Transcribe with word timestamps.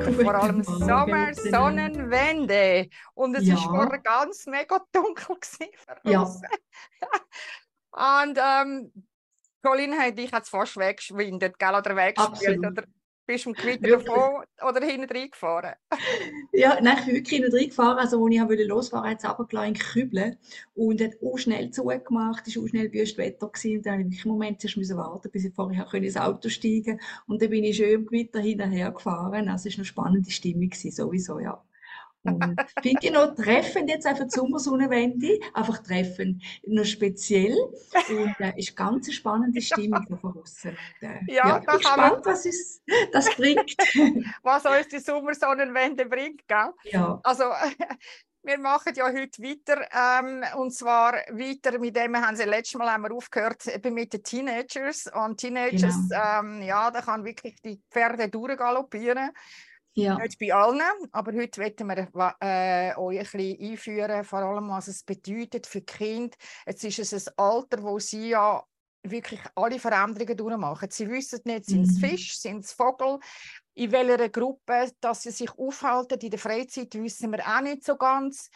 Oder 0.00 0.24
vor 0.24 0.34
allem 0.34 0.62
Sommer, 0.62 1.34
Sonnenwende. 1.34 2.88
Und 3.14 3.36
es 3.36 3.46
ja. 3.46 3.54
ist 3.54 3.64
vorher 3.64 3.98
ganz 3.98 4.46
mega 4.46 4.80
dunkel 4.92 5.36
Ja. 6.04 6.22
Und 7.92 8.38
ähm, 8.38 8.92
Colin 9.62 9.98
hat 9.98 10.16
dich 10.16 10.30
jetzt 10.30 10.48
fast 10.48 10.76
weggeschwindet, 10.76 11.58
gell? 11.58 11.74
Oder 11.74 11.96
weggespielt. 11.96 12.58
Oder 12.58 12.84
bist 13.30 13.46
du 13.46 13.52
Gewitter 13.52 13.98
davon 13.98 14.44
oder 14.68 14.84
hinten 14.84 15.08
reingefahren? 15.08 15.74
ja, 16.52 16.78
nein, 16.82 16.96
ich 16.98 17.06
bin 17.06 17.14
wirklich 17.14 17.40
hinten 17.40 17.56
reingefahren. 17.56 17.98
Also, 17.98 18.24
als 18.24 18.34
ich 18.34 18.40
wollte 18.40 18.64
losfahren, 18.64 19.10
hat 19.10 19.18
es 19.18 19.28
runtergelassen 19.28 19.74
in 19.74 19.80
Kübeln 19.80 20.36
und 20.74 21.00
hat 21.00 21.12
auch 21.22 21.38
schnell 21.38 21.70
zugemacht. 21.70 22.46
Es 22.46 22.56
war 22.56 22.64
auch 22.64 22.68
schnell 22.68 22.92
Wetter 22.92 23.48
gewesen. 23.48 23.76
Und 23.76 23.86
dann 23.86 24.02
musste 24.04 24.16
ich 24.16 24.20
wirklich 24.20 24.24
einen 24.24 24.32
Moment 24.32 24.60
zuerst 24.60 24.96
warten, 24.96 25.30
bis 25.30 25.44
ich 25.44 25.54
vorher 25.54 25.94
ins 25.94 26.16
Auto 26.16 26.48
steigen 26.48 26.98
konnte. 26.98 27.04
Und 27.26 27.42
dann 27.42 27.50
bin 27.50 27.64
ich 27.64 27.76
schön 27.76 27.90
im 27.90 28.06
Gewitter 28.06 28.40
hinterher 28.40 28.90
gefahren. 28.90 29.48
Also, 29.48 29.68
es 29.68 29.74
war 29.74 29.78
eine 29.78 29.84
spannende 29.84 30.30
Stimmung, 30.30 30.68
gewesen, 30.68 30.90
sowieso, 30.90 31.38
ja. 31.38 31.62
Und 32.22 32.60
finde 32.82 32.98
ich 33.02 33.12
noch 33.12 33.34
treffend 33.34 33.88
jetzt 33.88 34.06
einfach 34.06 34.24
die 34.24 34.30
Sommersonnenwende, 34.30 35.38
einfach 35.54 35.78
treffend, 35.78 36.42
noch 36.66 36.84
speziell 36.84 37.56
und 38.08 38.40
äh, 38.40 38.52
ist 38.56 38.76
ganz 38.76 39.06
eine 39.06 39.14
spannende 39.14 39.60
Stimmung 39.62 40.04
ja. 40.08 40.16
von 40.16 40.38
außen. 40.38 40.76
Äh, 41.00 41.06
ja, 41.26 41.48
ja, 41.48 41.58
ich 41.58 41.66
bin 41.66 41.76
gespannt, 41.76 42.26
was 42.26 42.46
uns 42.46 42.82
das 43.12 43.34
bringt. 43.36 43.76
was 44.42 44.64
uns 44.66 44.88
die 44.88 44.98
Sommersonnenwende 44.98 46.06
bringt, 46.06 46.46
gell? 46.46 46.72
Ja. 46.84 47.20
Also 47.22 47.44
wir 48.42 48.58
machen 48.58 48.92
ja 48.94 49.06
heute 49.06 49.42
weiter 49.42 49.86
ähm, 49.92 50.44
und 50.58 50.72
zwar 50.72 51.12
weiter 51.30 51.78
mit 51.78 51.96
dem 51.96 52.16
haben 52.16 52.36
sie 52.36 52.44
letztes 52.44 52.78
Mal 52.78 52.90
haben 52.90 53.02
wir 53.02 53.12
aufgehört 53.12 53.66
eben 53.66 53.94
mit 53.94 54.12
den 54.12 54.22
Teenagers 54.22 55.10
und 55.12 55.38
Teenagers 55.38 56.08
genau. 56.08 56.40
ähm, 56.40 56.62
ja 56.62 56.90
da 56.90 57.02
kann 57.02 57.24
wirklich 57.24 57.60
die 57.62 57.82
Pferde 57.90 58.28
durchgaloppieren 58.28 59.30
ja. 59.94 60.16
Nicht 60.18 60.38
bei 60.38 60.54
allen, 60.54 60.80
aber 61.10 61.32
heute 61.32 61.60
wollen 61.60 61.74
wir 61.78 62.36
äh, 62.40 62.96
euch 62.96 63.18
ein 63.18 63.24
bisschen 63.24 63.72
einführen, 63.72 64.24
vor 64.24 64.38
allem 64.38 64.68
was 64.68 64.88
es 64.88 65.02
bedeutet 65.02 65.66
für 65.66 65.82
Kinder. 65.82 66.36
Jetzt 66.66 66.84
ist 66.84 67.12
es 67.12 67.28
ein 67.28 67.34
Alter, 67.36 67.82
wo 67.82 67.98
sie 67.98 68.30
ja 68.30 68.62
wirklich 69.02 69.40
alle 69.54 69.78
Veränderungen 69.78 70.36
durchmachen. 70.36 70.90
Sie 70.90 71.08
wissen 71.08 71.40
nicht, 71.44 71.66
sind 71.66 71.82
es 71.82 71.96
mhm. 71.96 72.00
Fisch, 72.00 72.38
sind 72.38 72.64
es 72.64 72.72
Vogel, 72.72 73.18
in 73.74 73.92
welcher 73.92 74.28
Gruppe 74.28 74.92
dass 75.00 75.22
sie 75.22 75.30
sich 75.30 75.50
aufhalten. 75.58 76.20
In 76.20 76.30
der 76.30 76.38
Freizeit 76.38 76.94
wissen 76.94 77.32
wir 77.32 77.46
auch 77.46 77.62
nicht 77.62 77.84
so 77.84 77.96
ganz. 77.96 78.50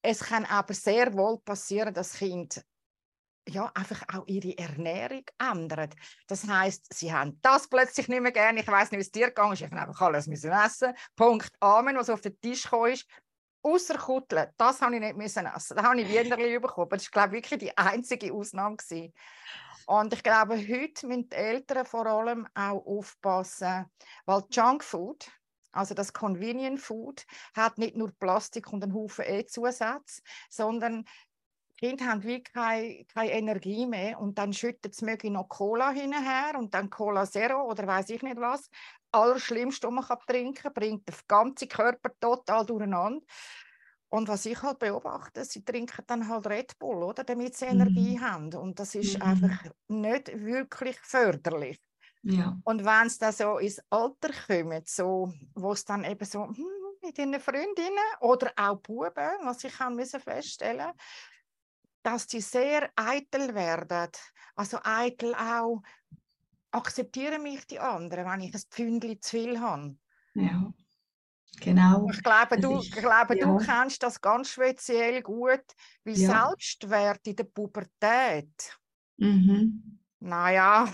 Es 0.00 0.20
kann 0.20 0.44
aber 0.44 0.74
sehr 0.74 1.12
wohl 1.12 1.40
passieren, 1.40 1.92
dass 1.92 2.14
Kinder 2.14 2.62
ja, 3.48 3.70
einfach 3.74 4.02
auch 4.12 4.26
ihre 4.26 4.56
Ernährung 4.58 5.24
ändern. 5.38 5.90
Das 6.26 6.46
heißt, 6.46 6.92
sie 6.92 7.12
haben 7.12 7.38
das 7.42 7.68
plötzlich 7.68 8.08
nicht 8.08 8.20
mehr 8.20 8.32
gerne. 8.32 8.60
Ich 8.60 8.68
weiß 8.68 8.90
nicht, 8.90 8.98
wie 8.98 9.02
es 9.02 9.10
dir 9.10 9.28
gegangen 9.28 9.54
ist. 9.54 9.62
Ich 9.62 9.70
habe 9.70 9.80
einfach 9.80 10.00
alles 10.02 10.26
müssen 10.26 10.52
essen. 10.52 10.94
Punkt. 11.16 11.50
Amen, 11.60 11.96
was 11.96 12.10
auf 12.10 12.20
den 12.20 12.38
Tisch 12.40 12.64
gekommen 12.64 12.92
ist. 12.92 13.06
Außer 13.62 13.98
Kutteln, 13.98 14.46
das 14.56 14.80
habe 14.80 14.94
ich 14.94 15.00
nicht 15.00 15.16
müssen 15.16 15.46
essen. 15.46 15.76
Da 15.76 15.82
habe 15.82 16.00
ich 16.00 16.08
Wienerli 16.08 16.58
bekommen. 16.58 16.90
Das 16.90 17.04
war, 17.06 17.10
glaube 17.26 17.38
ich, 17.38 17.50
wirklich 17.50 17.60
die 17.60 17.76
einzige 17.76 18.32
Ausnahme. 18.32 18.76
Gewesen. 18.76 19.12
Und 19.86 20.12
ich 20.12 20.22
glaube, 20.22 20.56
heute 20.56 21.06
müssen 21.06 21.28
die 21.30 21.36
Eltern 21.36 21.86
vor 21.86 22.06
allem 22.06 22.46
auch 22.54 22.84
aufpassen, 22.86 23.86
weil 24.26 24.42
Junkfood, 24.50 25.30
also 25.72 25.94
das 25.94 26.12
Convenient 26.12 26.80
Food, 26.80 27.24
hat 27.54 27.78
nicht 27.78 27.96
nur 27.96 28.12
Plastik 28.12 28.70
und 28.72 28.82
einen 28.82 28.94
Haufen 28.94 29.24
E-Zusatz, 29.26 30.22
sondern 30.50 31.04
Kinder 31.78 32.06
haben 32.06 32.24
wie 32.24 32.42
keine, 32.42 33.04
keine 33.04 33.32
Energie 33.32 33.86
mehr 33.86 34.18
und 34.18 34.36
dann 34.36 34.52
schüttet 34.52 34.92
es 34.94 35.02
möglich 35.02 35.32
noch 35.32 35.48
Cola 35.48 35.90
hinterher 35.90 36.58
und 36.58 36.74
dann 36.74 36.90
Cola 36.90 37.24
Zero 37.24 37.70
oder 37.70 37.86
weiß 37.86 38.10
ich 38.10 38.22
nicht 38.22 38.36
was. 38.36 38.68
Allerschlimmste, 39.12 39.86
was 39.86 39.94
man 39.94 40.04
kann 40.04 40.18
trinken 40.26 40.72
bringt 40.74 41.08
den 41.08 41.14
ganzen 41.26 41.68
Körper 41.68 42.10
total 42.20 42.66
durcheinander. 42.66 43.24
Und 44.10 44.26
was 44.26 44.46
ich 44.46 44.60
halt 44.62 44.78
beobachte, 44.78 45.44
sie 45.44 45.64
trinken 45.64 46.02
dann 46.06 46.28
halt 46.28 46.46
Red 46.46 46.78
Bull, 46.78 47.02
oder, 47.02 47.24
damit 47.24 47.56
sie 47.56 47.66
Energie 47.66 48.16
mhm. 48.16 48.20
haben. 48.20 48.54
Und 48.54 48.78
das 48.78 48.94
ist 48.94 49.16
mhm. 49.16 49.22
einfach 49.22 49.64
nicht 49.88 50.32
wirklich 50.44 50.98
förderlich. 51.00 51.78
Ja. 52.22 52.58
Und 52.64 52.84
wenn 52.84 53.08
sie 53.08 53.18
dann 53.18 53.32
so 53.32 53.58
ins 53.58 53.80
Alter 53.90 54.30
kommen, 54.46 54.82
so, 54.86 55.32
wo 55.54 55.72
es 55.72 55.84
dann 55.84 56.04
eben 56.04 56.24
so 56.24 56.46
hm, 56.46 56.66
mit 57.02 57.18
ihren 57.18 57.38
Freundinnen 57.38 57.98
oder 58.20 58.50
auch 58.56 58.80
Buben, 58.80 59.30
was 59.44 59.62
ich 59.62 59.72
feststellen 59.72 60.86
musste, 60.86 61.04
dass 62.08 62.26
die 62.26 62.40
sehr 62.40 62.88
eitel 62.96 63.54
werden. 63.54 64.10
Also 64.54 64.78
eitel 64.82 65.34
auch, 65.34 65.82
akzeptieren 66.70 67.42
mich 67.42 67.66
die 67.66 67.78
anderen, 67.78 68.24
wenn 68.24 68.40
ich 68.40 68.54
ein 68.54 68.62
Pfündchen 68.70 69.20
zu 69.20 69.30
viel 69.30 69.60
habe. 69.60 69.96
Ja, 70.34 70.72
genau. 71.60 72.08
Ich 72.10 72.22
glaube, 72.22 72.58
du, 72.58 72.78
ich 72.80 72.92
glaube 72.92 73.38
ja. 73.38 73.46
du 73.46 73.58
kennst 73.58 74.02
das 74.02 74.20
ganz 74.20 74.50
speziell 74.50 75.22
gut, 75.22 75.64
wie 76.04 76.12
ja. 76.12 76.48
Selbstwert 76.48 77.26
in 77.26 77.36
der 77.36 77.44
Pubertät. 77.44 78.78
Mhm. 79.18 80.00
Naja. 80.20 80.88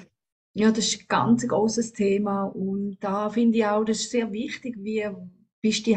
Ja, 0.53 0.71
das 0.71 0.87
ist 0.87 1.01
ein 1.03 1.07
ganz 1.09 1.47
großes 1.47 1.93
Thema 1.93 2.45
und 2.45 2.99
da 3.01 3.31
finde 3.31 3.59
ich 3.59 3.67
auch, 3.67 3.85
das 3.85 4.01
ist 4.01 4.11
sehr 4.11 4.31
wichtig, 4.33 4.77
wie 4.79 5.09
bist 5.61 5.87
du 5.87 5.97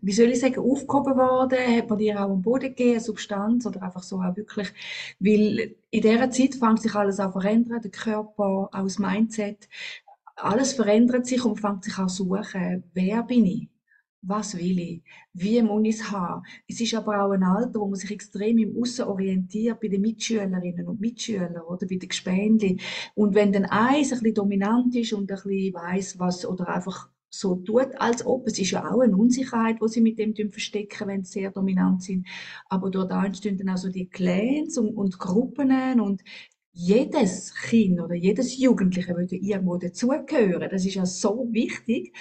wie 0.00 0.12
soll 0.12 0.30
ich 0.30 0.40
sagen, 0.40 0.58
aufgehoben 0.60 1.16
worden? 1.16 1.58
Hat 1.58 1.88
man 1.88 1.98
dir 1.98 2.20
auch 2.20 2.30
am 2.30 2.42
Boden 2.42 2.68
gegeben, 2.68 3.00
Substanz 3.00 3.66
oder 3.66 3.82
einfach 3.82 4.02
so 4.02 4.16
auch 4.16 4.36
wirklich? 4.36 4.72
Weil 5.18 5.76
in 5.90 6.02
dieser 6.02 6.30
Zeit 6.30 6.54
fängt 6.54 6.82
sich 6.82 6.94
alles 6.94 7.20
an 7.20 7.32
verändern, 7.32 7.80
der 7.82 7.90
Körper, 7.90 8.68
auch 8.72 8.82
das 8.82 8.98
Mindset. 8.98 9.68
Alles 10.36 10.74
verändert 10.74 11.26
sich 11.26 11.44
und 11.44 11.60
fängt 11.60 11.84
sich 11.84 11.96
an 11.98 12.08
zu 12.08 12.24
suchen. 12.24 12.84
Wer 12.92 13.22
bin 13.22 13.46
ich? 13.46 13.68
Was 14.26 14.56
will 14.56 14.78
ich? 14.78 15.02
Wie 15.34 15.60
muss 15.60 15.82
ich 15.84 15.96
es 15.96 16.10
haben? 16.10 16.44
Es 16.66 16.80
ist 16.80 16.94
aber 16.94 17.22
auch 17.22 17.32
ein 17.32 17.42
Alter, 17.42 17.78
wo 17.80 17.86
man 17.86 17.96
sich 17.96 18.10
extrem 18.10 18.56
im 18.56 18.80
Aussen 18.80 19.04
orientiert, 19.04 19.80
bei 19.80 19.88
den 19.88 20.00
Mitschülerinnen 20.00 20.88
und 20.88 21.00
Mitschülern 21.00 21.60
oder 21.60 21.86
bei 21.86 21.96
den 21.96 22.08
Gespendli. 22.08 22.80
Und 23.14 23.34
wenn 23.34 23.52
dann 23.52 23.66
eins 23.66 24.12
ein 24.12 24.20
bisschen 24.20 24.34
dominant 24.34 24.96
ist 24.96 25.12
und 25.12 25.30
ein 25.30 25.36
bisschen 25.36 25.74
weiss, 25.74 26.18
was, 26.18 26.46
oder 26.46 26.68
einfach 26.68 27.10
so 27.38 27.56
tut, 27.56 27.88
als 27.98 28.24
ob. 28.24 28.46
Es 28.46 28.58
ist 28.58 28.70
ja 28.70 28.90
auch 28.90 29.00
eine 29.00 29.16
Unsicherheit, 29.16 29.78
die 29.82 29.88
sie 29.88 30.00
mit 30.00 30.18
dem 30.18 30.34
verstecken, 30.50 31.08
wenn 31.08 31.24
sie 31.24 31.40
sehr 31.40 31.50
dominant 31.50 32.02
sind. 32.02 32.26
Aber 32.68 32.90
dort 32.90 33.10
entstehen 33.12 33.58
dann 33.58 33.70
auch 33.70 33.76
so 33.76 33.88
die 33.88 34.08
Clans 34.08 34.78
und, 34.78 34.94
und 34.96 35.18
Gruppen 35.18 36.00
und 36.00 36.22
jedes 36.76 37.54
Kind 37.54 38.00
oder 38.00 38.14
jedes 38.14 38.58
Jugendliche 38.58 39.16
würde 39.16 39.36
irgendwo 39.36 39.76
dazugehören. 39.76 40.68
Das 40.70 40.84
ist 40.84 40.94
ja 40.94 41.06
so 41.06 41.48
wichtig. 41.52 42.12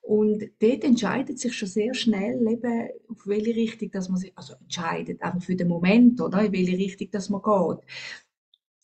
Und 0.00 0.42
dort 0.60 0.84
entscheidet 0.84 1.38
sich 1.38 1.54
schon 1.54 1.68
sehr 1.68 1.92
schnell, 1.92 2.40
eben, 2.48 2.88
auf 3.08 3.26
welche 3.26 3.54
Richtung 3.54 3.90
dass 3.90 4.08
man 4.08 4.18
sich, 4.18 4.32
also 4.34 4.54
entscheidet, 4.54 5.20
einfach 5.20 5.42
für 5.42 5.56
den 5.56 5.68
Moment, 5.68 6.22
oder, 6.22 6.42
in 6.42 6.52
welche 6.52 6.78
Richtung 6.78 7.10
dass 7.10 7.28
man 7.28 7.42
geht 7.42 7.84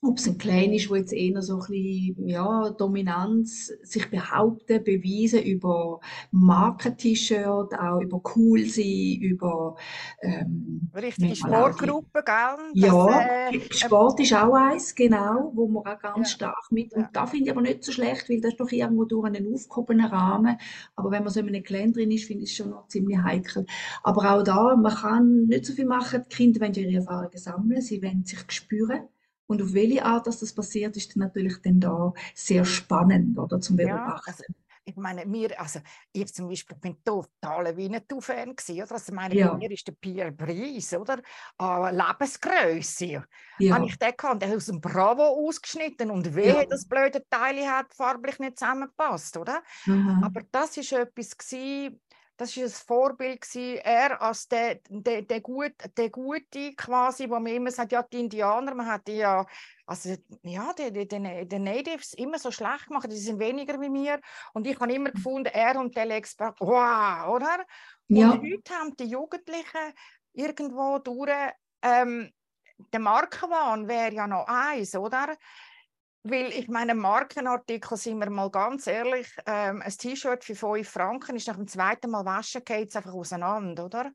ob 0.04 0.18
es 0.18 0.28
ein 0.28 0.38
Clan 0.38 0.72
ist, 0.72 0.90
wo 0.90 0.94
jetzt 0.94 1.12
eher 1.12 1.40
so 1.42 1.54
ein 1.54 1.58
bisschen, 1.60 2.28
ja, 2.28 2.70
Dominanz 2.70 3.72
sich 3.82 4.10
behaupten, 4.10 4.84
beweisen 4.84 5.42
über 5.42 6.00
Marken-T-Shirt, 6.30 7.74
auch 7.74 8.00
über 8.00 8.20
cool 8.36 8.64
sein, 8.66 9.18
über 9.20 9.76
ähm, 10.22 10.90
richtige 10.94 11.34
Sportgruppen, 11.34 12.22
gell? 12.24 12.56
Ja, 12.74 13.48
äh, 13.48 13.60
Sport 13.70 14.20
ist 14.20 14.34
auch 14.34 14.54
eins, 14.54 14.94
genau, 14.94 15.50
wo 15.54 15.68
man 15.68 15.84
auch 15.86 15.98
ganz 15.98 16.30
ja. 16.30 16.36
stark 16.36 16.70
mit, 16.70 16.92
und 16.92 17.02
ja. 17.02 17.10
da 17.12 17.26
finde 17.26 17.46
ich 17.46 17.50
aber 17.50 17.62
nicht 17.62 17.84
so 17.84 17.92
schlecht, 17.92 18.28
weil 18.28 18.40
das 18.40 18.52
ist 18.52 18.60
doch 18.60 18.70
irgendwo 18.70 19.04
durch 19.04 19.26
einen 19.26 19.52
aufgehobenen 19.52 20.06
Rahmen, 20.06 20.56
aber 20.96 21.10
wenn 21.10 21.22
man 21.22 21.32
so 21.32 21.40
in 21.40 21.48
einem 21.48 21.62
Clan 21.62 21.92
drin 21.92 22.10
ist, 22.10 22.26
finde 22.26 22.44
ich 22.44 22.50
es 22.50 22.56
schon 22.56 22.70
noch 22.70 22.88
ziemlich 22.88 23.18
heikel. 23.18 23.66
Aber 24.02 24.34
auch 24.34 24.42
da, 24.42 24.76
man 24.76 24.94
kann 24.94 25.46
nicht 25.46 25.64
so 25.64 25.72
viel 25.72 25.86
machen, 25.86 26.24
die 26.30 26.36
Kinder 26.36 26.60
wollen 26.60 26.74
ihre 26.74 26.94
Erfahrungen 26.94 27.38
sammeln, 27.38 27.80
sie 27.80 28.02
wollen 28.02 28.24
sich 28.24 28.40
spüren, 28.48 29.08
und 29.46 29.62
auf 29.62 29.72
welche 29.72 30.04
Art 30.04 30.26
dass 30.26 30.40
das 30.40 30.54
passiert, 30.54 30.96
ist 30.96 31.14
dann 31.14 31.24
natürlich 31.24 31.60
dann 31.62 31.80
da 31.80 32.12
sehr 32.34 32.64
spannend 32.64 33.38
oder, 33.38 33.60
zum 33.60 33.76
Beobachten. 33.76 34.08
Ja, 34.08 34.22
also 34.26 34.44
ich 34.86 34.96
meine, 34.96 35.24
mir, 35.24 35.58
also 35.58 35.80
ich 36.12 36.32
zum 36.32 36.48
Beispiel 36.48 36.76
bin 36.76 37.02
total 37.02 37.74
Winnetou-Fan 37.76 38.50
oder? 38.50 38.92
Also 38.92 39.14
meine, 39.14 39.34
ja. 39.34 39.48
bei 39.48 39.56
mir 39.56 39.70
ist 39.70 39.86
der 39.88 39.92
Pierre 39.92 40.30
Brice, 40.30 40.98
oder? 40.98 41.20
Uh, 41.60 41.86
Lebensgröße. 41.90 43.24
Ja. 43.58 43.74
Habe 43.74 43.86
ich 43.86 43.98
den 43.98 44.12
gehabt, 44.16 44.42
der 44.42 44.50
hat 44.50 44.56
aus 44.56 44.66
dem 44.66 44.80
Bravo 44.80 45.22
ausgeschnitten 45.22 46.10
und 46.10 46.34
wehe, 46.34 46.54
ja. 46.54 46.64
das 46.66 46.86
blöde 46.86 47.22
Teil 47.30 47.66
hat 47.66 47.94
farblich 47.94 48.38
nicht 48.38 48.58
zusammengepasst, 48.58 49.38
oder? 49.38 49.62
Mhm. 49.86 50.22
Aber 50.22 50.42
das 50.50 50.76
ist 50.76 50.92
etwas 50.92 51.36
gewesen, 51.36 52.00
das 52.36 52.56
war 52.56 52.64
ein 52.64 52.70
Vorbild 52.70 53.40
gewesen, 53.40 53.78
er 53.84 54.20
als 54.20 54.48
der, 54.48 54.80
der, 54.88 55.22
der, 55.22 55.40
Gut, 55.40 55.72
der 55.96 56.10
Gute 56.10 56.74
quasi, 56.74 57.28
wo 57.28 57.38
man 57.38 57.46
immer 57.46 57.70
sagt, 57.70 57.92
ja, 57.92 58.02
die 58.02 58.20
Indianer, 58.20 58.74
man 58.74 58.86
hat 58.86 59.06
die 59.06 59.16
ja, 59.16 59.46
also 59.86 60.16
ja, 60.42 60.72
die, 60.72 60.92
die, 60.92 61.06
die, 61.06 61.48
die 61.48 61.58
Natives 61.58 62.14
immer 62.14 62.38
so 62.38 62.50
schlecht 62.50 62.88
gemacht, 62.88 63.10
die 63.10 63.16
sind 63.16 63.38
weniger 63.38 63.80
wie 63.80 63.88
mir 63.88 64.20
und 64.52 64.66
ich 64.66 64.78
habe 64.80 64.92
immer 64.92 65.10
gefunden, 65.10 65.50
er 65.52 65.78
und 65.78 65.96
der 65.96 66.10
Expert, 66.10 66.56
wow, 66.60 67.28
oder? 67.28 67.64
Und 68.08 68.16
ja. 68.16 68.32
heute 68.32 68.74
haben 68.74 68.96
die 68.96 69.04
Jugendlichen 69.04 69.94
irgendwo 70.32 70.98
durch, 70.98 71.30
ähm, 71.82 72.32
der 72.92 73.00
Markenwahn 73.00 73.86
wäre 73.86 74.12
ja 74.12 74.26
noch 74.26 74.46
eins, 74.48 74.96
oder? 74.96 75.36
Weil 76.24 76.52
ich 76.52 76.68
meine, 76.68 76.94
Markenartikel, 76.94 77.96
sind 77.98 78.18
wir 78.18 78.30
mal 78.30 78.50
ganz 78.50 78.86
ehrlich, 78.86 79.28
ähm, 79.46 79.82
ein 79.82 79.92
T-Shirt 79.92 80.42
für 80.42 80.54
5 80.54 80.88
Franken 80.88 81.36
ist 81.36 81.46
nach 81.48 81.56
dem 81.56 81.68
zweiten 81.68 82.10
Mal 82.10 82.24
waschen, 82.24 82.64
geht 82.64 82.88
es 82.88 82.96
einfach 82.96 83.12
auseinander, 83.12 83.84
oder? 83.84 84.10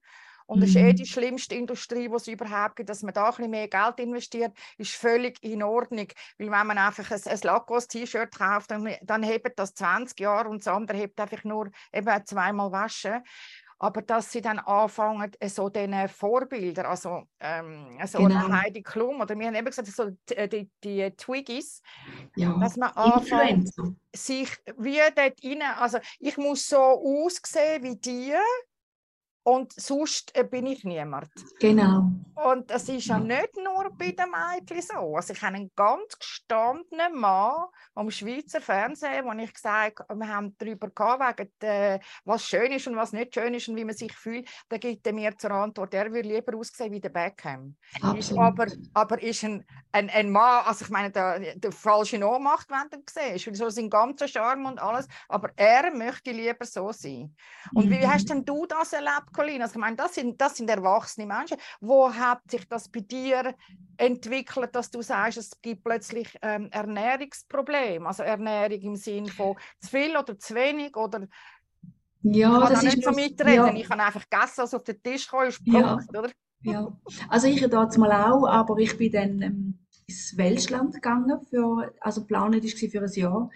Und 0.48 0.62
das 0.62 0.72
ist 0.72 0.78
eh 0.78 0.94
die 0.94 1.04
mhm. 1.04 1.08
schlimmste 1.08 1.54
Industrie, 1.54 2.10
die 2.10 2.16
es 2.16 2.28
überhaupt 2.28 2.78
gibt. 2.78 2.90
Dass 2.90 3.04
man 3.04 3.14
da 3.14 3.26
ein 3.26 3.30
bisschen 3.36 3.52
mehr 3.52 3.68
Geld 3.68 4.00
investiert, 4.00 4.58
ist 4.80 4.96
völlig 4.96 5.38
in 5.44 5.62
Ordnung. 5.62 6.08
Weil 6.40 6.50
wenn 6.50 6.68
man 6.68 6.80
einfach 6.80 7.12
ein, 7.12 7.22
ein 7.24 7.40
Lacoste-T-Shirt 7.44 8.36
kauft, 8.36 8.72
dann, 8.72 8.90
dann 9.04 9.22
hebt 9.22 9.60
das 9.60 9.76
20 9.76 10.20
Jahre 10.20 10.50
und 10.50 10.66
das 10.66 10.74
andere 10.74 10.98
hebt 10.98 11.20
einfach 11.20 11.44
nur 11.44 11.70
eben 11.94 12.26
zweimal 12.26 12.72
waschen 12.72 13.22
aber 13.80 14.02
dass 14.02 14.32
sie 14.32 14.42
dann 14.42 14.60
anfangen, 14.60 15.32
so 15.48 15.70
diese 15.70 16.08
Vorbilder, 16.10 16.90
also 16.90 17.24
ähm, 17.40 17.98
so 18.06 18.20
genau. 18.20 18.46
eine 18.46 18.62
Heidi 18.62 18.84
Klum, 18.84 19.22
oder 19.22 19.40
wir 19.40 19.48
haben 19.48 19.56
eben 19.56 19.66
gesagt, 19.66 19.88
so 19.88 20.10
die, 20.30 20.36
äh, 20.36 20.48
die, 20.50 20.70
die 20.84 21.10
Twiggies, 21.12 21.82
ja. 22.36 22.58
dass 22.60 22.76
man 22.76 22.92
anfängt, 22.92 23.70
sich 24.14 24.50
wie 24.78 25.00
dort 25.16 25.44
rein, 25.44 25.62
also 25.78 26.00
ich 26.20 26.38
muss 26.38 26.68
so 26.68 26.78
aussehen 26.78 27.84
wie 27.84 27.96
die, 27.96 28.34
und 29.44 29.74
sonst 29.74 30.36
äh, 30.36 30.44
bin 30.44 30.66
ich 30.66 30.84
niemand. 30.84 31.30
Genau. 31.60 32.12
Und 32.36 32.70
das 32.70 32.88
ist 32.90 33.08
ja 33.08 33.20
nicht 33.20 33.56
nur 33.58 33.90
bei 33.98 34.12
den 34.12 34.28
Mädchen 34.30 34.82
so. 34.82 35.16
Also 35.16 35.34
ich 35.34 35.42
habe 35.42 35.56
einen 35.56 35.72
ganz 35.76 36.18
gestandenen 36.18 37.16
Mann 37.16 37.66
am 37.96 38.12
Schweizer 38.12 38.62
Fernsehen, 38.62 39.26
wo 39.26 39.32
ich 39.34 39.54
gesagt 39.54 40.00
wir 40.14 40.28
haben 40.28 40.56
darüber 40.58 40.90
gehabt, 40.90 41.40
wegen, 41.40 42.02
was 42.26 42.46
schön 42.46 42.72
ist 42.72 42.88
und 42.88 42.96
was 42.96 43.14
nicht 43.14 43.34
schön 43.34 43.54
ist 43.54 43.68
und 43.68 43.76
wie 43.76 43.86
man 43.86 43.96
sich 43.96 44.14
fühlt. 44.14 44.48
Da 44.70 44.78
gibt 44.78 45.06
er 45.08 45.14
mir 45.14 45.38
zur 45.38 45.52
Antwort, 45.52 45.94
er 45.94 46.12
würde 46.12 46.30
lieber 46.30 46.58
aussehen 46.58 46.92
wie 46.92 47.00
der 47.00 47.10
Beckham. 47.10 47.76
Ist 48.16 48.38
aber, 48.38 48.68
aber 48.94 49.22
ist 49.22 49.44
ein, 49.44 49.66
ein, 49.92 50.10
ein 50.10 50.32
Mann, 50.32 50.66
also 50.66 50.86
ich 50.86 50.92
meine, 50.92 51.12
der, 51.12 51.56
der 51.56 51.72
falsche 51.72 52.24
Ohnmacht, 52.26 52.70
wenn 52.70 52.90
du 52.90 53.00
siehst, 53.10 53.48
weil 53.48 53.56
so 53.56 53.70
sein 53.70 53.90
ganzer 53.90 54.28
Charme 54.28 54.66
und 54.66 54.80
alles, 54.80 55.08
aber 55.28 55.52
er 55.56 55.94
möchte 55.94 56.32
lieber 56.32 56.66
so 56.66 56.92
sein. 56.92 57.36
Und 57.74 57.88
mhm. 57.88 57.92
wie 57.92 58.08
hast 58.08 58.30
denn 58.30 58.46
du 58.46 58.66
das 58.66 58.94
erlebt? 58.94 59.34
Colin. 59.40 59.62
Also 59.62 59.74
ich 59.74 59.80
meine, 59.80 59.96
das 59.96 60.16
sind, 60.16 60.40
das 60.42 60.58
sind 60.58 60.70
erwachsene 60.70 61.26
Menschen. 61.26 61.58
Wo 61.80 62.14
hat 62.14 62.42
sich 62.50 62.68
das 62.68 62.90
bei 62.90 63.00
dir 63.00 63.56
entwickelt, 63.98 64.76
dass 64.76 64.92
du 64.92 65.02
sagst, 65.02 65.38
es 65.38 65.62
gibt 65.62 65.84
plötzlich 65.84 66.38
ähm, 66.42 66.68
Ernährungsprobleme? 66.72 68.06
Also 68.06 68.24
Ernährung 68.24 68.82
im 68.82 68.96
Sinne 68.96 69.30
von 69.30 69.56
zu 69.80 69.90
viel 69.90 70.16
oder 70.18 70.38
zu 70.38 70.56
wenig 70.56 70.96
oder 70.96 71.28
ja, 72.22 72.54
ich 72.54 72.64
kann 72.64 72.74
das 72.74 72.82
da 72.82 72.86
nicht 72.86 73.04
so 73.04 73.12
mitreden. 73.12 73.66
Ja. 73.68 73.74
Ich 73.74 73.88
kann 73.88 74.00
einfach 74.02 74.30
gegessen, 74.30 74.58
was 74.58 74.74
auf 74.74 74.84
den 74.84 75.02
Tisch 75.02 75.28
kommt, 75.28 75.48
ist 75.48 75.64
Punkt, 75.64 75.82
ja. 76.14 76.20
oder? 76.20 76.30
Ja, 76.62 77.00
also 77.30 77.48
ich 77.48 77.66
dort 77.70 77.98
mal 77.98 78.12
auch, 78.12 78.46
aber 78.46 78.78
ich 78.80 78.98
bin 78.98 79.12
dann 79.14 79.42
ähm, 79.42 79.80
ins 80.06 80.36
Welschland 80.36 80.94
gegangen, 80.96 81.40
für, 81.50 81.94
also 82.02 82.22
geplant 82.22 82.56
war 82.56 82.90
für 82.90 83.02
ein 83.02 83.14
Jahr. 83.14 83.50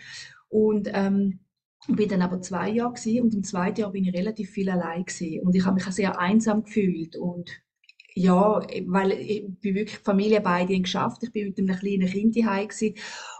Und 0.47 0.89
ähm, 0.93 1.39
ich 1.87 1.95
bin 1.95 2.09
dann 2.09 2.21
aber 2.21 2.41
zwei 2.41 2.69
Jahre 2.69 2.93
gewesen, 2.93 3.23
und 3.23 3.33
im 3.33 3.43
zweiten 3.43 3.81
Jahr 3.81 3.91
bin 3.91 4.05
ich 4.05 4.13
relativ 4.13 4.51
viel 4.51 4.69
allein 4.69 5.05
gewesen. 5.05 5.45
und 5.45 5.55
ich 5.55 5.65
habe 5.65 5.75
mich 5.75 5.87
auch 5.87 5.91
sehr 5.91 6.19
einsam 6.19 6.63
gefühlt 6.63 7.15
und 7.15 7.49
ja, 8.15 8.61
weil 8.85 9.11
ich 9.13 9.43
bin 9.59 9.75
wirklich 9.75 9.97
Familie 9.99 10.39
beide 10.41 10.79
geschafft. 10.79 11.23
Ich 11.23 11.31
bin 11.31 11.47
mit 11.47 11.57
einem 11.57 11.75
kleinen 11.75 12.07
Kind 12.07 12.37
daheim 12.37 12.69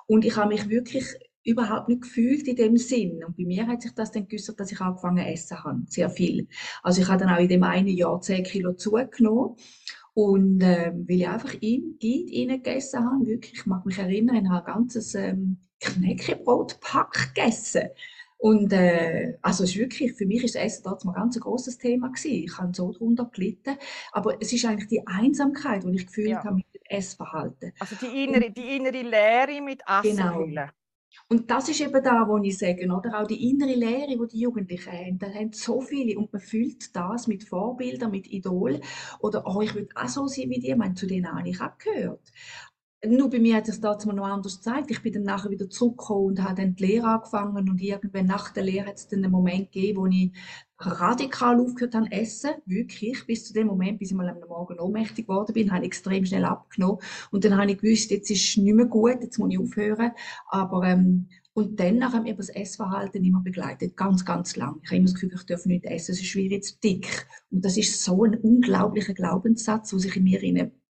und 0.08 0.26
ich 0.26 0.36
habe 0.36 0.54
mich 0.54 0.68
wirklich 0.68 1.06
überhaupt 1.46 1.90
nicht 1.90 2.02
gefühlt 2.02 2.48
in 2.48 2.56
dem 2.56 2.78
Sinn. 2.78 3.24
Und 3.24 3.38
bei 3.38 3.44
mir 3.44 3.68
hat 3.68 3.82
sich 3.82 3.94
das 3.94 4.12
dann 4.12 4.28
geäußert, 4.28 4.60
dass 4.60 4.72
ich 4.72 4.82
angefangen 4.82 5.26
essen 5.26 5.64
habe, 5.64 5.84
sehr 5.88 6.10
viel. 6.10 6.48
Also 6.82 7.02
ich 7.02 7.08
habe 7.08 7.20
dann 7.20 7.34
auch 7.34 7.40
in 7.40 7.50
dem 7.50 7.64
einen 7.64 7.90
Jahr 7.90 8.20
10 8.22 8.44
Kilo 8.44 8.74
zugenommen. 8.74 9.56
Und 10.14 10.62
äh, 10.62 10.94
weil 10.94 11.18
ich 11.22 11.28
einfach 11.28 11.54
in 11.60 11.98
Giet 12.00 12.30
gegessen 12.30 13.04
habe, 13.04 13.26
wirklich, 13.26 13.54
ich 13.54 13.66
mag 13.66 13.86
mich 13.86 13.98
erinnern, 13.98 14.46
ich 14.46 14.50
habe 14.50 14.68
ein 14.68 14.74
ganzes 14.74 15.16
ähm, 15.16 15.58
Knäckebrotpack 15.80 17.34
gegessen. 17.34 17.90
Und 18.44 18.74
äh, 18.74 19.38
also 19.42 19.64
ist 19.64 19.78
wirklich, 19.78 20.12
für 20.16 20.26
mich 20.26 20.44
ist 20.44 20.58
Essen 20.58 20.84
dort 20.84 21.06
mal 21.06 21.14
ganz 21.14 21.38
ein 21.38 21.40
großes 21.40 21.78
Thema 21.78 22.10
gewesen. 22.10 22.44
Ich 22.44 22.58
habe 22.58 22.74
so 22.76 22.92
darunter 22.92 23.32
gelitten. 23.34 23.78
Aber 24.12 24.36
es 24.42 24.52
ist 24.52 24.66
eigentlich 24.66 24.90
die 24.90 25.08
Einsamkeit, 25.08 25.86
die 25.86 25.96
ich 25.96 26.08
gefühlt 26.08 26.28
ja. 26.28 26.44
habe 26.44 26.56
mit 26.56 26.66
dem 26.74 26.82
Essverhalten. 26.90 27.72
Also 27.80 27.96
die 27.96 28.26
innere, 28.26 28.48
und, 28.48 28.58
die 28.58 28.76
innere 28.76 29.02
Leere 29.02 29.62
mit 29.62 29.82
Essen 29.88 30.18
genau. 30.18 30.46
Und 31.30 31.50
das 31.50 31.70
ist 31.70 31.80
eben 31.80 32.04
da, 32.04 32.28
wo 32.28 32.38
ich 32.40 32.58
sage, 32.58 32.86
oder? 32.92 33.22
Auch 33.22 33.28
die 33.28 33.50
innere 33.50 33.76
Lehre, 33.76 34.18
die 34.18 34.28
die 34.34 34.40
Jugendlichen 34.42 34.92
haben. 34.92 35.20
Da 35.20 35.28
haben 35.28 35.54
so 35.54 35.80
viele 35.80 36.20
und 36.20 36.34
man 36.34 36.42
fühlt 36.42 36.94
das 36.94 37.28
mit 37.28 37.46
Vorbildern, 37.46 38.12
mit 38.12 38.28
Idol. 38.28 38.82
Oder, 39.22 39.48
oh, 39.48 39.62
ich 39.62 39.74
will 39.74 39.88
auch 39.96 40.10
so 40.10 40.28
sein 40.28 40.50
wie 40.50 40.60
die. 40.60 40.72
Ich 40.72 40.76
meine, 40.76 40.96
zu 40.96 41.08
denen 41.08 41.32
habe 41.32 41.48
ich 41.48 41.60
gehört. 41.80 42.30
Nur 43.06 43.30
bei 43.30 43.40
mir 43.40 43.58
hat 43.58 43.68
es 43.68 43.82
das 43.82 44.06
noch 44.06 44.26
anders 44.26 44.58
gezeigt. 44.58 44.90
Ich 44.90 45.02
bin 45.02 45.12
dann 45.12 45.24
nachher 45.24 45.50
wieder 45.50 45.70
zurückgekommen 45.70 46.28
und 46.28 46.44
habe 46.44 46.62
dann 46.62 46.76
die 46.76 46.86
Lehre 46.86 47.08
angefangen 47.08 47.70
und 47.70 47.82
irgendwann 47.82 48.28
nach 48.28 48.54
der 48.54 48.64
Lehre 48.64 48.88
hat 48.88 48.96
es 48.96 49.08
dann 49.10 49.24
einen 49.24 49.32
Moment 49.32 49.74
gegeben, 49.74 50.00
wo 50.00 50.06
ich 50.06 50.32
radikal 50.80 51.60
aufgehört 51.60 51.96
habe 51.96 52.12
essen, 52.12 52.52
wirklich, 52.66 53.26
bis 53.26 53.46
zu 53.46 53.54
dem 53.54 53.68
Moment, 53.68 54.00
bis 54.00 54.12
ich 54.12 54.18
mal 54.18 54.30
am 54.30 54.40
Morgen 54.48 54.80
ohnmächtig 54.80 55.28
geworden 55.28 55.54
bin, 55.54 55.72
habe 55.72 55.82
ich 55.82 55.88
extrem 55.88 56.26
schnell 56.26 56.46
abgenommen 56.46 57.00
und 57.32 57.44
dann 57.44 57.58
habe 57.58 57.72
ich 57.72 57.78
gewusst, 57.78 58.12
jetzt 58.12 58.30
ist 58.30 58.50
es 58.50 58.58
nicht 58.58 58.76
mehr 58.76 58.86
gut, 58.86 59.18
jetzt 59.22 59.38
muss 59.38 59.52
ich 59.52 59.60
aufhören, 59.60 60.12
aber 60.50 60.84
ähm, 60.84 61.28
und 61.54 61.80
dann 61.80 62.12
haben 62.12 62.26
wir 62.26 62.34
das 62.34 62.50
Essverhalten 62.50 63.24
immer 63.24 63.42
begleitet, 63.42 63.96
ganz, 63.96 64.26
ganz 64.26 64.56
lang. 64.56 64.80
Ich 64.82 64.90
habe 64.90 64.98
immer 64.98 65.06
das 65.06 65.14
Gefühl, 65.14 65.34
ich 65.36 65.46
darf 65.46 65.66
nicht 65.66 65.86
essen, 65.86 66.16
sonst 66.16 66.36
werde 66.36 66.48
ich 66.48 66.54
jetzt 66.54 66.84
dick. 66.84 67.28
Und 67.52 67.64
das 67.64 67.78
ist 67.78 68.04
so 68.04 68.24
ein 68.24 68.36
unglaublicher 68.36 69.14
Glaubenssatz, 69.14 69.92
der 69.92 70.00
sich 70.00 70.16
in 70.16 70.24
mir 70.24 70.42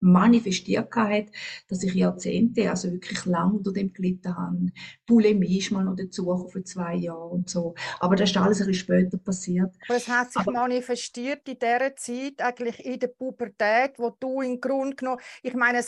manifestiert 0.03 0.95
hat, 0.95 1.27
dass 1.69 1.83
ich 1.83 1.95
Jahrzehnte, 1.95 2.69
also 2.69 2.91
wirklich 2.91 3.25
lang 3.25 3.53
unter 3.53 3.73
dem 3.73 3.93
gelitten 3.93 4.37
habe. 4.37 4.73
Bulimie 5.07 5.59
ist 5.59 5.71
mal 5.71 5.85
noch 5.85 5.97
dazu 5.97 6.25
vor 6.25 6.65
zwei 6.65 6.97
Jahren 6.97 7.31
und 7.31 7.49
so. 7.49 7.75
Aber 8.01 8.17
das 8.17 8.31
ist 8.31 8.37
alles 8.37 8.61
ein 8.61 8.67
bisschen 8.67 8.81
später 8.81 9.19
passiert. 9.19 9.75
Aber 9.89 9.97
es 9.97 10.09
hat 10.09 10.33
sich 10.33 10.43
Aber, 10.43 10.53
manifestiert 10.53 11.49
in 11.49 11.59
dieser 11.59 11.97
Zeit, 11.97 12.41
eigentlich 12.41 12.85
in 12.85 12.99
der 12.99 13.09
Pubertät, 13.09 13.99
wo 13.99 14.11
du 14.11 14.43
im 14.43 14.61
Grunde 14.61 14.97
genommen, 14.97 15.21
ich 15.43 15.55
meine, 15.55 15.79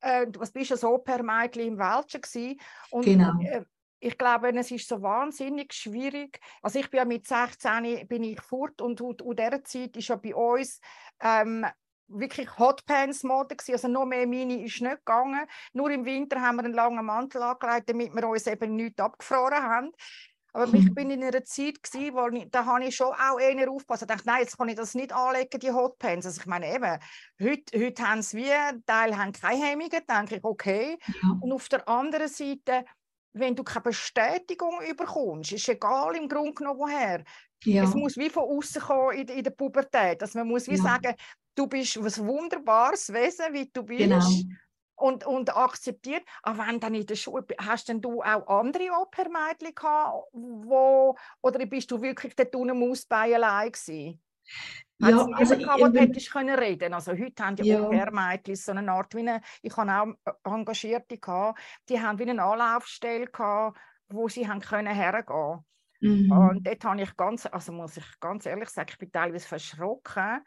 äh, 0.00 0.26
du 0.26 0.40
bist 0.40 0.70
ja 0.70 0.76
so 0.76 0.98
per 0.98 1.22
Mädchen 1.22 1.62
im 1.62 1.78
Welschen 1.78 2.20
gewesen, 2.20 2.60
und 2.90 3.04
genau. 3.04 3.32
Äh, 3.42 3.64
ich 4.04 4.18
glaube, 4.18 4.54
es 4.54 4.70
ist 4.70 4.86
so 4.86 5.00
wahnsinnig 5.00 5.72
schwierig. 5.72 6.38
Also 6.60 6.78
ich 6.78 6.90
bin 6.90 6.98
ja 6.98 7.04
mit 7.06 7.26
16 7.26 8.06
bin 8.06 8.22
ich 8.22 8.40
fort 8.42 8.82
und 8.82 9.00
in 9.00 9.16
dieser 9.34 9.64
Zeit 9.64 9.96
ist 9.96 10.08
ja 10.08 10.16
bei 10.16 10.34
uns 10.34 10.78
ähm, 11.22 11.64
wirklich 12.08 12.58
Hotpants-Mode 12.58 13.56
also 13.68 13.88
noch 13.88 14.06
mehr 14.06 14.26
Mini 14.26 14.64
ist 14.64 14.80
nicht 14.80 14.98
gegangen. 14.98 15.46
Nur 15.72 15.90
im 15.90 16.04
Winter 16.04 16.40
haben 16.40 16.56
wir 16.56 16.64
einen 16.64 16.74
langen 16.74 17.04
Mantel 17.04 17.42
angelegt, 17.42 17.88
damit 17.88 18.14
wir 18.14 18.28
uns 18.28 18.46
eben 18.46 18.76
nicht 18.76 19.00
abgefroren 19.00 19.62
haben. 19.62 19.92
Aber 20.54 20.72
ich 20.72 20.94
bin 20.94 21.10
in 21.10 21.24
einer 21.24 21.42
Zeit 21.42 21.82
gewesen, 21.82 22.14
wo 22.14 22.28
ich, 22.28 22.48
da 22.48 22.64
habe 22.64 22.84
ich 22.84 22.94
schon 22.94 23.08
auch 23.08 23.40
eher 23.40 23.68
aufgepasst. 23.68 24.02
Ich 24.02 24.08
dachte, 24.08 24.22
nein, 24.24 24.42
jetzt 24.42 24.56
kann 24.56 24.68
ich 24.68 24.76
das 24.76 24.94
nicht 24.94 25.12
anlegen, 25.12 25.58
die 25.58 25.72
Hotpants. 25.72 26.26
Also 26.26 26.40
ich 26.40 26.46
meine 26.46 26.72
eben, 26.72 26.98
heute, 27.42 27.84
heute 27.84 28.08
haben 28.08 28.22
sie 28.22 28.36
wie, 28.36 28.82
Teil 28.86 29.18
haben 29.18 29.32
keine 29.32 29.64
Hemmungen, 29.64 29.90
denke 30.08 30.36
ich, 30.36 30.44
okay. 30.44 30.96
Ja. 31.06 31.38
Und 31.40 31.52
auf 31.52 31.68
der 31.68 31.88
anderen 31.88 32.28
Seite, 32.28 32.84
wenn 33.32 33.56
du 33.56 33.64
keine 33.64 33.82
Bestätigung 33.82 34.80
überkommst, 34.88 35.50
ist 35.50 35.68
egal 35.68 36.14
im 36.14 36.28
Grunde 36.28 36.54
genommen 36.54 36.78
woher. 36.78 37.24
Ja. 37.64 37.82
Es 37.82 37.94
muss 37.94 38.16
wie 38.16 38.30
von 38.30 38.44
außen 38.44 38.80
kommen 38.80 39.18
in, 39.18 39.26
in 39.26 39.42
der 39.42 39.50
Pubertät. 39.50 40.22
Also 40.22 40.38
man 40.38 40.46
muss 40.46 40.68
wie 40.68 40.76
ja. 40.76 40.82
sagen, 40.82 41.14
du 41.54 41.66
bist 41.66 41.96
ein 41.96 42.04
wunderbares 42.04 43.12
Wesen, 43.12 43.52
wie 43.52 43.70
du 43.72 43.82
bist. 43.82 44.00
Genau. 44.00 44.26
Und, 44.96 45.26
und 45.26 45.56
akzeptiert. 45.56 46.22
Aber 46.42 46.66
wenn 46.66 46.78
dann 46.78 46.94
in 46.94 47.04
der 47.04 47.16
Schule, 47.16 47.44
hast 47.58 47.88
denn 47.88 48.00
du 48.00 48.22
auch 48.22 48.46
andere 48.46 48.90
Opermädchen 48.92 49.74
gehabt, 49.74 50.28
wo, 50.32 51.16
oder 51.42 51.66
bist 51.66 51.90
du 51.90 52.00
wirklich 52.00 52.36
der 52.36 52.54
unten 52.54 52.78
Mausbein 52.78 53.34
allein 53.34 53.72
gewesen? 53.72 54.22
Ja, 54.98 55.26
also 55.32 55.54
ich, 55.54 55.64
gehabt, 55.64 55.96
hättest 55.96 56.30
können 56.30 56.56
reden. 56.56 56.94
Also 56.94 57.12
heute 57.12 57.44
haben 57.44 57.56
die 57.56 57.64
ja. 57.64 57.80
Au-pair-Mädchen 57.80 58.54
so 58.54 58.70
eine 58.70 58.90
Art 58.92 59.14
wie 59.14 59.20
eine, 59.20 59.40
ich 59.62 59.76
habe 59.76 60.16
auch 60.24 60.54
Engagierte 60.54 61.18
gehabt, 61.18 61.60
die 61.88 62.00
haben 62.00 62.18
wie 62.20 62.30
eine 62.30 62.42
Anlaufstelle 62.42 63.26
gehabt, 63.26 63.76
wo 64.08 64.28
sie 64.28 64.48
haben 64.48 64.60
können 64.60 64.94
hergehen. 64.94 65.64
Mhm. 66.00 66.30
Und 66.30 66.66
dort 66.66 66.84
habe 66.84 67.02
ich 67.02 67.16
ganz, 67.16 67.46
also 67.46 67.72
muss 67.72 67.96
ich 67.96 68.04
ganz 68.20 68.46
ehrlich 68.46 68.68
sagen, 68.68 68.90
ich 68.90 68.98
bin 68.98 69.10
teilweise 69.10 69.48
verschrocken, 69.48 70.44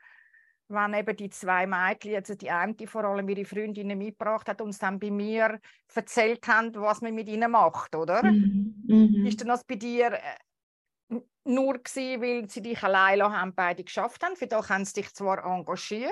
wenn 0.69 0.93
eben 0.93 1.15
die 1.15 1.29
zwei 1.29 1.65
Mädchen, 1.65 2.15
also 2.15 2.35
die 2.35 2.49
eine 2.49 2.75
vor 2.85 3.05
allem 3.05 3.27
ihre 3.29 3.45
Freundinnen 3.45 3.97
mitgebracht 3.97 4.49
hat, 4.49 4.61
uns 4.61 4.79
dann 4.79 4.99
bei 4.99 5.11
mir 5.11 5.59
erzählt 5.93 6.47
haben, 6.47 6.75
was 6.75 7.01
man 7.01 7.15
mit 7.15 7.29
ihnen 7.29 7.51
macht, 7.51 7.95
oder? 7.95 8.23
Mhm. 8.23 8.83
Mhm. 8.85 9.25
Ist 9.25 9.39
denn 9.39 9.47
das 9.47 9.63
bei 9.63 9.75
dir 9.75 10.13
äh, 10.13 11.19
nur 11.45 11.75
gewesen, 11.75 12.21
weil 12.21 12.49
sie 12.49 12.61
dich 12.61 12.83
allein 12.83 13.21
haben, 13.21 13.55
beide 13.55 13.83
geschafft 13.83 14.23
haben? 14.23 14.35
Für 14.35 14.47
da 14.47 14.67
haben 14.67 14.85
sie 14.85 15.01
dich 15.01 15.13
zwar 15.13 15.43
engagiert, 15.45 16.11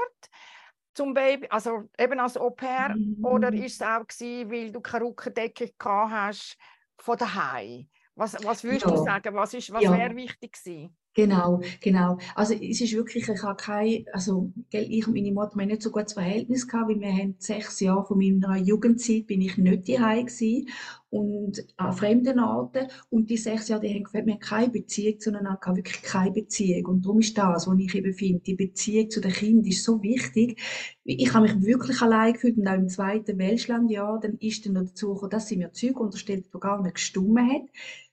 zum 0.94 1.14
Baby, 1.14 1.48
also 1.50 1.90
eben 2.00 2.20
als 2.20 2.38
Au 2.38 2.52
pair, 2.52 2.96
mhm. 2.96 3.24
oder 3.26 3.54
ist 3.54 3.82
es 3.82 3.82
auch 3.82 4.08
gewesen, 4.08 4.50
weil 4.50 4.72
du 4.72 4.80
keine 4.80 5.06
Rückendeckung 5.06 5.70
gehabt 5.78 6.12
hast 6.12 6.58
von 6.98 7.18
daheim? 7.18 7.90
Was, 8.16 8.38
was 8.46 8.64
würdest 8.64 8.86
ja. 8.86 8.92
du 8.92 9.04
sagen, 9.04 9.36
was, 9.36 9.54
was 9.54 9.84
ja. 9.84 9.92
wäre 9.92 10.16
wichtig 10.16 10.54
gewesen? 10.54 10.96
Genau, 11.18 11.62
genau. 11.80 12.18
Also 12.36 12.54
es 12.56 12.82
ist 12.82 12.92
wirklich, 12.94 13.30
ich 13.30 13.42
habe 13.42 13.56
kein, 13.56 14.04
also 14.12 14.52
gell, 14.70 14.86
ich 14.90 15.08
und 15.08 15.14
meine 15.14 15.32
Mutter 15.32 15.52
haben 15.58 15.68
nicht 15.68 15.82
so 15.82 15.90
gutes 15.90 16.12
Verhältnis 16.12 16.68
gehabt, 16.68 16.90
weil 16.90 17.00
wir 17.00 17.08
haben 17.14 17.36
sechs 17.40 17.80
Jahre 17.80 18.04
von 18.06 18.18
meiner 18.18 18.58
Jugendzeit 18.58 19.26
bin 19.26 19.40
ich 19.40 19.58
nicht 19.58 19.88
daheim 19.88 20.26
gewesen 20.26 20.68
und 21.10 21.66
an 21.78 21.94
fremden 21.94 22.38
Orten 22.42 22.88
und 23.10 23.30
die 23.30 23.38
sechs 23.38 23.70
Jahre, 23.70 23.84
die 23.88 23.94
haben 23.96 24.04
gefällt 24.04 24.26
mir 24.26 24.38
keine 24.40 24.68
Beziehung 24.70 25.18
zueinander, 25.22 25.58
wirklich 25.74 26.02
keine 26.02 26.32
Beziehung 26.32 26.86
und 26.88 27.06
darum 27.06 27.20
ist 27.20 27.38
das, 27.38 27.66
was 27.66 27.80
ich 27.80 27.96
eben 27.96 28.14
finde, 28.14 28.42
die 28.42 28.56
Beziehung 28.56 29.10
zu 29.10 29.22
den 29.22 29.32
Kindern 29.32 29.68
ist 29.68 29.86
so 29.86 30.04
wichtig. 30.04 30.60
Ich 31.06 31.34
habe 31.34 31.48
mich 31.48 31.62
wirklich 31.66 32.02
allein 32.02 32.34
gefühlt 32.34 32.58
und 32.58 32.68
auch 32.68 32.74
im 32.74 32.90
zweiten 32.90 33.38
Welschlandjahr, 33.38 34.20
dann 34.20 34.36
ist 34.40 34.66
dann 34.66 34.74
noch 34.74 34.84
dazu 34.84 35.14
gekommen, 35.14 35.30
dass 35.30 35.48
sie 35.48 35.56
mir 35.56 35.72
Zeug 35.72 35.98
unterstellt, 35.98 36.48
die 36.54 36.60
gar 36.60 36.82
nicht 36.82 36.96
gestummen 36.96 37.50
hat 37.50 37.62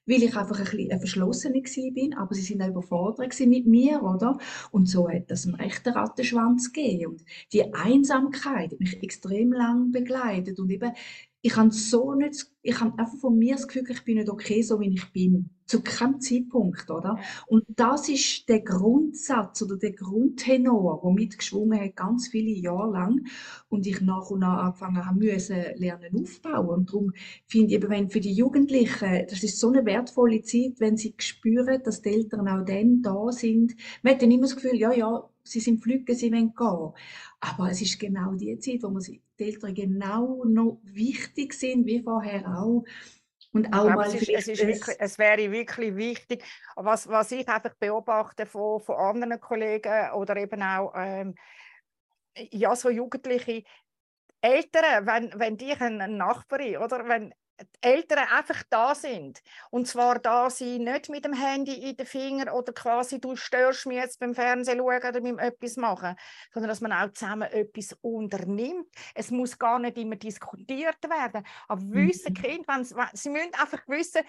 weil 0.06 0.22
ich 0.22 0.36
einfach 0.36 0.58
ein 0.58 0.64
bisschen 0.64 0.90
eine 0.90 0.98
Verschlossene 0.98 1.62
bin, 1.94 2.14
aber 2.14 2.34
sie 2.34 2.42
sind 2.42 2.62
auch 2.62 2.68
überfordert 2.68 3.38
mit 3.40 3.66
mir, 3.66 4.02
oder? 4.02 4.38
Und 4.70 4.86
so 4.88 5.08
hat 5.08 5.30
das 5.30 5.46
einen 5.46 5.54
rechten 5.54 5.90
Rattenschwanz 5.90 6.72
gegeben. 6.72 7.12
Und 7.12 7.24
die 7.52 7.72
Einsamkeit 7.72 8.72
hat 8.72 8.80
mich 8.80 9.02
extrem 9.02 9.52
lang 9.52 9.90
begleitet 9.92 10.58
und 10.58 10.70
eben 10.70 10.92
ich 11.44 11.56
habe 11.56 11.72
so 11.72 12.14
nicht, 12.14 12.46
ich 12.62 12.80
habe 12.80 12.96
einfach 12.98 13.18
von 13.18 13.36
mir 13.36 13.56
das 13.56 13.66
Gefühl, 13.66 13.90
ich 13.90 14.04
bin 14.04 14.16
nicht 14.16 14.30
okay, 14.30 14.62
so 14.62 14.78
wie 14.78 14.94
ich 14.94 15.12
bin. 15.12 15.50
Zu 15.72 15.82
keinem 15.82 16.20
Zeitpunkt, 16.20 16.90
oder? 16.90 17.18
Und 17.46 17.64
das 17.68 18.10
ist 18.10 18.46
der 18.50 18.60
Grundsatz 18.60 19.62
oder 19.62 19.78
der 19.78 19.92
Grundtenor, 19.92 21.00
der 21.02 21.12
mitgeschwungen 21.12 21.80
hat, 21.80 21.96
ganz 21.96 22.28
viele 22.28 22.50
Jahre 22.50 22.92
lang. 22.92 23.24
Und 23.70 23.86
ich 23.86 24.02
nach 24.02 24.28
und 24.28 24.40
nach 24.40 24.64
angefangen 24.64 25.06
habe, 25.06 25.18
müssen 25.18 25.64
lernen 25.76 26.20
aufbauen. 26.20 26.68
Und 26.68 26.90
darum 26.90 27.12
finde 27.46 27.68
ich 27.68 27.72
eben, 27.76 27.88
wenn 27.88 28.10
für 28.10 28.20
die 28.20 28.34
Jugendlichen, 28.34 29.24
das 29.30 29.42
ist 29.42 29.58
so 29.58 29.68
eine 29.68 29.86
wertvolle 29.86 30.42
Zeit, 30.42 30.74
wenn 30.76 30.98
sie 30.98 31.14
spüren, 31.16 31.82
dass 31.82 32.02
die 32.02 32.10
Eltern 32.10 32.48
auch 32.48 32.66
dann 32.66 33.00
da 33.00 33.32
sind. 33.32 33.74
Man 34.02 34.12
hat 34.12 34.20
dann 34.20 34.30
immer 34.30 34.42
das 34.42 34.56
Gefühl, 34.56 34.78
ja, 34.78 34.92
ja, 34.92 35.26
sie 35.42 35.60
sind 35.60 35.82
flügge, 35.82 36.14
sie 36.14 36.32
wollen 36.32 36.52
gehen. 36.54 36.92
Aber 37.40 37.70
es 37.70 37.80
ist 37.80 37.98
genau 37.98 38.34
die 38.34 38.58
Zeit, 38.58 38.82
wo 38.82 38.90
man 38.90 39.02
die 39.02 39.22
Eltern 39.38 39.74
genau 39.74 40.44
noch 40.44 40.82
wichtig 40.84 41.54
sind, 41.54 41.86
wie 41.86 42.02
vorher 42.02 42.58
auch. 42.58 42.84
Und 43.52 43.72
auch 43.74 43.88
mal 43.90 44.06
es, 44.06 44.14
ist, 44.14 44.28
es, 44.30 44.48
ist 44.48 44.66
wirklich, 44.66 44.96
es 44.98 45.18
wäre 45.18 45.50
wirklich 45.50 45.94
wichtig, 45.94 46.44
was, 46.74 47.06
was 47.08 47.32
ich 47.32 47.46
einfach 47.48 47.74
beobachte 47.78 48.46
von, 48.46 48.80
von 48.80 48.96
anderen 48.96 49.40
Kollegen 49.40 50.10
oder 50.12 50.36
eben 50.36 50.62
auch 50.62 50.92
ähm, 50.96 51.34
ja, 52.34 52.74
so 52.74 52.88
Jugendliche, 52.88 53.62
Eltern, 54.40 55.06
wenn, 55.06 55.38
wenn 55.38 55.56
die 55.56 55.72
eine 55.72 56.08
Nachbarin 56.08 56.78
oder? 56.78 57.06
Wenn 57.06 57.32
die 57.60 57.66
Eltern 57.80 58.26
einfach 58.30 58.62
da 58.70 58.94
sind. 58.94 59.40
Und 59.70 59.86
zwar 59.86 60.18
da 60.18 60.50
sie 60.50 60.78
nicht 60.78 61.08
mit 61.08 61.24
dem 61.24 61.32
Handy 61.32 61.90
in 61.90 61.96
den 61.96 62.06
Finger 62.06 62.54
oder 62.54 62.72
quasi 62.72 63.20
du 63.20 63.36
störst 63.36 63.86
mich 63.86 63.98
jetzt 63.98 64.18
beim 64.18 64.34
Fernsehen 64.34 64.78
schauen 64.78 64.98
oder 64.98 65.20
beim 65.20 65.38
etwas 65.38 65.76
machen, 65.76 66.16
sondern 66.52 66.68
dass 66.68 66.80
man 66.80 66.92
auch 66.92 67.12
zusammen 67.12 67.50
etwas 67.50 67.96
unternimmt. 68.00 68.88
Es 69.14 69.30
muss 69.30 69.58
gar 69.58 69.78
nicht 69.78 69.96
immer 69.98 70.16
diskutiert 70.16 71.02
werden. 71.04 71.44
Aber 71.68 71.82
wissen 71.90 72.32
mhm. 72.32 72.42
Kind, 72.42 72.68
wenn, 72.68 72.84
sie 72.84 73.30
müssen 73.30 73.54
einfach 73.54 73.86
wissen, 73.86 74.22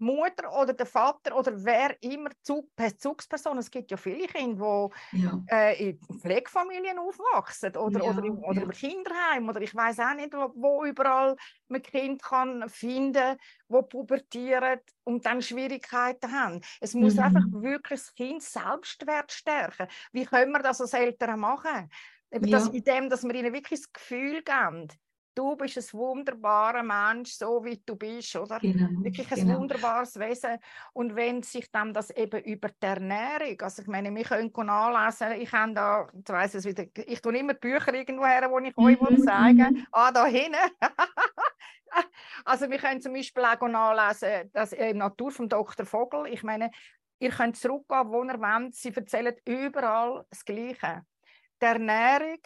Mutter 0.00 0.50
oder 0.58 0.72
der 0.72 0.86
Vater 0.86 1.36
oder 1.36 1.52
wer 1.64 2.02
immer 2.02 2.30
Zug, 2.42 2.74
Bezugsperson. 2.74 3.58
Es 3.58 3.70
gibt 3.70 3.90
ja 3.90 3.96
viele 3.96 4.26
Kinder, 4.26 4.88
die 5.12 5.22
ja. 5.22 5.42
äh, 5.50 5.90
in 5.90 6.00
Pflegefamilien 6.20 6.98
aufwachsen 6.98 7.76
oder, 7.76 8.04
ja, 8.04 8.10
oder, 8.10 8.24
im, 8.24 8.38
oder 8.38 8.60
ja. 8.60 8.62
im 8.62 8.70
Kinderheim 8.70 9.48
oder 9.48 9.60
ich 9.60 9.74
weiß 9.74 10.00
auch 10.00 10.14
nicht, 10.14 10.32
wo, 10.32 10.52
wo, 10.54 10.84
überall 10.84 11.36
man 11.68 11.82
Kind 11.82 12.22
kann 12.22 12.68
finden, 12.68 13.36
wo 13.68 13.82
pubertieren 13.82 14.80
und 15.04 15.26
dann 15.26 15.42
Schwierigkeiten 15.42 16.32
haben. 16.32 16.60
Es 16.80 16.94
muss 16.94 17.14
mhm. 17.14 17.20
einfach 17.20 17.44
wirklich 17.50 18.00
das 18.00 18.14
Kind 18.14 18.42
Selbstwert 18.42 19.32
stärken. 19.32 19.86
Wie 20.12 20.24
können 20.24 20.52
wir 20.52 20.60
das 20.60 20.80
als 20.80 20.94
Eltern 20.94 21.40
machen? 21.40 21.90
Eben 22.32 22.50
das, 22.50 22.68
indem, 22.68 23.10
dass 23.10 23.24
wir 23.24 23.34
ihnen 23.34 23.52
wirklich 23.52 23.80
das 23.80 23.92
Gefühl 23.92 24.42
geben, 24.42 24.88
du 25.34 25.56
bist 25.56 25.78
ein 25.78 25.98
wunderbarer 25.98 26.82
Mensch, 26.82 27.32
so 27.32 27.64
wie 27.64 27.80
du 27.84 27.96
bist, 27.96 28.36
oder? 28.36 28.58
Genau, 28.58 28.88
Wirklich 29.02 29.30
ein 29.32 29.46
genau. 29.46 29.58
wunderbares 29.58 30.18
Wesen. 30.18 30.58
Und 30.92 31.14
wenn 31.16 31.42
sich 31.42 31.70
dann 31.70 31.92
das 31.92 32.10
eben 32.10 32.42
über 32.44 32.68
die 32.68 32.86
Ernährung, 32.86 33.60
also 33.60 33.82
ich 33.82 33.88
meine, 33.88 34.14
wir 34.14 34.24
können 34.24 34.52
nachlesen, 34.54 35.40
ich 35.40 35.52
habe 35.52 35.74
da, 35.74 36.08
ich 36.12 36.28
weiss 36.28 36.54
es 36.54 36.64
wieder, 36.64 36.84
ich 36.94 37.20
tue 37.20 37.36
immer 37.36 37.54
Bücher 37.54 37.94
irgendwo 37.94 38.26
her, 38.26 38.50
wo 38.50 38.58
ich 38.58 38.76
euch 38.76 39.00
mhm. 39.00 39.22
zeigen 39.22 39.74
mhm. 39.74 39.86
ah, 39.92 40.12
da 40.12 40.26
hinten. 40.26 40.56
also 42.44 42.70
wir 42.70 42.78
können 42.78 43.00
zum 43.00 43.12
Beispiel 43.12 43.44
auch 43.44 43.68
nachlesen, 43.68 44.50
dass 44.52 44.72
in 44.72 44.98
Natur 44.98 45.30
vom 45.30 45.48
Dr. 45.48 45.86
Vogel, 45.86 46.26
ich 46.26 46.42
meine, 46.42 46.70
ihr 47.18 47.30
könnt 47.30 47.56
zurückgehen, 47.56 48.10
wo 48.10 48.24
ihr 48.24 48.40
wollt, 48.40 48.74
sie 48.74 48.94
erzählen 48.94 49.34
überall 49.46 50.24
das 50.30 50.44
Gleiche. 50.44 51.04
Die 51.60 51.66
Ernährung 51.66 52.38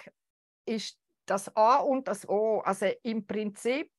ist 0.67 0.99
das 1.27 1.55
A 1.57 1.77
und 1.77 2.09
das 2.09 2.29
O. 2.29 2.61
Also 2.61 2.87
im 3.03 3.27
Prinzip, 3.27 3.91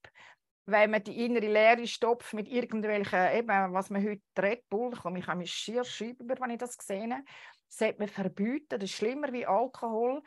wenn 0.65 0.91
man 0.91 1.03
die 1.03 1.25
innere 1.25 1.48
Leere 1.48 1.88
stopft 1.88 2.34
mit 2.34 2.48
irgendwelchen, 2.48 3.32
eben, 3.34 3.74
was 3.74 3.89
man 3.89 4.03
heute 4.03 4.22
Red 4.38 4.67
Bull, 4.70 4.94
ich 4.94 5.00
komme 5.00 5.38
mich 5.38 5.53
schier 5.53 5.84
schreiben, 5.84 6.27
wenn 6.27 6.50
ich 6.50 6.58
das 6.58 6.75
sehe, 6.82 7.24
sollte 7.67 8.00
man 8.00 8.08
verbieten, 8.08 8.79
das 8.79 8.84
ist 8.84 8.96
schlimmer 8.96 9.32
wie 9.32 9.46
Alkohol, 9.46 10.22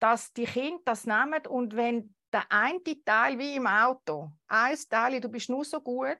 dass 0.00 0.32
die 0.32 0.44
Kinder 0.44 0.80
das 0.84 1.06
nehmen 1.06 1.46
und 1.48 1.76
wenn 1.76 2.14
der 2.32 2.44
eine 2.50 2.80
Teil 3.04 3.38
wie 3.38 3.56
im 3.56 3.66
Auto, 3.66 4.30
ein 4.48 4.76
Teil, 4.88 5.20
du 5.20 5.28
bist 5.28 5.50
nur 5.50 5.64
so 5.64 5.80
gut, 5.80 6.18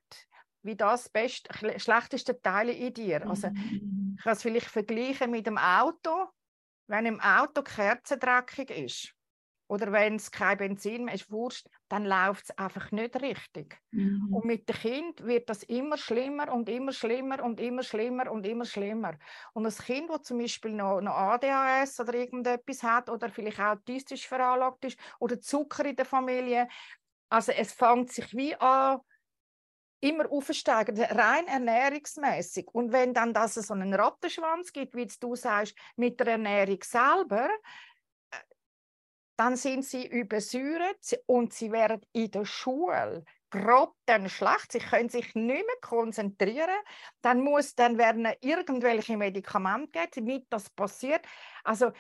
wie 0.63 0.77
das 0.77 1.09
best, 1.09 1.49
schlechteste 1.77 2.41
Teil 2.41 2.69
in 2.71 2.93
dir. 2.93 3.27
Also 3.27 3.49
mhm. 3.49 4.15
ich 4.17 4.23
kann 4.23 4.33
es 4.33 4.43
vielleicht 4.43 4.67
vergleichen 4.67 5.31
mit 5.31 5.47
dem 5.47 5.57
Auto, 5.57 6.27
wenn 6.89 7.07
im 7.07 7.21
Auto 7.21 7.63
die 7.63 7.71
Kerze 7.71 8.19
dreckig 8.19 8.71
ist 8.71 9.15
oder 9.71 9.93
wenn 9.93 10.17
es 10.17 10.33
kein 10.33 10.59
Benzin 10.59 11.05
mehr 11.05 11.15
ist, 11.15 11.31
Wurst, 11.31 11.71
dann 11.89 12.05
läuft 12.05 12.47
es 12.51 12.59
einfach 12.59 12.91
nicht 12.91 13.15
richtig. 13.23 13.79
Mhm. 13.93 14.35
Und 14.35 14.45
mit 14.45 14.69
dem 14.69 14.75
Kind 14.75 15.25
wird 15.25 15.49
das 15.49 15.63
immer 15.63 15.97
schlimmer 15.97 16.53
und 16.53 16.69
immer 16.69 16.93
schlimmer 16.93 17.45
und 17.45 17.61
immer 17.61 17.85
schlimmer 17.85 18.33
und 18.33 18.45
immer 18.45 18.65
schlimmer. 18.65 19.17
Und 19.53 19.63
das 19.63 19.79
Kind, 19.79 20.11
das 20.11 20.23
zum 20.23 20.39
Beispiel 20.39 20.73
noch, 20.73 21.01
noch 21.01 21.15
ADHS 21.15 22.01
oder 22.01 22.15
irgendetwas 22.15 22.83
hat 22.83 23.09
oder 23.09 23.29
vielleicht 23.29 23.61
autistisch 23.61 24.27
veranlagt 24.27 24.87
ist 24.87 24.99
oder 25.21 25.41
Zucker 25.41 25.85
in 25.85 25.95
der 25.95 26.05
Familie, 26.05 26.67
also 27.29 27.53
es 27.53 27.73
fängt 27.73 28.11
sich 28.11 28.35
wie 28.35 28.57
an, 28.57 28.99
immer 30.01 30.31
aufsteigen, 30.33 31.01
rein 31.01 31.47
ernährungsmäßig. 31.47 32.67
Und 32.73 32.91
wenn 32.91 33.15
dann 33.15 33.33
das 33.33 33.55
so 33.55 33.75
einen 33.75 33.95
Rattenschwanz 33.95 34.73
gibt, 34.73 34.97
wie 34.97 35.07
du 35.21 35.37
sagst, 35.37 35.77
mit 35.95 36.19
der 36.19 36.29
Ernährung 36.29 36.79
selber, 36.83 37.49
dann 39.41 39.57
sind 39.57 39.87
sie 39.87 40.07
übersäuert 40.07 41.19
und 41.25 41.55
sie 41.55 41.73
werden 41.73 42.03
in 42.13 42.31
der 42.31 42.45
Schule 42.45 43.25
grottenschlecht, 43.49 44.71
sie 44.71 44.81
können 44.81 45.09
sich 45.09 45.35
nicht 45.35 45.67
mehr 45.67 45.81
konzentrieren, 45.81 46.77
dann, 47.23 47.43
muss, 47.43 47.75
dann 47.75 47.97
werden 47.97 48.29
irgendwelche 48.43 49.17
Medikamente 49.17 49.93
geben, 49.93 50.11
damit 50.27 50.47
das 50.51 50.69
passiert. 50.69 51.25
Also 51.65 51.91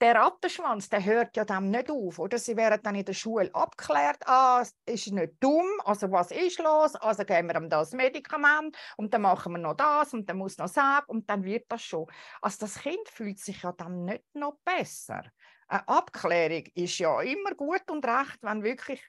der 0.00 0.14
Rattenschwanz, 0.14 0.88
der 0.88 1.04
hört 1.04 1.36
ja 1.36 1.44
dann 1.44 1.70
nicht 1.70 1.90
auf, 1.90 2.20
oder? 2.20 2.38
Sie 2.38 2.56
werden 2.56 2.80
dann 2.84 2.94
in 2.94 3.04
der 3.04 3.14
Schule 3.14 3.52
abgeklärt, 3.52 4.18
ah, 4.24 4.62
ist 4.84 5.10
nicht 5.10 5.32
dumm, 5.40 5.66
also 5.84 6.12
was 6.12 6.30
ist 6.30 6.60
los, 6.60 6.94
also 6.94 7.24
geben 7.24 7.48
wir 7.48 7.56
ihm 7.56 7.68
das 7.68 7.94
Medikament 7.94 8.76
und 8.96 9.12
dann 9.12 9.22
machen 9.22 9.54
wir 9.54 9.58
noch 9.58 9.74
das 9.74 10.14
und 10.14 10.30
dann 10.30 10.38
muss 10.38 10.56
noch 10.56 10.72
das 10.72 11.02
und 11.08 11.28
dann 11.28 11.42
wird 11.42 11.64
das 11.68 11.82
schon. 11.82 12.06
Also 12.40 12.58
das 12.60 12.78
Kind 12.78 13.08
fühlt 13.08 13.40
sich 13.40 13.64
ja 13.64 13.72
dann 13.72 14.04
nicht 14.04 14.22
noch 14.34 14.60
besser 14.64 15.24
eine 15.68 15.88
Abklärung 15.88 16.64
ist 16.74 16.98
ja 16.98 17.20
immer 17.22 17.54
gut 17.54 17.90
und 17.90 18.04
recht, 18.04 18.38
wenn 18.42 18.62
wirklich, 18.62 19.02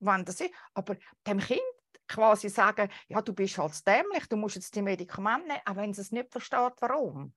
wenn 0.00 0.24
das 0.24 0.40
ist. 0.40 0.52
Aber 0.74 0.96
dem 1.26 1.38
Kind 1.38 1.60
quasi 2.08 2.48
sagen, 2.48 2.90
ja, 3.08 3.22
du 3.22 3.32
bist 3.32 3.58
halt 3.58 3.86
dämlich, 3.86 4.26
du 4.28 4.36
musst 4.36 4.56
jetzt 4.56 4.74
die 4.74 4.82
Medikamente 4.82 5.48
nehmen, 5.48 5.60
auch 5.64 5.76
wenn 5.76 5.90
es 5.90 5.98
es 5.98 6.12
nicht 6.12 6.30
versteht, 6.30 6.74
warum. 6.80 7.34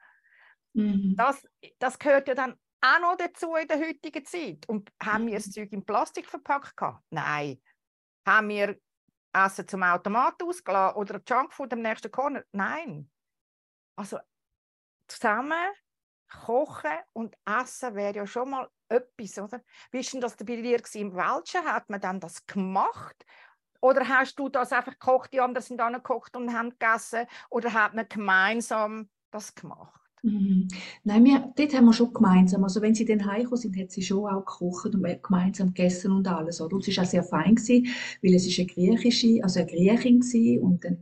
Mhm. 0.74 1.16
Das, 1.16 1.48
das 1.80 1.98
gehört 1.98 2.28
ja 2.28 2.36
dann 2.36 2.56
auch 2.82 3.00
noch 3.00 3.18
dazu 3.18 3.56
in 3.56 3.68
der 3.68 3.80
heutigen 3.80 4.26
Zeit. 4.26 4.68
Und 4.68 4.92
haben 5.02 5.28
wir 5.28 5.36
das 5.36 5.48
mhm. 5.48 5.52
Zeug 5.52 5.72
in 5.72 5.86
Plastik 5.86 6.28
verpackt? 6.28 6.76
Gehabt? 6.76 7.04
Nein. 7.10 7.62
Haben 8.26 8.50
wir 8.50 8.78
Essen 9.34 9.68
zum 9.68 9.84
Automat 9.84 10.42
ausgelassen 10.44 10.98
oder 10.98 11.22
Junkfood 11.28 11.74
am 11.74 11.82
nächsten 11.82 12.12
Corner? 12.12 12.44
Nein. 12.52 13.10
Also 13.96 14.20
zusammen 15.08 15.72
Kochen 16.28 16.92
und 17.14 17.36
Essen 17.46 17.96
wäre 17.96 18.16
ja 18.16 18.28
schon 18.28 18.50
mal 18.50 18.70
etwas, 18.90 19.38
oder? 19.38 19.62
Wie 19.92 20.00
ist 20.00 20.14
denn 20.14 20.22
das 20.22 20.36
bei 20.38 20.44
dir 20.46 20.82
im 20.96 21.16
Welschen? 21.16 21.66
Hat 21.66 21.90
man 21.90 22.02
dann 22.02 22.20
das 22.20 22.46
gemacht? 22.46 23.26
Oder 23.82 24.08
hast 24.08 24.38
du 24.40 24.50
das 24.50 24.72
einfach 24.74 24.94
gekocht, 24.94 25.34
die 25.34 25.42
anderen 25.42 25.64
sind 25.64 25.78
gekocht 25.78 26.36
und 26.36 26.54
haben 26.54 26.72
gegessen? 26.72 27.28
Oder 27.50 27.74
hat 27.74 27.94
man 27.94 28.08
gemeinsam 28.10 29.10
das 29.32 29.54
gemacht? 29.56 29.97
Mhm. 30.24 30.68
Nein, 31.04 31.24
wir, 31.26 31.54
dort 31.56 31.74
haben 31.76 31.86
wir 31.86 31.94
schon 31.94 32.12
gemeinsam, 32.12 32.64
also 32.64 32.82
wenn 32.82 32.96
sie 32.96 33.06
dann 33.06 33.26
heimgekommen 33.26 33.62
sind, 33.62 33.78
hat 33.78 33.92
sie 33.92 34.02
schon 34.02 34.26
auch 34.26 34.40
gekocht 34.46 34.94
und 34.94 35.04
gemeinsam 35.24 35.68
gegessen 35.74 36.12
und 36.12 36.28
alles, 36.28 36.60
oder? 36.60 36.76
Und 36.76 36.88
es 36.88 36.98
war 36.98 37.04
auch 37.04 37.08
sehr 37.10 37.24
fein 37.24 37.56
gewesen, 37.56 37.88
weil 38.24 38.34
es 38.34 38.48
ist 38.48 38.58
eine 38.60 38.68
griechische, 38.68 39.40
also 39.44 39.60
eine 39.60 39.70
Griechin 39.70 40.20
gewesen 40.20 40.60
und 40.64 40.86
ein, 40.86 40.98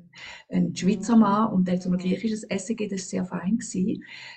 ein 0.50 0.76
Schweizer 0.76 1.16
Mann 1.16 1.54
und 1.54 1.68
dann 1.68 1.80
so 1.80 1.90
ein 1.92 1.98
griechisches 1.98 2.44
Essen 2.44 2.76
geht, 2.76 2.92
das 2.92 3.10
sehr 3.10 3.26
fein. 3.26 3.58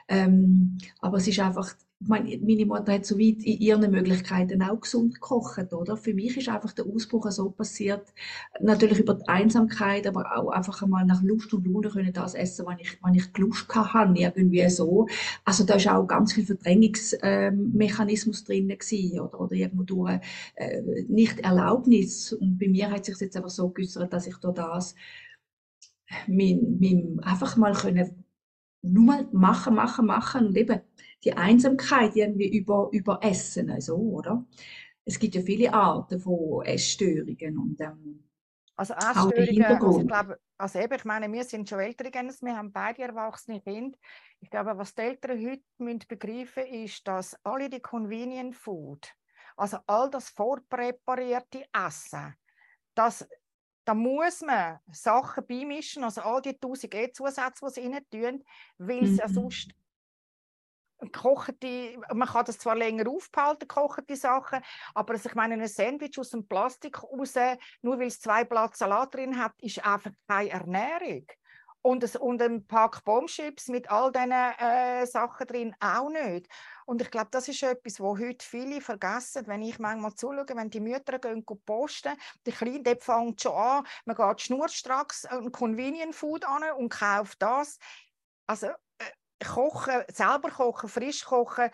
Ähm, 0.09 0.79
aber 1.01 1.17
es 1.19 1.27
ist 1.29 1.41
einfach, 1.41 1.75
meine, 2.01 2.39
meine 2.39 2.65
Mutter 2.65 2.93
hat 2.93 3.07
so 3.07 3.19
weit 3.19 3.43
in 3.43 3.59
ihren 3.61 3.91
Möglichkeiten 3.91 4.63
auch 4.63 4.81
gesund 4.81 5.15
gekocht, 5.15 5.73
oder? 5.73 5.97
Für 5.97 6.15
mich 6.15 6.37
ist 6.37 6.49
einfach 6.49 6.73
der 6.73 6.87
Ausbruch 6.87 7.29
so 7.31 7.51
passiert, 7.51 8.15
natürlich 8.61 9.01
über 9.01 9.15
die 9.15 9.27
Einsamkeit, 9.27 10.07
aber 10.07 10.37
auch 10.37 10.51
einfach 10.51 10.81
einmal 10.83 11.05
nach 11.07 11.23
Lust 11.23 11.53
und 11.55 11.67
Laune 11.67 11.89
können 11.89 12.13
das 12.13 12.35
essen, 12.35 12.67
was 12.67 12.77
ich, 12.81 13.03
was 13.03 13.17
ich 13.17 13.37
Lust 13.37 13.69
hatte, 13.75 14.21
irgendwie 14.21 14.69
so. 14.71 15.09
Also 15.45 15.65
da 15.65 15.75
ist 15.75 15.89
auch 15.89 16.07
ganz 16.07 16.33
viel 16.35 16.47
Verdrängungsmechanismus 16.47 18.45
drin 18.45 18.71
oder, 19.21 19.41
oder 19.41 19.53
irgendwo 19.53 19.83
durch 19.83 20.21
äh, 20.55 20.83
nicht 21.09 21.41
Erlaubnis. 21.41 22.33
Und 22.33 22.59
bei 22.59 22.69
mir 22.69 22.91
hat 22.91 23.05
sich 23.07 23.19
jetzt 23.21 23.37
einfach 23.37 23.51
so 23.51 23.71
geäußert, 23.71 24.13
dass 24.13 24.27
ich 24.29 24.37
da 24.37 24.53
das 24.53 24.95
mein, 26.27 26.79
mein, 26.81 27.21
einfach 27.23 27.57
mal 27.57 27.73
können 27.75 28.25
nur 28.83 29.05
mal 29.05 29.29
machen, 29.33 29.75
machen, 29.75 30.07
machen 30.07 30.47
und 30.47 30.57
eben 30.57 30.81
die 31.25 31.33
Einsamkeit 31.37 32.15
irgendwie 32.17 32.57
über, 32.57 32.89
über 32.93 33.19
Essen, 33.23 33.71
also, 33.71 33.97
oder? 33.97 34.45
Es 35.05 35.19
gibt 35.19 35.35
ja 35.35 35.43
viele 35.43 35.73
Arten 35.73 36.21
von 36.21 36.65
Essstörungen 36.65 37.59
und 37.59 37.81
ähm, 37.81 38.25
also 38.77 38.95
Essstörungen, 38.95 39.65
also 39.65 40.01
ich 40.01 40.07
glaube, 40.07 40.39
also 40.57 40.79
eben, 40.79 40.95
ich 40.95 41.05
meine, 41.05 41.33
wir 41.33 41.45
sind 41.45 41.69
schon 41.69 41.81
Eltern, 41.81 42.33
wir 42.43 42.57
haben 42.57 42.73
beide 42.73 43.03
erwachsene 43.03 43.61
Kinder. 43.61 43.99
Ich 44.41 44.51
glaube, 44.51 44.77
was 44.79 44.95
die 44.95 45.03
Eltern 45.03 45.45
heute 45.45 45.63
müssen 45.79 46.05
begreifen 46.07 46.67
ist, 46.67 47.07
dass 47.07 47.37
alle 47.45 47.69
die 47.69 47.81
Convenient 47.81 48.55
Food, 48.55 49.09
also 49.57 49.79
all 49.87 50.11
das 50.11 50.29
vorpräparierte 50.29 51.65
Essen, 51.73 52.35
das, 52.95 53.27
da 53.85 53.95
muss 53.95 54.43
man 54.43 54.79
Sachen 54.93 55.47
beimischen, 55.47 56.05
also 56.05 56.21
all 56.21 56.43
die 56.43 56.51
1000 56.51 56.95
E-Zusätze, 56.95 57.67
die 57.67 57.73
sie 57.73 57.87
rein 57.87 58.07
tun, 58.11 58.45
weil 58.79 59.05
es 59.05 59.11
mhm. 59.13 59.17
ja 59.17 59.29
sonst 59.29 59.75
gekochte, 60.99 61.99
man 62.13 62.29
kann 62.29 62.45
das 62.45 62.59
zwar 62.59 62.77
länger 62.77 63.09
aufbehalten, 63.09 63.69
gekochte 63.69 64.17
Sachen, 64.17 64.61
aber 64.95 65.15
also 65.15 65.29
ich 65.29 65.35
meine, 65.35 65.55
ein 65.55 65.69
Sandwich 65.69 66.19
aus 66.19 66.31
dem 66.31 66.47
Plastik 66.47 67.03
raus, 67.03 67.35
nur 67.83 67.99
weil 67.99 68.09
es 68.09 68.21
zwei 68.21 68.45
Blatt 68.45 68.77
Salat 68.77 69.15
drin 69.15 69.39
hat, 69.39 69.53
ist 69.61 69.85
einfach 69.85 70.11
keine 70.27 70.51
Ernährung. 70.51 71.27
Und, 71.81 72.03
es, 72.03 72.17
und 72.17 72.43
ein 72.43 72.67
Pack 72.67 73.05
Bombschips 73.05 73.69
mit 73.69 73.89
all 73.89 74.11
diesen 74.11 74.33
äh, 74.33 75.07
Sachen 75.07 75.47
drin 75.47 75.77
auch 75.79 76.11
nicht. 76.11 76.49
Und 76.87 77.01
ich 77.01 77.11
glaube, 77.11 77.29
das 77.31 77.47
ist 77.47 77.63
etwas, 77.63 78.01
wo 78.01 78.19
heute 78.19 78.45
viele 78.45 78.81
vergessen, 78.81 79.47
wenn 79.47 79.63
ich 79.63 79.79
manchmal 79.79 80.13
zuschaue, 80.15 80.45
wenn 80.55 80.71
die 80.71 80.81
Mütter 80.81 81.21
gehen 81.21 81.45
posten, 81.65 82.15
die 82.45 82.51
Kleine, 82.51 82.83
der 82.83 82.97
fängt 82.97 83.41
schon 83.41 83.53
an, 83.53 83.87
man 84.05 84.17
geht 84.17 84.41
schnurstracks 84.41 85.25
ein 85.27 85.53
Convenient 85.53 86.17
Food 86.17 86.45
an 86.45 86.65
und 86.77 86.89
kauft 86.89 87.41
das. 87.41 87.79
Also 88.49 88.69
kochen, 89.45 90.03
selber 90.09 90.51
kochen, 90.51 90.89
frisch 90.89 91.25
kochen, 91.25 91.71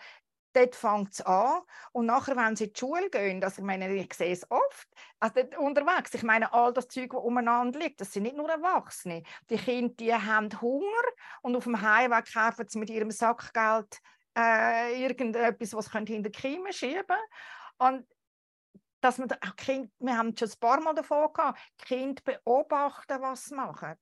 dort 0.55 0.75
fängt 0.75 1.11
es 1.13 1.21
an. 1.21 1.61
Und 1.91 2.05
nachher, 2.05 2.35
wenn 2.35 2.55
sie 2.55 2.65
in 2.65 2.73
die 2.73 2.79
Schule 2.79 3.09
gehen, 3.09 3.43
also 3.43 3.61
ich 3.61 3.65
meine, 3.65 3.93
ich 3.93 4.13
sehe 4.13 4.31
es 4.31 4.49
oft, 4.49 4.87
also 5.19 5.41
unterwegs, 5.57 6.13
ich 6.13 6.23
meine, 6.23 6.51
all 6.53 6.73
das 6.73 6.87
Zeug, 6.87 7.11
das 7.11 7.21
umeinander 7.21 7.79
liegt, 7.79 8.01
das 8.01 8.13
sind 8.13 8.23
nicht 8.23 8.37
nur 8.37 8.49
Erwachsene. 8.49 9.23
Die 9.49 9.57
Kinder, 9.57 9.93
die 9.99 10.13
haben 10.13 10.49
Hunger 10.61 11.03
und 11.41 11.55
auf 11.55 11.65
dem 11.65 11.81
Heimweg 11.81 12.31
kaufen 12.33 12.67
sie 12.67 12.79
mit 12.79 12.89
ihrem 12.89 13.11
Sackgeld 13.11 13.99
äh, 14.37 15.01
irgendetwas, 15.01 15.73
was 15.73 15.85
sie 15.85 15.91
hinter 15.91 16.29
die 16.29 16.31
Kiemen 16.31 16.73
schieben 16.73 17.17
Und 17.77 18.07
dass 19.01 19.17
man, 19.17 19.29
kind, 19.57 19.91
wir 19.99 20.17
haben 20.17 20.35
schon 20.35 20.49
ein 20.49 20.59
paar 20.59 20.81
Mal 20.81 20.95
davon 20.95 21.31
gehabt, 21.31 21.59
Kind 21.77 22.23
beobachten, 22.23 23.21
was 23.21 23.45
sie 23.45 23.55
machen. 23.55 23.95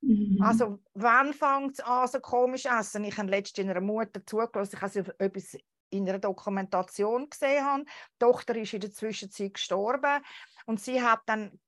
Mhm. 0.00 0.40
Also, 0.42 0.78
wann 0.94 1.32
fängt 1.32 1.72
es 1.72 1.80
an, 1.80 2.06
so 2.06 2.20
komisch 2.20 2.62
zu 2.62 2.68
essen? 2.68 3.04
Ich 3.04 3.18
habe 3.18 3.30
letztens 3.30 3.68
einer 3.68 3.80
Mutter 3.80 4.24
zugelassen, 4.24 4.76
ich 4.76 4.82
habe 4.82 5.18
etwas 5.18 5.56
in 5.90 6.08
einer 6.08 6.18
Dokumentation 6.18 7.28
gesehen. 7.28 7.64
Habe. 7.64 7.84
Die 7.84 8.18
Tochter 8.18 8.56
ist 8.56 8.74
in 8.74 8.80
der 8.80 8.92
Zwischenzeit 8.92 9.54
gestorben 9.54 10.22
und 10.66 10.80
sie 10.80 11.02
hat 11.02 11.20
dann 11.26 11.58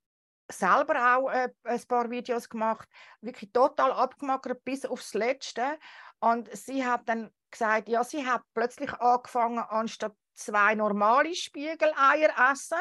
selber 0.50 1.16
auch 1.16 1.30
äh, 1.30 1.48
ein 1.64 1.82
paar 1.86 2.10
Videos 2.10 2.48
gemacht, 2.48 2.88
wirklich 3.20 3.52
total 3.52 3.92
abgemagert 3.92 4.64
bis 4.64 4.84
aufs 4.84 5.14
Letzte. 5.14 5.78
Und 6.18 6.54
sie 6.54 6.84
hat 6.84 7.08
dann 7.08 7.30
gesagt, 7.50 7.88
ja, 7.88 8.04
sie 8.04 8.26
hat 8.26 8.42
plötzlich 8.52 8.92
angefangen, 8.94 9.58
anstatt 9.58 10.14
zwei 10.34 10.74
normale 10.74 11.34
Spiegeleier 11.34 12.32
essen, 12.52 12.78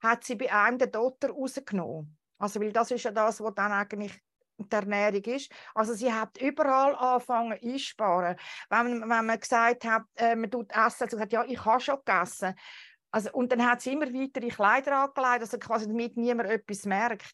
hat 0.00 0.24
sie 0.24 0.34
bei 0.34 0.52
einem 0.52 0.78
den 0.78 0.90
Dotter 0.90 1.30
rausgenommen. 1.30 2.18
Also, 2.38 2.60
weil 2.60 2.72
das 2.72 2.90
ist 2.90 3.04
ja 3.04 3.10
das, 3.10 3.40
was 3.40 3.54
dann 3.54 3.72
eigentlich 3.72 4.20
die 4.58 4.74
Ernährung 4.74 5.22
ist. 5.24 5.50
Also 5.74 5.94
sie 5.94 6.12
hat 6.12 6.40
überall 6.40 6.94
angefangen 6.94 7.58
einsparen. 7.62 8.36
Wenn, 8.68 9.00
wenn 9.00 9.26
man 9.26 9.40
gesagt 9.40 9.84
hat, 9.84 10.02
äh, 10.16 10.36
man 10.36 10.50
tut 10.50 10.72
essen, 10.72 11.08
sie 11.08 11.18
hat 11.18 11.32
ja, 11.32 11.44
ich 11.44 11.64
habe 11.64 11.80
schon 11.80 11.98
gegessen. 12.04 12.54
Also, 13.10 13.30
und 13.32 13.52
dann 13.52 13.64
hat 13.64 13.80
sie 13.80 13.92
immer 13.92 14.12
weitere 14.12 14.48
Kleider 14.48 15.04
angelegt, 15.04 15.42
also 15.42 15.58
quasi 15.58 15.86
damit 15.86 16.16
niemand 16.16 16.50
etwas 16.50 16.84
merkt. 16.84 17.32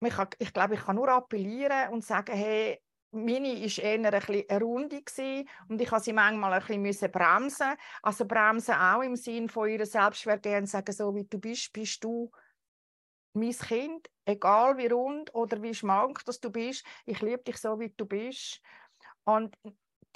Ich, 0.00 0.14
kann, 0.14 0.28
ich 0.38 0.52
glaube, 0.52 0.74
ich 0.74 0.80
kann 0.84 0.96
nur 0.96 1.08
appellieren 1.08 1.92
und 1.92 2.04
sagen, 2.04 2.36
hey, 2.36 2.80
meine 3.10 3.48
war 3.48 3.84
eher 3.84 3.94
eine 3.94 4.60
Runde 4.60 5.02
gewesen, 5.02 5.48
und 5.68 5.80
ich 5.80 5.90
musste 5.90 6.04
sie 6.04 6.12
manchmal 6.12 6.52
ein 6.52 6.82
bisschen 6.82 7.10
bremsen. 7.10 7.74
Also 8.02 8.26
bremsen 8.26 8.74
auch 8.74 9.02
im 9.02 9.16
Sinn 9.16 9.48
von 9.48 9.68
ihrer 9.68 9.86
Selbstwert 9.86 10.46
und 10.46 10.68
sagen, 10.68 10.92
so 10.92 11.14
wie 11.14 11.24
du 11.24 11.38
bist, 11.40 11.72
bist 11.72 12.04
du 12.04 12.30
mein 13.36 13.52
Kind, 13.52 14.08
egal 14.24 14.76
wie 14.76 14.88
rund 14.88 15.34
oder 15.34 15.62
wie 15.62 15.74
schmank 15.74 16.24
dass 16.24 16.40
du 16.40 16.50
bist, 16.50 16.84
ich 17.04 17.20
liebe 17.20 17.42
dich 17.44 17.58
so, 17.58 17.78
wie 17.78 17.92
du 17.96 18.06
bist. 18.06 18.60
Und 19.24 19.56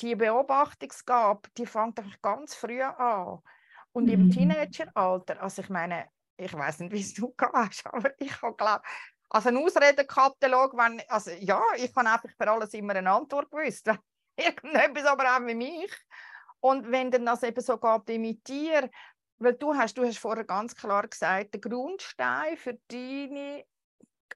die 0.01 0.15
Beobachtungsgabe, 0.15 1.49
die 1.57 1.67
fängt 1.67 1.99
eigentlich 1.99 2.23
ganz 2.23 2.55
früh 2.55 2.83
an. 2.83 3.41
Und 3.93 4.05
mhm. 4.05 4.13
im 4.13 4.31
Teenageralter, 4.31 5.43
also 5.43 5.63
ich 5.63 5.69
meine, 5.69 6.09
ich 6.37 6.55
weiß 6.55 6.81
nicht, 6.81 6.93
wie 6.93 7.01
es 7.01 7.15
du 7.15 7.35
gehst, 7.37 7.87
aber 7.93 8.11
ich 8.19 8.41
habe 8.43 8.57
glaube 8.57 8.83
also 9.33 9.49
ein 9.49 9.59
Ausredenkatalog, 9.59 10.77
wenn, 10.77 11.01
also 11.09 11.31
ja, 11.31 11.63
ich 11.77 11.95
habe 11.95 12.09
einfach 12.09 12.31
für 12.37 12.51
alles 12.51 12.75
immer 12.75 12.97
eine 12.97 13.13
Antwort 13.13 13.51
gewusst. 13.51 13.87
Irgendetwas 14.37 15.05
aber 15.05 15.37
auch 15.37 15.47
wie 15.47 15.55
mich. 15.55 15.93
Und 16.59 16.91
wenn 16.91 17.11
dann 17.11 17.27
das 17.27 17.45
eben 17.45 17.61
so 17.61 17.79
geht 17.79 18.03
wie 18.07 18.19
mit 18.19 18.47
dir, 18.49 18.91
weil 19.40 19.55
du 19.55 19.74
hast, 19.74 19.96
du 19.96 20.05
hast 20.05 20.18
vorher 20.18 20.44
ganz 20.44 20.74
klar 20.76 21.09
gesagt, 21.09 21.55
der 21.55 21.61
Grundstein 21.61 22.57
für 22.57 22.79
deine, 22.88 23.64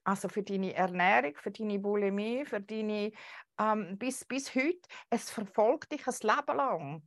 also 0.03 0.27
für 0.27 0.43
deine 0.43 0.73
Ernährung, 0.73 1.35
für 1.37 1.51
deine 1.51 1.79
Bulimie, 1.79 2.43
für 2.45 2.59
deine, 2.59 3.11
ähm, 3.59 3.97
bis, 3.97 4.25
bis 4.25 4.53
heute, 4.55 4.81
es 5.09 5.29
verfolgt 5.29 5.91
dich 5.91 6.05
ein 6.07 6.15
Leben 6.21 6.57
lang. 6.57 7.03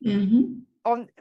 Mhm. 0.00 0.66
Und 0.82 1.12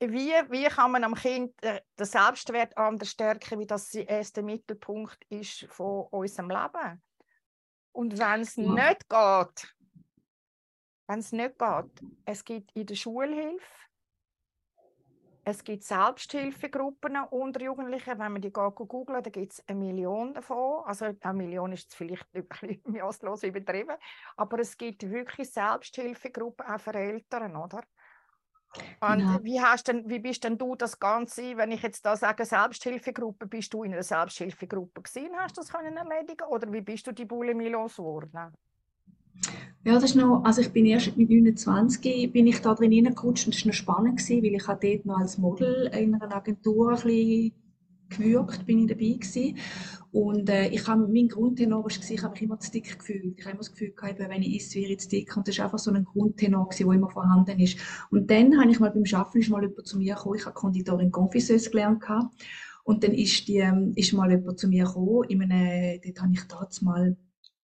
wie, 0.00 0.32
wie 0.50 0.64
kann 0.64 0.92
man 0.92 1.04
am 1.04 1.14
Kind 1.14 1.54
den 1.62 2.06
Selbstwert 2.06 2.76
anders 2.76 3.10
stärken, 3.10 3.60
wie 3.60 3.66
das 3.66 3.90
der 3.90 4.08
erste 4.08 4.42
Mittelpunkt 4.42 5.18
ist 5.28 5.66
von 5.66 6.06
unserem 6.10 6.50
Leben? 6.50 7.02
Und 7.92 8.18
wenn 8.18 8.40
es 8.40 8.56
ja. 8.56 8.72
nicht 8.72 9.08
geht, 9.08 9.74
wenn 11.06 11.18
es 11.18 11.32
nicht 11.32 11.58
geht, 11.58 12.10
es 12.24 12.44
gibt 12.44 12.72
in 12.74 12.86
der 12.86 12.94
Schulhilfe, 12.94 13.84
es 15.44 15.62
gibt 15.62 15.84
Selbsthilfegruppen 15.84 17.16
unter 17.30 17.60
Jugendlichen. 17.62 18.18
Wenn 18.18 18.32
man 18.32 18.40
die 18.40 18.52
googeln, 18.52 19.22
da 19.22 19.30
gibt 19.30 19.52
es 19.52 19.64
eine 19.68 19.78
Million 19.78 20.32
davon. 20.32 20.82
Also 20.86 21.06
eine 21.20 21.34
Million 21.34 21.72
ist 21.72 21.94
vielleicht 21.94 22.26
ein 22.34 22.46
bisschen 22.46 22.80
maßlos 22.84 23.42
übertrieben. 23.42 23.96
Aber 24.36 24.58
es 24.60 24.76
gibt 24.76 25.08
wirklich 25.08 25.50
Selbsthilfegruppen 25.50 26.66
auch 26.66 26.80
für 26.80 26.94
Eltern, 26.94 27.56
oder? 27.56 27.82
Und 29.00 29.18
genau. 29.18 29.38
wie, 29.42 29.60
hast 29.60 29.86
denn, 29.86 30.08
wie 30.08 30.18
bist 30.18 30.42
denn 30.42 30.58
du 30.58 30.74
das 30.74 30.98
Ganze, 30.98 31.56
wenn 31.56 31.70
ich 31.70 31.82
jetzt 31.82 32.04
da 32.04 32.16
sage 32.16 32.44
Selbsthilfegruppe, 32.44 33.46
bist 33.46 33.72
du 33.72 33.84
in 33.84 33.92
einer 33.92 34.02
Selbsthilfegruppe 34.02 35.02
gesehen, 35.02 35.30
hast 35.38 35.56
du 35.56 35.60
das 35.60 35.72
können 35.72 35.96
erledigen 35.96 36.44
oder 36.48 36.72
wie 36.72 36.80
bist 36.80 37.06
du 37.06 37.12
die 37.12 37.24
Bulimie 37.24 37.68
losgeworden? 37.68 38.52
Ja, 39.84 39.94
das 39.94 40.04
ist 40.04 40.14
noch, 40.16 40.42
also 40.44 40.62
ich 40.62 40.72
bin 40.72 40.86
erst 40.86 41.14
mit 41.16 41.28
29 41.28 42.32
bin 42.32 42.46
ich 42.46 42.60
da 42.60 42.74
drin 42.74 42.92
reingerutscht 42.92 43.46
und 43.46 43.54
das 43.54 43.64
war 43.64 43.68
noch 43.68 43.74
spannend, 43.74 44.18
gewesen, 44.18 44.42
weil 44.42 44.54
ich 44.54 44.64
dort 44.64 45.06
noch 45.06 45.18
als 45.18 45.36
Model 45.36 45.90
in 45.92 46.14
einer 46.14 46.34
Agentur 46.34 46.90
ein 46.90 46.94
bisschen 46.94 47.52
gewirkt, 48.08 48.66
bin 48.66 48.80
ich 48.80 48.86
dabei 48.86 49.18
gewesen. 49.18 49.58
Und 50.12 50.48
äh, 50.48 50.68
ich 50.68 50.86
habe, 50.86 51.08
mein 51.08 51.28
Grundtenor 51.28 51.84
war, 51.84 51.90
ich 51.90 52.22
habe 52.22 52.32
mich 52.32 52.42
immer 52.42 52.58
zu 52.58 52.70
dick 52.70 52.98
gefühlt. 52.98 53.38
Ich 53.38 53.44
habe 53.44 53.52
immer 53.52 53.58
das 53.58 53.72
Gefühl 53.72 53.90
gehabt, 53.90 54.18
wenn 54.18 54.42
ich 54.42 54.56
esse, 54.56 54.78
wäre 54.80 54.92
ich 54.92 55.00
zu 55.00 55.08
dick. 55.08 55.36
Und 55.36 55.48
das 55.48 55.56
ist 55.56 55.60
einfach 55.60 55.78
so 55.78 55.90
ein 55.90 56.04
Grundtenor 56.04 56.68
der 56.70 56.86
immer 56.86 57.10
vorhanden 57.10 57.58
ist. 57.58 57.78
Und 58.10 58.30
dann 58.30 58.58
habe 58.58 58.70
ich 58.70 58.80
mal 58.80 58.90
beim 58.90 59.04
Arbeiten 59.12 59.40
ist 59.40 59.50
mal 59.50 59.62
jemand 59.62 59.86
zu 59.86 59.98
mir 59.98 60.14
gekommen, 60.14 60.36
ich 60.36 60.46
habe 60.46 60.54
Konditorin 60.54 61.10
Confiseuse 61.10 61.70
gelernt 61.70 62.00
gehabt. 62.00 62.34
Und 62.84 63.02
dann 63.02 63.12
ist, 63.12 63.48
die, 63.48 63.56
ähm, 63.56 63.92
ist 63.96 64.12
mal 64.12 64.30
jemand 64.30 64.58
zu 64.58 64.68
mir 64.68 64.84
gekommen, 64.84 65.24
in 65.28 65.42
einem, 65.42 66.00
dort 66.04 66.22
habe 66.22 66.32
ich 66.32 66.42
damals 66.44 66.82
mal 66.82 67.16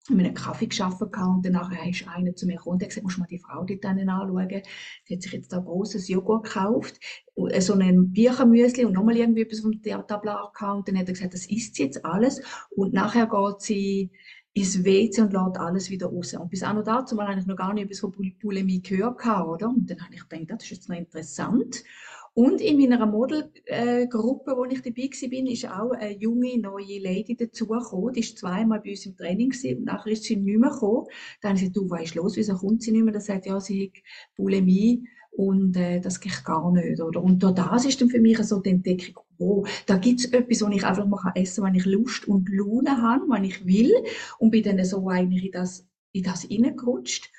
in 0.09 0.19
einem 0.19 0.35
Kaffee 0.35 0.67
gearbeitet 0.67 1.17
und 1.17 1.47
danach 1.47 1.71
ist 1.87 2.09
einer 2.09 2.35
zu 2.35 2.47
mir 2.47 2.57
gekommen 2.57 2.75
und 2.75 2.83
hat 2.83 2.88
gesagt, 2.88 3.05
musst 3.05 3.17
du 3.17 3.21
mal 3.21 3.27
die 3.29 3.38
Frau 3.38 3.65
dort 3.65 3.85
anschauen. 3.85 4.62
Die 5.09 5.15
hat 5.15 5.23
sich 5.23 5.33
jetzt 5.33 5.53
da 5.53 5.59
großes 5.59 6.09
Joghurt 6.09 6.45
gekauft, 6.45 6.99
äh, 7.37 7.61
so 7.61 7.75
ein 7.75 8.12
Büchermüsli 8.12 8.85
und 8.85 8.95
nochmal 8.95 9.17
irgendwie 9.17 9.43
etwas 9.43 9.61
vom 9.61 9.81
Tablar 9.81 10.53
gehabt 10.53 10.79
und 10.79 10.88
dann 10.88 10.99
hat 10.99 11.07
er 11.07 11.15
gesagt, 11.15 11.35
das 11.35 11.47
isst 11.47 11.77
sie 11.77 11.85
jetzt 11.85 12.05
alles 12.05 12.43
und 12.71 12.93
nachher 12.93 13.27
geht 13.27 13.61
sie 13.61 14.11
ins 14.55 14.85
WC 14.85 15.23
und 15.23 15.33
lädt 15.33 15.59
alles 15.59 15.88
wieder 15.88 16.09
raus. 16.09 16.35
Und 16.35 16.51
bis 16.51 16.62
auch 16.62 16.75
noch 16.75 16.85
dazu 16.85 17.19
habe 17.19 17.38
ich 17.38 17.47
noch 17.47 17.57
gar 17.57 17.73
nicht 17.73 17.85
etwas 17.85 18.01
von 18.01 18.12
Bulimie 18.41 18.83
gehört, 18.83 19.25
oder? 19.25 19.69
Und 19.69 19.91
dann 19.91 20.05
habe 20.05 20.15
ich 20.15 20.29
gedacht, 20.29 20.61
das 20.61 20.65
ist 20.65 20.71
jetzt 20.71 20.88
noch 20.88 20.97
interessant. 20.97 21.83
Und 22.35 22.62
in 22.62 22.79
meiner 22.79 23.05
Modelgruppe, 23.05 24.57
wo 24.57 24.64
ich 24.64 24.81
dabei 24.81 25.03
war, 25.03 25.53
ist 25.53 25.68
auch 25.68 25.90
eine 25.90 26.18
junge, 26.18 26.59
neue 26.59 26.99
Lady 26.99 27.37
dazugekommen. 27.37 28.14
Die 28.14 28.23
war 28.23 28.37
zweimal 28.37 28.81
bei 28.81 28.90
uns 28.90 29.05
im 29.05 29.16
Training 29.16 29.53
und 29.77 29.85
nachher 29.85 30.12
ist 30.12 30.25
sie 30.25 30.37
nicht 30.37 30.59
mehr 30.59 30.71
gekommen. 30.71 31.07
Dann 31.42 31.51
habe 31.51 31.59
ich 31.59 31.73
gesagt, 31.73 31.77
du, 31.77 31.90
was 31.90 32.03
ist 32.03 32.14
los? 32.14 32.37
Wieso 32.37 32.55
kommt 32.55 32.83
sie 32.83 32.92
nicht 32.92 33.05
mehr? 33.05 33.12
Dann 33.12 33.21
sagt 33.21 33.45
ja, 33.45 33.61
sie 33.61 33.92
hat 33.95 34.03
Bulimie 34.35 35.07
und 35.33 35.77
äh, 35.77 36.01
das 36.01 36.21
geht 36.21 36.42
gar 36.45 36.73
nicht. 36.73 37.03
Oder? 37.03 37.23
Und 37.23 37.42
das 37.42 37.85
ist 37.85 38.01
dann 38.01 38.09
für 38.09 38.21
mich 38.21 38.38
so 38.38 38.61
die 38.61 38.71
Entdeckung, 38.71 39.25
oh, 39.38 39.66
da 39.87 39.99
gibt 39.99 40.21
es 40.21 40.33
etwas, 40.33 40.62
was 40.62 40.75
ich 40.75 40.85
einfach 40.85 41.07
mal 41.07 41.33
essen 41.35 41.64
kann, 41.64 41.75
wenn 41.75 41.81
ich 41.81 41.85
Lust 41.85 42.29
und 42.29 42.49
Laune 42.49 43.03
habe, 43.03 43.25
wenn 43.29 43.45
ich 43.45 43.66
will. 43.66 43.92
Und 44.38 44.53
bin 44.53 44.62
dann 44.62 44.83
so 44.87 45.07
eigentlich 45.11 45.45
in 45.45 45.53
das, 45.53 45.87
in 46.12 46.23
das 46.23 46.49
reingerutscht. 46.49 47.31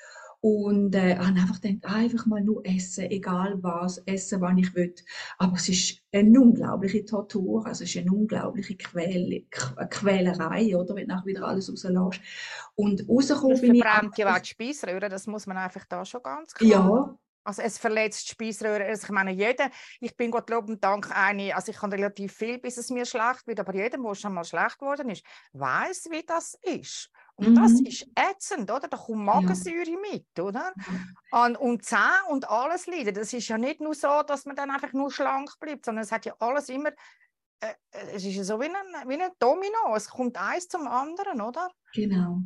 Und 0.46 0.94
äh, 0.94 1.16
habe 1.16 1.40
einfach 1.40 1.58
gedacht, 1.58 1.94
einfach 1.94 2.26
mal 2.26 2.42
nur 2.42 2.66
essen, 2.66 3.10
egal 3.10 3.56
was, 3.62 3.96
essen, 4.04 4.42
wann 4.42 4.58
ich 4.58 4.74
will. 4.74 4.94
Aber 5.38 5.54
es 5.56 5.70
ist 5.70 6.02
eine 6.12 6.38
unglaubliche 6.38 7.02
Tortur, 7.02 7.66
also 7.66 7.82
es 7.82 7.94
ist 7.94 8.02
eine 8.02 8.12
unglaubliche 8.12 8.76
Quäl 8.76 9.46
Quälerei, 9.88 10.76
oder, 10.76 10.96
wenn 10.96 11.08
du 11.08 11.14
nachher 11.14 11.24
wieder 11.24 11.46
alles 11.46 11.70
rauslässt. 11.70 12.20
Und 12.74 13.08
rausgekommen 13.08 13.58
bin 13.58 13.76
ich... 13.76 13.82
Das 13.82 13.90
verbrennt 13.90 14.18
ja 14.18 14.34
auch 14.34 14.38
die 14.38 14.48
Speiseröhre, 14.50 15.08
das 15.08 15.26
muss 15.26 15.46
man 15.46 15.56
einfach 15.56 15.86
da 15.86 16.04
schon 16.04 16.22
ganz 16.22 16.52
klar... 16.52 16.70
Ja, 16.70 17.18
also 17.44 17.62
es 17.62 17.78
verletzt 17.78 18.26
die 18.26 18.32
Speiseröhre. 18.32 18.86
Also 18.86 19.04
ich 19.04 19.10
meine, 19.10 19.32
jeder, 19.32 19.70
ich 20.00 20.16
bin 20.16 20.30
Gott 20.30 20.48
lob 20.50 20.68
und 20.68 20.82
Dank 20.82 21.14
eine, 21.14 21.54
also 21.54 21.70
ich 21.70 21.78
kann 21.78 21.92
relativ 21.92 22.32
viel, 22.32 22.58
bis 22.58 22.78
es 22.78 22.90
mir 22.90 23.04
schlecht 23.04 23.46
wird, 23.46 23.60
aber 23.60 23.74
jeder, 23.74 23.98
der 23.98 24.14
schon 24.14 24.34
mal 24.34 24.44
schlecht 24.44 24.78
geworden 24.78 25.10
ist, 25.10 25.24
weiß, 25.52 26.08
wie 26.10 26.24
das 26.26 26.58
ist. 26.62 27.10
Und 27.36 27.50
mhm. 27.50 27.54
das 27.56 27.72
ist 27.80 28.06
ätzend, 28.14 28.70
oder? 28.70 28.88
Da 28.88 28.96
kommt 28.96 29.24
Magensäure 29.24 29.90
ja. 29.90 30.12
mit, 30.12 30.38
oder? 30.38 30.72
Und, 31.32 31.56
und 31.56 31.84
Zähne 31.84 32.28
und 32.30 32.48
alles 32.48 32.86
leiden. 32.86 33.14
Das 33.14 33.32
ist 33.32 33.48
ja 33.48 33.58
nicht 33.58 33.80
nur 33.80 33.94
so, 33.94 34.22
dass 34.26 34.44
man 34.46 34.54
dann 34.54 34.70
einfach 34.70 34.92
nur 34.92 35.10
schlank 35.10 35.50
bleibt, 35.58 35.84
sondern 35.84 36.04
es 36.04 36.12
hat 36.12 36.24
ja 36.26 36.34
alles 36.38 36.68
immer, 36.68 36.90
äh, 37.60 37.66
äh 37.90 38.14
es 38.14 38.24
ist 38.24 38.36
ja 38.36 38.44
so 38.44 38.60
wie 38.60 38.66
ein, 38.66 39.08
wie 39.08 39.20
ein 39.20 39.30
Domino. 39.40 39.96
Es 39.96 40.08
kommt 40.08 40.36
eins 40.36 40.68
zum 40.68 40.86
anderen, 40.86 41.40
oder? 41.40 41.70
Genau. 41.92 42.38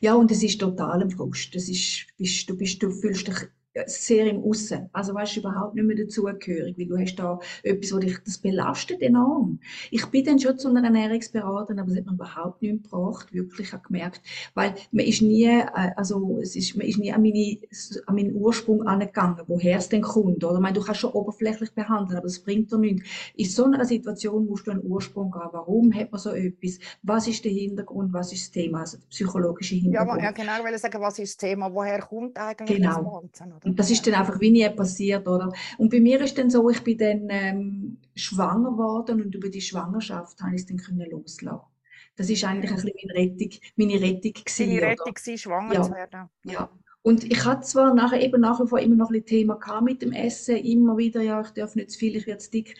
Ja, 0.00 0.14
und 0.14 0.30
es 0.30 0.42
ist 0.42 0.58
total 0.58 1.02
im 1.02 1.10
Frust. 1.10 1.54
Das 1.54 1.68
ist, 1.68 2.06
bist, 2.16 2.48
du, 2.48 2.56
bist, 2.56 2.82
du 2.82 2.90
fühlst 2.90 3.28
dich 3.28 3.46
sehr 3.86 4.26
im 4.26 4.42
Aussen. 4.42 4.88
Also 4.92 5.14
weißt 5.14 5.36
du 5.36 5.40
überhaupt 5.40 5.74
nicht 5.74 5.84
mehr 5.84 5.96
dazugehörig, 5.96 6.76
weil 6.76 6.86
du 6.86 6.98
hast 6.98 7.16
da 7.16 7.38
etwas, 7.62 7.92
was 7.92 8.00
dich, 8.00 8.18
das 8.24 8.38
belastet 8.38 9.00
enorm. 9.00 9.60
Ich 9.90 10.06
bin 10.06 10.24
dann 10.24 10.38
schon 10.38 10.58
zu 10.58 10.68
einer 10.68 10.82
Ernährungsberaterin, 10.82 11.78
aber 11.78 11.88
das 11.88 11.98
hat 11.98 12.06
man 12.06 12.14
überhaupt 12.16 12.62
nicht 12.62 12.82
gebracht, 12.82 13.32
wirklich, 13.32 13.68
ich 13.68 13.72
habe 13.72 13.84
gemerkt, 13.84 14.22
weil 14.54 14.74
man 14.90 15.04
ist 15.04 15.22
nie, 15.22 15.44
äh, 15.44 15.90
also 15.96 16.38
es 16.42 16.56
ist, 16.56 16.76
man 16.76 16.86
ist 16.86 16.98
nie 16.98 17.12
an, 17.12 17.22
meine, 17.22 17.58
an 18.06 18.14
meinen 18.14 18.34
Ursprung 18.34 18.86
angegangen, 18.86 19.44
woher 19.46 19.78
es 19.78 19.88
denn 19.88 20.02
kommt, 20.02 20.42
oder? 20.42 20.54
Ich 20.54 20.60
meine, 20.60 20.74
du 20.74 20.84
kannst 20.84 21.00
schon 21.00 21.12
oberflächlich 21.12 21.72
behandeln, 21.72 22.18
aber 22.18 22.26
das 22.26 22.40
bringt 22.40 22.72
dir 22.72 22.78
nichts. 22.78 23.08
In 23.36 23.46
so 23.46 23.64
einer 23.66 23.84
Situation 23.84 24.46
musst 24.46 24.66
du 24.66 24.72
den 24.72 24.82
Ursprung 24.82 25.30
gehen. 25.30 25.48
Warum 25.52 25.94
hat 25.94 26.10
man 26.10 26.20
so 26.20 26.30
etwas? 26.30 26.78
Was 27.02 27.28
ist 27.28 27.44
der 27.44 27.52
Hintergrund? 27.52 28.12
Was 28.12 28.32
ist 28.32 28.46
das 28.46 28.50
Thema? 28.50 28.80
Also 28.80 28.98
der 28.98 29.06
psychologische 29.06 29.76
Hintergrund. 29.76 30.18
Ja, 30.18 30.26
ja 30.26 30.30
genau, 30.32 30.58
ich 30.58 30.64
will 30.64 30.78
sagen, 30.78 31.00
was 31.00 31.18
ist 31.20 31.40
das 31.40 31.48
Thema? 31.48 31.72
Woher 31.72 32.00
kommt 32.00 32.36
eigentlich 32.36 32.78
genau. 32.78 33.22
das 33.22 33.38
Ganze? 33.38 33.59
Und 33.64 33.78
das 33.78 33.90
ist 33.90 34.06
dann 34.06 34.14
einfach 34.14 34.40
wie 34.40 34.50
nie 34.50 34.68
passiert, 34.70 35.28
oder? 35.28 35.52
Und 35.78 35.90
bei 35.90 36.00
mir 36.00 36.20
ist 36.20 36.38
dann 36.38 36.50
so, 36.50 36.68
ich 36.70 36.82
bin 36.82 36.98
dann 36.98 37.28
ähm, 37.28 37.98
schwanger 38.14 38.70
geworden 38.70 39.22
und 39.22 39.34
über 39.34 39.48
die 39.48 39.60
Schwangerschaft 39.60 40.40
habe 40.40 40.54
ich 40.54 40.62
es 40.62 40.66
dann 40.66 40.78
können 40.78 41.10
loslassen. 41.10 41.60
Das 42.16 42.28
ist 42.28 42.44
eigentlich 42.44 42.70
ein 42.70 42.76
bisschen 42.76 42.92
meine 43.02 43.18
Rettung, 43.18 43.60
meine 43.76 44.00
Rettung 44.00 44.32
gewesen, 44.32 44.70
Deine 44.70 44.82
Rettung 44.82 45.14
gewesen, 45.14 45.38
schwanger 45.38 45.74
ja. 45.74 45.82
zu 45.82 45.92
werden. 45.92 46.28
Ja. 46.44 46.70
Und 47.02 47.24
ich 47.24 47.44
hatte 47.46 47.66
zwar 47.66 47.94
nachher 47.94 48.20
eben 48.20 48.40
nach 48.42 48.60
wie 48.60 48.68
vor 48.68 48.78
immer 48.78 48.96
noch 48.96 49.10
ein 49.10 49.24
Thema 49.24 49.58
mit 49.80 50.02
dem 50.02 50.12
Essen, 50.12 50.56
immer 50.56 50.98
wieder, 50.98 51.22
ja, 51.22 51.40
ich 51.40 51.50
darf 51.50 51.74
nicht 51.74 51.90
zu 51.90 51.98
viel, 51.98 52.16
ich 52.16 52.26
werde 52.26 52.38
zu 52.38 52.50
dick. 52.50 52.76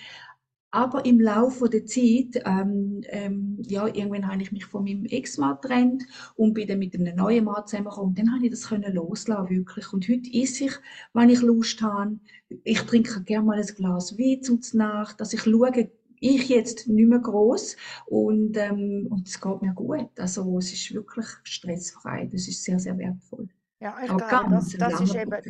Aber 0.72 1.04
im 1.04 1.20
Laufe 1.20 1.68
der 1.68 1.85
Zeit, 1.85 2.42
ähm, 2.44 3.00
ähm, 3.09 3.59
ja, 3.66 3.87
irgendwann 3.87 4.28
habe 4.28 4.42
ich 4.42 4.52
mich 4.52 4.66
von 4.66 4.85
meinem 4.85 5.04
Ex-Mann 5.04 5.59
getrennt 5.61 6.04
und 6.37 6.54
bin 6.54 6.68
dann 6.68 6.78
mit 6.78 6.94
einem 6.94 7.16
neuen 7.16 7.44
Mann 7.44 7.66
zusammengekommen. 7.66 8.14
Dann 8.14 8.33
habe 8.33 8.44
ich 8.44 8.50
das 8.52 8.68
können 8.68 8.94
loslassen, 8.94 9.50
wirklich. 9.50 9.92
Und 9.92 10.09
heute 10.09 10.30
esse 10.33 10.66
ich, 10.66 10.72
wenn 11.12 11.28
ich 11.28 11.40
Lust 11.42 11.83
habe. 11.83 12.20
Ich 12.64 12.80
trinke 12.83 13.22
gerne 13.22 13.46
mal 13.46 13.59
ein 13.59 13.66
Glas 13.66 14.16
Wein 14.16 14.42
zum 14.42 14.61
Nacht, 14.74 15.20
dass 15.20 15.33
ich 15.33 15.42
schaue, 15.42 15.90
ich 16.20 16.48
jetzt 16.48 16.87
nicht 16.87 17.09
mehr 17.09 17.18
groß 17.18 17.76
und, 18.06 18.56
ähm, 18.56 19.09
und 19.11 19.26
es 19.26 19.40
geht 19.40 19.62
mir 19.62 19.72
gut. 19.74 20.11
Also 20.18 20.59
es 20.59 20.72
ist 20.72 20.92
wirklich 20.94 21.26
stressfrei. 21.42 22.28
Das 22.30 22.46
ist 22.46 22.62
sehr, 22.62 22.78
sehr 22.78 22.96
wertvoll. 22.98 23.48
Ja, 23.82 23.96
ich 24.04 24.10
Aber 24.10 24.28
glaube, 24.28 24.50
das, 24.50 24.76
das 24.76 25.00
ist 25.00 25.14
eben, 25.14 25.40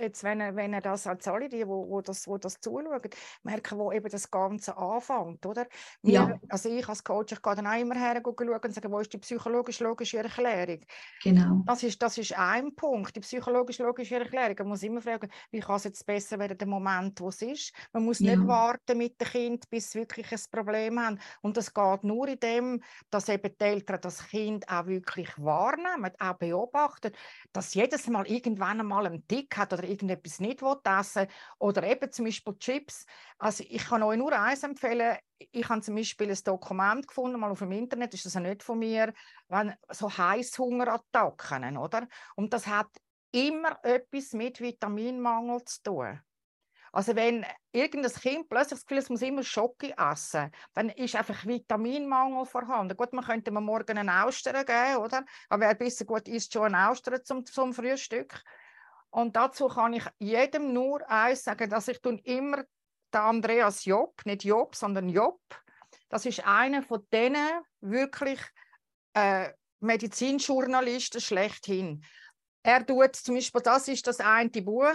jetzt, 0.00 0.24
wenn, 0.24 0.56
wenn 0.56 0.72
ihr 0.72 0.80
das 0.80 1.06
als 1.06 1.28
alle, 1.28 1.48
die 1.48 1.64
wo, 1.68 1.88
wo 1.88 2.00
das, 2.00 2.26
wo 2.26 2.36
das 2.36 2.60
zuschauen, 2.60 3.00
merken, 3.44 3.78
wo 3.78 3.92
eben 3.92 4.08
das 4.08 4.28
Ganze 4.28 4.76
anfängt, 4.76 5.46
oder? 5.46 5.68
Wir, 6.02 6.12
ja. 6.12 6.40
Also 6.48 6.68
ich 6.68 6.88
als 6.88 7.04
Coach, 7.04 7.32
ich 7.32 7.40
gehe 7.40 7.54
dann 7.54 7.68
auch 7.68 7.80
immer 7.80 7.94
her 7.94 8.20
und 8.24 8.74
sage, 8.74 8.90
wo 8.90 8.98
ist 8.98 9.12
die 9.12 9.18
psychologisch-logische 9.18 10.18
Erklärung? 10.18 10.80
Genau. 11.22 11.62
Das 11.64 11.84
ist, 11.84 12.02
das 12.02 12.18
ist 12.18 12.36
ein 12.36 12.74
Punkt, 12.74 13.14
die 13.14 13.20
psychologisch-logische 13.20 14.16
Erklärung. 14.16 14.56
Man 14.58 14.68
muss 14.68 14.82
immer 14.82 15.00
fragen, 15.00 15.30
wie 15.52 15.60
kann 15.60 15.76
es 15.76 15.84
jetzt 15.84 16.04
besser 16.04 16.40
werden, 16.40 16.58
der 16.58 16.66
Moment, 16.66 17.20
wo 17.20 17.28
es 17.28 17.40
ist? 17.40 17.72
Man 17.92 18.04
muss 18.04 18.18
ja. 18.18 18.34
nicht 18.34 18.48
warten 18.48 18.98
mit 18.98 19.20
dem 19.20 19.28
Kind, 19.28 19.70
bis 19.70 19.92
sie 19.92 20.00
wirklich 20.00 20.32
ein 20.32 20.40
Problem 20.50 20.98
haben. 20.98 21.20
Und 21.40 21.56
das 21.56 21.72
geht 21.72 22.02
nur 22.02 22.26
in 22.26 22.40
dem, 22.40 22.82
dass 23.10 23.28
eben 23.28 23.54
die 23.60 23.64
Eltern 23.64 24.00
das 24.00 24.26
Kind 24.26 24.68
auch 24.68 24.86
wirklich 24.86 25.30
wahrnehmen, 25.38 26.10
auch 26.18 26.34
beobachten 26.34 27.12
dass 27.52 27.74
jedes 27.74 28.06
Mal 28.08 28.26
irgendwann 28.26 28.80
einmal 28.80 29.06
einen 29.06 29.26
Tick 29.26 29.56
hat 29.56 29.72
oder 29.72 29.84
irgendetwas 29.84 30.40
nicht 30.40 30.62
essen 30.62 31.26
oder 31.58 31.82
eben 31.84 32.10
zum 32.10 32.24
Beispiel 32.24 32.56
Chips. 32.58 33.06
Also 33.38 33.64
ich 33.66 33.84
kann 33.84 34.02
euch 34.02 34.18
nur 34.18 34.32
eins 34.32 34.62
empfehlen. 34.62 35.18
Ich 35.38 35.68
habe 35.68 35.80
zum 35.80 35.94
Beispiel 35.94 36.30
ein 36.30 36.38
Dokument 36.44 37.06
gefunden, 37.06 37.38
mal 37.38 37.50
auf 37.50 37.58
dem 37.58 37.72
Internet, 37.72 38.14
ist 38.14 38.26
das 38.26 38.34
nicht 38.36 38.62
von 38.62 38.78
mir, 38.78 39.12
wenn, 39.48 39.74
so 39.90 40.16
Heißhungerattacken, 40.16 41.76
oder? 41.76 42.08
Und 42.36 42.52
das 42.52 42.66
hat 42.66 42.88
immer 43.32 43.78
etwas 43.82 44.32
mit 44.32 44.60
Vitaminmangel 44.60 45.64
zu 45.64 45.82
tun. 45.82 46.20
Also 46.94 47.16
wenn 47.16 47.44
irgendein 47.72 48.12
Kind 48.12 48.48
plötzlich 48.48 48.78
das 48.78 48.86
Gefühl, 48.86 48.98
es 48.98 49.10
muss 49.10 49.22
immer 49.22 49.42
Schocke 49.42 49.92
essen, 49.98 50.52
dann 50.74 50.90
ist 50.90 51.16
einfach 51.16 51.44
Vitaminmangel 51.44 52.46
vorhanden. 52.46 52.96
Gut, 52.96 53.12
man 53.12 53.24
könnte 53.24 53.50
man 53.50 53.64
morgen 53.64 53.98
einen 53.98 54.08
Austern 54.08 54.64
geben, 54.64 54.98
oder? 54.98 55.24
Aber 55.48 55.66
wer 55.66 55.74
besser 55.74 56.04
gut 56.04 56.28
isst, 56.28 56.52
schon 56.52 56.72
einen 56.72 56.88
Austern 56.88 57.24
zum, 57.24 57.44
zum 57.44 57.74
Frühstück. 57.74 58.40
Und 59.10 59.34
dazu 59.34 59.66
kann 59.66 59.94
ich 59.94 60.04
jedem 60.20 60.72
nur 60.72 61.08
eins 61.10 61.42
sagen, 61.42 61.68
dass 61.68 61.88
ich 61.88 61.98
immer 62.04 62.62
der 63.12 63.22
Andreas 63.22 63.84
Job, 63.84 64.20
nicht 64.24 64.44
Job, 64.44 64.76
sondern 64.76 65.08
Job, 65.08 65.40
das 66.08 66.26
ist 66.26 66.46
einer 66.46 66.84
von 66.84 67.04
denen 67.12 67.60
wirklich 67.80 68.40
äh, 69.14 69.50
Medizinjournalisten 69.80 71.20
schlechthin. 71.20 72.04
Er 72.62 72.86
tut 72.86 73.16
zum 73.16 73.34
Beispiel, 73.34 73.62
das 73.62 73.88
ist 73.88 74.06
das 74.06 74.20
eine 74.20 74.48
Buch, 74.48 74.94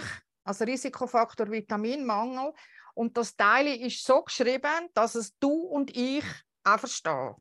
also 0.50 0.64
Risikofaktor 0.64 1.50
Vitaminmangel. 1.50 2.52
Und 2.94 3.16
das 3.16 3.36
Teil 3.36 3.68
ist 3.68 4.04
so 4.04 4.22
geschrieben, 4.22 4.88
dass 4.94 5.14
es 5.14 5.36
du 5.38 5.52
und 5.52 5.96
ich 5.96 6.24
auch 6.64 6.80
verstehen. 6.80 7.34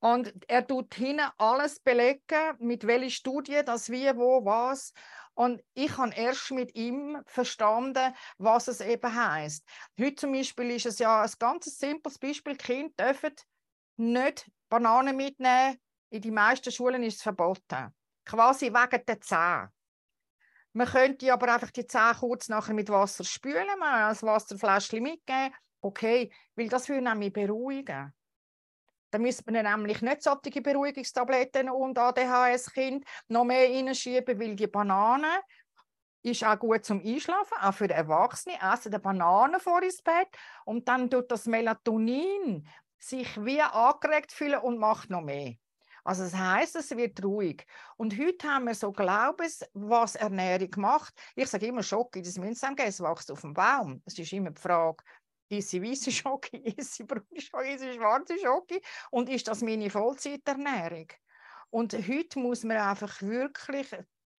Und 0.00 0.32
er 0.48 0.66
tut 0.66 0.92
hinten 0.94 1.30
alles 1.38 1.78
belegen, 1.78 2.56
mit 2.58 2.84
welchen 2.86 3.10
Studien, 3.10 3.64
das 3.64 3.88
wie, 3.88 4.14
wo, 4.16 4.44
was. 4.44 4.92
Und 5.34 5.62
ich 5.74 5.96
habe 5.96 6.12
erst 6.14 6.50
mit 6.50 6.74
ihm 6.74 7.22
verstanden, 7.26 8.12
was 8.36 8.66
es 8.66 8.80
eben 8.80 9.14
heißt. 9.14 9.64
Heute 9.98 10.16
zum 10.16 10.32
Beispiel 10.32 10.72
ist 10.72 10.86
es 10.86 10.98
ja 10.98 11.22
ein 11.22 11.30
ganz 11.38 11.66
simples 11.78 12.18
Beispiel: 12.18 12.56
Kinder 12.56 12.92
dürfen 12.98 13.34
nicht 13.96 14.50
Bananen 14.68 15.16
mitnehmen. 15.16 15.78
In 16.10 16.20
den 16.20 16.34
meisten 16.34 16.72
Schulen 16.72 17.04
ist 17.04 17.16
es 17.16 17.22
verboten. 17.22 17.94
Quasi 18.24 18.72
wegen 18.72 19.06
der 19.06 19.20
Zähne. 19.20 19.70
Man 20.74 20.86
könnte 20.86 21.32
aber 21.32 21.52
einfach 21.52 21.70
die 21.70 21.86
Zähne 21.86 22.14
kurz 22.18 22.48
nachher 22.48 22.74
mit 22.74 22.88
Wasser 22.88 23.24
spülen, 23.24 23.66
mal 23.78 24.10
ein 24.10 24.22
Wasserfläschchen 24.22 25.02
mitgeben. 25.02 25.54
Okay, 25.80 26.32
weil 26.54 26.68
das 26.68 26.88
würde 26.88 27.02
nämlich 27.02 27.32
beruhigen. 27.32 28.12
Dann 29.10 29.22
müsste 29.22 29.50
man 29.50 29.64
nämlich 29.64 30.00
nicht 30.00 30.22
solche 30.22 30.62
Beruhigungstabletten 30.62 31.68
und 31.68 31.98
ADHS-Kind 31.98 33.04
noch 33.28 33.44
mehr 33.44 33.68
reinschieben, 33.68 34.40
weil 34.40 34.56
die 34.56 34.66
Banane 34.66 35.42
ist 36.22 36.44
auch 36.44 36.58
gut 36.58 36.84
zum 36.84 37.04
Einschlafen, 37.04 37.58
auch 37.60 37.74
für 37.74 37.90
Erwachsene. 37.90 38.56
Essen 38.62 38.92
die 38.92 38.98
Banane 38.98 39.60
vor 39.60 39.82
ins 39.82 40.00
Bett 40.00 40.28
und 40.64 40.88
dann 40.88 41.10
tut 41.10 41.30
das 41.30 41.46
Melatonin 41.46 42.66
sich 42.98 43.44
wie 43.44 43.60
angeregt 43.60 44.32
fühlen 44.32 44.60
und 44.60 44.78
macht 44.78 45.10
noch 45.10 45.20
mehr. 45.20 45.54
Also 46.04 46.24
das 46.24 46.34
heißt, 46.34 46.76
es 46.76 46.90
wird 46.96 47.22
ruhig. 47.22 47.64
Und 47.96 48.18
heute 48.18 48.48
haben 48.48 48.64
wir 48.64 48.74
so 48.74 48.90
Glaubens, 48.92 49.64
was 49.72 50.16
Ernährung 50.16 50.70
macht. 50.76 51.14
Ich 51.36 51.48
sage 51.48 51.66
immer, 51.66 51.82
Schoki, 51.82 52.22
das 52.22 52.38
müssen 52.38 52.76
es 52.78 53.00
wächst 53.00 53.30
auf 53.30 53.40
dem 53.40 53.54
Baum. 53.54 54.02
Es 54.04 54.18
ist 54.18 54.32
immer 54.32 54.50
die 54.50 54.60
Frage, 54.60 55.04
ist 55.48 55.70
sie 55.70 55.82
weiße 55.82 56.10
Schoki, 56.10 56.56
ist 56.76 56.94
sie 56.94 57.04
braune 57.04 57.40
Schoki, 57.40 57.74
ist 57.74 57.80
sie 57.80 57.94
schwarze 57.94 58.38
Schoki 58.38 58.80
und 59.10 59.28
ist 59.28 59.48
das 59.48 59.62
meine 59.62 59.90
Vollzeiternährung? 59.90 61.08
Und 61.70 61.94
heute 61.94 62.38
muss 62.38 62.64
man 62.64 62.76
einfach 62.76 63.22
wirklich 63.22 63.88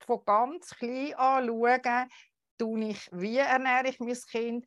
von 0.06 0.24
ganz 0.26 0.70
klein 0.72 1.14
an 1.16 1.48
schauen, 1.48 2.10
tue 2.58 2.90
ich, 2.90 3.10
wie 3.12 3.38
ernähre 3.38 3.90
ich 3.90 4.00
mein 4.00 4.14
Kind, 4.14 4.66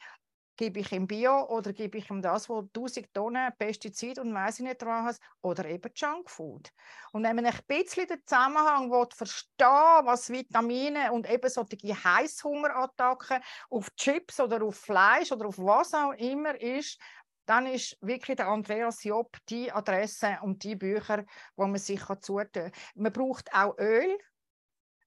gebe 0.57 0.81
ich 0.81 0.92
ihm 0.92 1.07
Bio 1.07 1.45
oder 1.49 1.73
gebe 1.73 1.99
ich 1.99 2.11
ihm 2.11 2.23
das, 2.23 2.49
wo 2.49 2.61
1000 2.61 3.12
Tonnen 3.12 3.53
Pestizid 3.59 4.19
und 4.19 4.35
weiß 4.35 4.61
ich 4.61 4.64
nicht 4.66 4.83
dran 4.83 5.05
hat, 5.05 5.19
oder 5.42 5.64
eben 5.66 5.90
Junkfood. 5.95 6.73
Und 7.12 7.23
wenn 7.23 7.37
man 7.37 7.47
ein 7.47 7.59
bisschen 7.66 8.07
den 8.07 8.25
Zusammenhang 8.25 8.90
will, 8.90 9.07
verstehen 9.14 10.05
was 10.05 10.31
Vitamine 10.31 11.12
und 11.12 11.29
eben 11.31 11.49
solche 11.49 11.77
Heißhungerattacken 12.05 13.42
auf 13.71 13.95
Chips 13.97 14.40
oder 14.40 14.62
auf 14.62 14.77
Fleisch 14.77 15.33
oder 15.33 15.47
auf 15.47 15.59
was 15.59 15.95
auch 15.95 16.12
immer 16.12 16.61
ist, 16.61 17.01
dann 17.47 17.66
ist 17.66 17.97
wirklich 18.01 18.37
der 18.37 18.49
Andreas 18.49 19.05
Job 19.05 19.37
die 19.49 19.71
Adresse 19.71 20.38
und 20.42 20.64
die 20.64 20.75
Bücher, 20.75 21.25
wo 21.55 21.66
man 21.66 21.79
sich 21.79 22.03
zutun 22.05 22.51
kann. 22.53 22.73
Man 22.95 23.12
braucht 23.12 23.53
auch 23.55 23.79
Öl. 23.79 24.19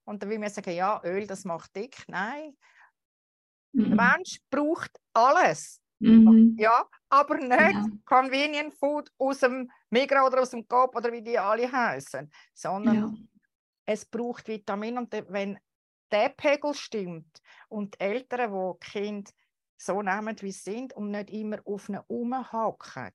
Und 0.06 0.24
dann 0.24 0.30
will 0.30 0.40
man 0.40 0.50
sagen, 0.50 0.72
ja, 0.72 1.02
Öl, 1.04 1.28
das 1.28 1.44
macht 1.44 1.76
dick. 1.76 2.04
Nein, 2.08 2.58
Mhm. 3.74 3.86
Der 3.86 3.96
Mensch 3.96 4.40
braucht 4.50 5.00
alles. 5.14 5.82
Mhm. 6.00 6.56
Ja, 6.58 6.86
aber 7.10 7.38
nicht 7.38 7.52
ja. 7.52 7.86
Convenient 8.06 8.74
Food 8.74 9.12
aus 9.18 9.40
dem 9.40 9.70
Migros 9.90 10.28
oder 10.28 10.42
aus 10.42 10.52
dem 10.52 10.68
Coop 10.68 10.96
oder 10.96 11.12
wie 11.12 11.22
die 11.22 11.38
alle 11.38 11.70
heißen, 11.70 12.32
sondern 12.54 12.96
ja. 12.96 13.14
es 13.86 14.06
braucht 14.06 14.48
Vitamin 14.48 14.98
und 14.98 15.12
wenn 15.28 15.60
der 16.12 16.30
Pegel 16.30 16.74
stimmt 16.74 17.42
und 17.68 17.96
die 17.96 18.00
Eltern, 18.00 18.52
die 18.52 18.80
Kind 18.80 19.30
so 19.78 20.02
nehmen, 20.02 20.36
wie 20.42 20.52
sie 20.52 20.72
sind 20.72 20.94
und 20.94 21.12
nicht 21.12 21.30
immer 21.32 21.60
auf 21.66 21.90
ihnen 21.90 22.02
rumhacken, 22.10 23.12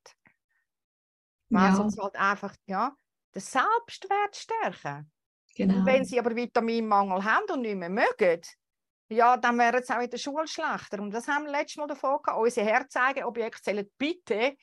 ja. 1.49 1.75
sonst 1.75 1.99
halt 1.99 2.17
einfach 2.17 2.55
ja, 2.67 2.95
den 3.35 3.41
Selbstwert 3.41 4.37
stärken. 4.37 5.11
Genau. 5.57 5.79
Und 5.79 5.87
wenn 5.87 6.05
sie 6.05 6.19
aber 6.19 6.35
Vitaminmangel 6.35 7.25
haben 7.25 7.51
und 7.53 7.63
nicht 7.63 7.77
mehr 7.77 7.91
mögen, 7.91 8.41
ja, 9.09 9.37
dann 9.37 9.59
wäre 9.59 9.81
es 9.81 9.91
auch 9.91 10.01
in 10.01 10.11
der 10.11 10.19
Schule 10.19 10.47
schlechter. 10.47 11.01
Und 11.01 11.13
das 11.13 11.29
haben 11.29 11.45
wir 11.45 11.53
letztes 11.53 11.77
Mal 11.77 11.87
davon 11.87 12.19
gehabt. 12.23 12.41
Unsere 12.41 12.67
Herzeigeobjekte 12.67 13.63
sollen 13.65 13.91
bitte 13.99 14.57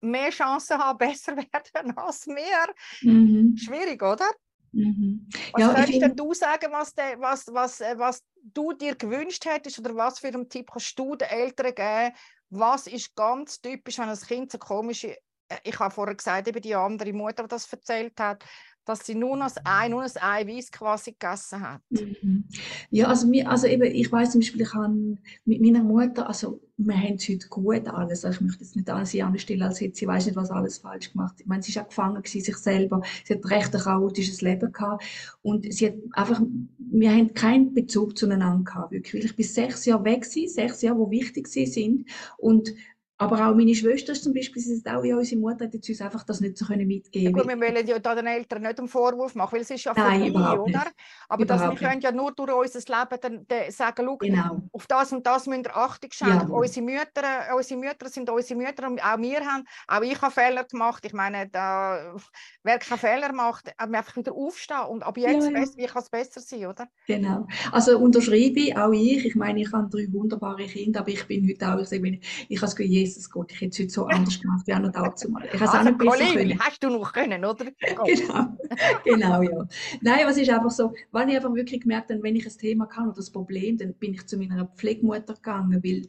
mehr 0.00 0.30
Chancen 0.30 0.78
haben, 0.78 0.98
besser 0.98 1.36
werden 1.36 1.96
als 1.96 2.26
wir. 2.26 2.74
Mhm. 3.02 3.56
Schwierig, 3.56 4.02
oder? 4.02 4.28
Mhm. 4.72 5.28
Was 5.52 5.62
ja, 5.62 5.74
könntest 5.74 6.00
find... 6.00 6.20
du 6.20 6.34
sagen, 6.34 6.72
was, 6.72 6.94
de, 6.94 7.18
was, 7.18 7.46
was, 7.52 7.80
äh, 7.80 7.98
was 7.98 8.22
du 8.42 8.72
dir 8.72 8.94
gewünscht 8.94 9.44
hättest 9.44 9.78
oder 9.80 9.94
was 9.96 10.20
für 10.20 10.28
einen 10.28 10.48
Tipp 10.48 10.70
kannst 10.72 10.98
du 10.98 11.16
den 11.16 11.28
Eltern 11.28 11.74
geben? 11.74 12.16
Was 12.50 12.86
ist 12.86 13.14
ganz 13.14 13.60
typisch, 13.60 13.98
wenn 13.98 14.08
ein 14.08 14.16
Kind 14.16 14.52
so 14.52 14.58
komische, 14.58 15.16
äh, 15.48 15.58
ich 15.64 15.78
habe 15.78 15.92
vorher 15.92 16.14
gesagt, 16.14 16.48
eben 16.48 16.62
die 16.62 16.74
andere 16.74 17.12
Mutter, 17.12 17.48
das 17.48 17.70
erzählt 17.72 18.18
hat, 18.20 18.44
dass 18.90 19.06
sie 19.06 19.14
nur 19.14 19.36
noch 19.36 19.50
ein, 19.64 19.92
nur 19.92 20.02
ein 20.02 20.10
Eiweiß 20.20 20.72
quasi 20.72 21.12
gegessen 21.12 21.60
hat. 21.60 21.80
Mhm. 21.90 22.44
Ja, 22.90 23.06
also, 23.06 23.26
mir, 23.28 23.48
also 23.48 23.68
eben, 23.68 23.84
ich 23.84 24.10
weiß 24.10 24.32
zum 24.32 24.40
Beispiel, 24.40 24.62
ich 24.62 24.74
habe 24.74 25.16
mit 25.44 25.60
meiner 25.60 25.82
Mutter, 25.82 26.26
also 26.26 26.60
wir 26.76 26.96
haben 26.96 27.14
es 27.14 27.28
heute 27.28 27.48
gut 27.48 27.86
alles. 27.88 28.24
Also 28.24 28.36
ich 28.36 28.40
möchte 28.40 28.64
jetzt 28.64 28.74
nicht 28.74 28.90
alles 28.90 29.14
in 29.14 29.22
anstellen, 29.22 29.62
als 29.62 29.80
hätte 29.80 29.96
sie 29.96 30.06
weiß 30.06 30.26
nicht, 30.26 30.36
was 30.36 30.50
alles 30.50 30.78
falsch 30.78 31.12
gemacht. 31.12 31.36
Ich 31.38 31.46
meine, 31.46 31.62
sie 31.62 31.74
war 31.76 31.84
auch 31.84 31.88
gefangen 31.88 32.22
gewesen, 32.22 32.44
sich 32.44 32.56
selber. 32.56 33.02
Sie 33.24 33.34
hat 33.34 33.48
recht 33.50 33.74
ein 33.74 33.80
chaotisches 33.80 34.40
Leben 34.40 34.72
gehabt. 34.72 35.04
Und 35.42 35.72
sie 35.72 35.86
hat 35.86 35.94
einfach, 36.12 36.42
wir 36.78 37.10
haben 37.10 37.34
keinen 37.34 37.72
Bezug 37.72 38.18
zueinander 38.18 38.64
gehabt, 38.64 38.92
wirklich. 38.92 39.24
Ich 39.24 39.36
bin 39.36 39.46
sechs 39.46 39.84
Jahre 39.84 40.04
weg 40.04 40.22
gewesen, 40.22 40.52
sechs 40.52 40.82
Jahre, 40.82 40.98
wo 40.98 41.10
wichtig 41.10 41.46
sie 41.46 41.66
sind. 41.66 42.08
Und 42.38 42.74
aber 43.20 43.46
auch 43.46 43.54
meine 43.54 43.74
Schwester 43.74 44.12
ist 44.12 44.24
zum 44.24 44.32
Beispiel, 44.32 44.62
sie 44.62 44.72
ist 44.72 44.88
auch 44.88 45.04
ja, 45.04 45.14
unsere 45.14 45.38
Mutter 45.38 45.66
hat 45.66 45.74
uns 45.74 46.00
einfach 46.00 46.24
das 46.24 46.40
nicht 46.40 46.56
so 46.56 46.64
können 46.64 46.86
mitgeben. 46.86 47.26
Ja, 47.26 47.30
gut, 47.30 47.46
wir 47.46 47.60
wollen 47.60 47.86
ja 47.86 47.98
da 47.98 48.14
den 48.14 48.26
Eltern 48.26 48.62
nicht 48.62 48.78
einen 48.78 48.88
Vorwurf 48.88 49.34
machen, 49.34 49.52
weil 49.52 49.60
es 49.60 49.70
ist 49.70 49.84
ja 49.84 49.92
Nein, 49.94 50.32
vorbei, 50.32 50.58
oder? 50.58 50.86
Aber 51.28 51.44
das, 51.44 51.60
wir 51.60 51.74
können 51.74 52.00
ja 52.00 52.12
nur 52.12 52.32
durch 52.32 52.50
unser 52.50 52.78
Leben 52.78 53.20
dann, 53.20 53.46
dann 53.46 53.70
sagen, 53.70 54.06
schau, 54.06 54.16
genau. 54.16 54.62
auf 54.72 54.86
das 54.86 55.12
und 55.12 55.26
das 55.26 55.46
müssen 55.46 55.64
wir 55.64 55.76
Achtung 55.76 56.10
schenken. 56.10 56.48
Ja. 56.48 56.56
Unsere, 56.56 56.86
Mütter, 56.86 57.54
unsere 57.54 57.78
Mütter 57.78 58.08
sind 58.08 58.30
unsere 58.30 58.58
Mütter 58.58 58.88
und 58.88 59.04
auch 59.04 59.18
wir 59.18 59.40
haben, 59.40 59.64
auch 59.86 60.00
ich 60.00 60.22
habe 60.22 60.32
Fehler 60.32 60.64
gemacht. 60.64 61.04
Ich 61.04 61.12
meine, 61.12 61.46
da, 61.50 62.16
wer 62.62 62.78
keine 62.78 62.98
Fehler 62.98 63.34
macht, 63.34 63.66
wir 63.66 63.98
einfach 63.98 64.16
wieder 64.16 64.32
aufstehen 64.32 64.86
und 64.88 65.02
ab 65.02 65.18
jetzt 65.18 65.44
ja, 65.44 65.50
ja. 65.50 65.60
Besser, 65.60 65.76
wie 65.76 65.86
kann 65.86 66.02
es 66.02 66.08
besser 66.08 66.40
sein, 66.40 66.64
oder? 66.64 66.88
Genau. 67.06 67.46
Also 67.70 67.98
unterschreibe 67.98 68.60
ich, 68.60 68.76
auch 68.78 68.92
ich, 68.92 69.26
ich 69.26 69.34
meine, 69.34 69.60
ich 69.60 69.70
habe 69.72 69.90
drei 69.90 70.10
wunderbare 70.10 70.64
Kinder, 70.64 71.00
aber 71.00 71.10
ich 71.10 71.26
bin 71.26 71.46
heute 71.46 71.68
auch, 71.68 71.78
ich 71.78 71.88
sage, 71.88 72.18
ich 72.48 72.62
habe 72.62 72.72
es 72.72 72.74
Jesus 73.10 73.30
Gott, 73.30 73.52
ich 73.52 73.60
hätte 73.60 73.70
es 73.70 73.78
heute 73.78 73.90
so 73.90 74.06
anders 74.06 74.40
gemacht 74.40 74.66
wie 74.66 74.74
auch 74.74 74.78
noch 74.78 74.92
dazu 74.92 75.30
mal. 75.30 75.48
Ich 75.52 75.60
also, 75.60 75.78
auch 75.78 75.82
nicht 75.82 75.98
besser 75.98 76.34
können. 76.34 76.58
hast 76.58 76.82
du 76.82 76.90
noch 76.90 77.12
können, 77.12 77.44
oder? 77.44 77.64
genau, 78.04 78.56
genau, 79.04 79.42
ja. 79.42 79.68
Nein, 80.00 80.26
was 80.26 80.36
ist 80.36 80.50
einfach 80.50 80.70
so, 80.70 80.92
wenn 81.12 81.28
ich 81.28 81.36
einfach 81.36 81.54
wirklich 81.54 81.80
gemerkt 81.80 82.10
habe, 82.10 82.22
wenn 82.22 82.36
ich 82.36 82.46
ein 82.46 82.58
Thema 82.58 82.86
kann 82.86 83.06
oder 83.06 83.16
das 83.16 83.30
Problem, 83.30 83.78
dann 83.78 83.94
bin 83.94 84.14
ich 84.14 84.26
zu 84.26 84.36
meiner 84.36 84.66
Pflegemutter 84.76 85.34
gegangen, 85.34 85.82
weil 85.82 86.06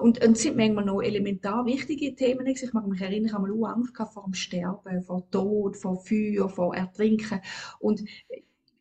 und, 0.00 0.24
und 0.24 0.32
es 0.32 0.42
sind 0.42 0.56
manchmal 0.56 0.86
noch 0.86 1.02
elementar 1.02 1.66
wichtige 1.66 2.14
Themen. 2.14 2.46
Ich 2.46 2.72
mag 2.72 2.86
mich 2.86 3.02
erinnern, 3.02 3.26
ich 3.26 3.32
habe 3.34 3.54
mal 3.54 3.72
Angst 3.72 3.94
vor 3.94 4.24
dem 4.24 4.32
Sterben, 4.32 5.02
vor 5.02 5.28
Tod, 5.30 5.76
vor 5.76 6.00
Feuer, 6.00 6.48
vor 6.48 6.74
Ertrinken. 6.74 7.40
Und 7.78 8.02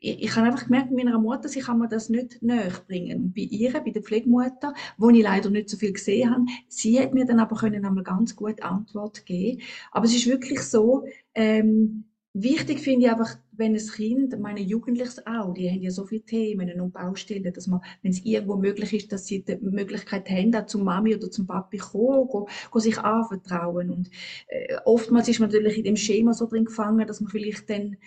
ich, 0.02 0.24
ich 0.24 0.36
habe 0.36 0.48
einfach 0.48 0.66
gemerkt, 0.66 0.92
mit 0.92 1.06
meiner 1.06 1.20
Mutter, 1.20 1.48
sie 1.48 1.62
kann 1.62 1.80
mir 1.80 1.88
das 1.88 2.10
nicht 2.10 2.42
näher 2.42 2.72
bringen. 2.88 3.26
Und 3.26 3.36
bei 3.36 3.44
ihr, 3.44 3.72
bei 3.72 3.92
der 3.92 4.02
Pflegemutter, 4.02 4.74
wo 4.98 5.10
ich 5.10 5.24
leider 5.24 5.50
nicht 5.50 5.70
so 5.70 5.78
viel 5.78 5.94
gesehen 5.94 6.32
habe, 6.32 6.46
sie 6.68 7.00
hat 7.00 7.14
mir 7.14 7.26
dann 7.26 7.40
aber 7.40 7.56
können 7.56 7.86
einmal 7.86 8.04
ganz 8.04 8.36
gut 8.36 8.62
Antwort 8.64 9.26
geben. 9.26 9.62
Aber 9.92 10.06
es 10.06 10.16
ist 10.16 10.28
wirklich 10.28 10.62
so, 10.62 11.06
ähm, 11.36 12.06
wichtig 12.34 12.80
finde 12.80 13.06
ich 13.06 13.12
einfach, 13.12 13.38
wenn 13.52 13.76
ein 13.76 13.88
Kind, 13.88 14.40
meine 14.40 14.62
Jugendlichen 14.62 15.28
auch, 15.28 15.54
die 15.54 15.70
haben 15.70 15.82
ja 15.82 15.92
so 15.92 16.06
viele 16.06 16.24
Themen 16.24 16.82
und 16.82 16.94
Baustellen, 16.94 17.54
dass 17.54 17.68
man, 17.68 17.82
wenn 18.02 18.12
es 18.12 18.26
irgendwo 18.26 18.56
möglich 18.56 18.94
ist, 18.94 19.12
dass 19.12 19.28
sie 19.28 19.44
die 19.44 19.58
Möglichkeit 19.62 20.28
haben, 20.32 20.52
da 20.52 20.66
zum 20.66 20.84
Mami 20.84 21.14
oder 21.16 21.30
zum 21.30 21.46
Papi 21.46 21.78
kommen, 21.78 22.28
go, 22.28 22.48
go 22.72 22.80
sich 22.80 22.98
anvertrauen. 22.98 23.92
Und 23.92 24.10
äh, 24.48 24.78
oftmals 24.86 25.28
ist 25.28 25.40
man 25.40 25.50
natürlich 25.50 25.78
in 25.78 25.84
dem 25.84 25.96
Schema 25.98 26.34
so 26.34 26.48
drin 26.48 26.66
gefangen, 26.66 27.06
dass 27.06 27.22
man 27.22 27.30
vielleicht 27.30 27.70
dann 27.70 27.98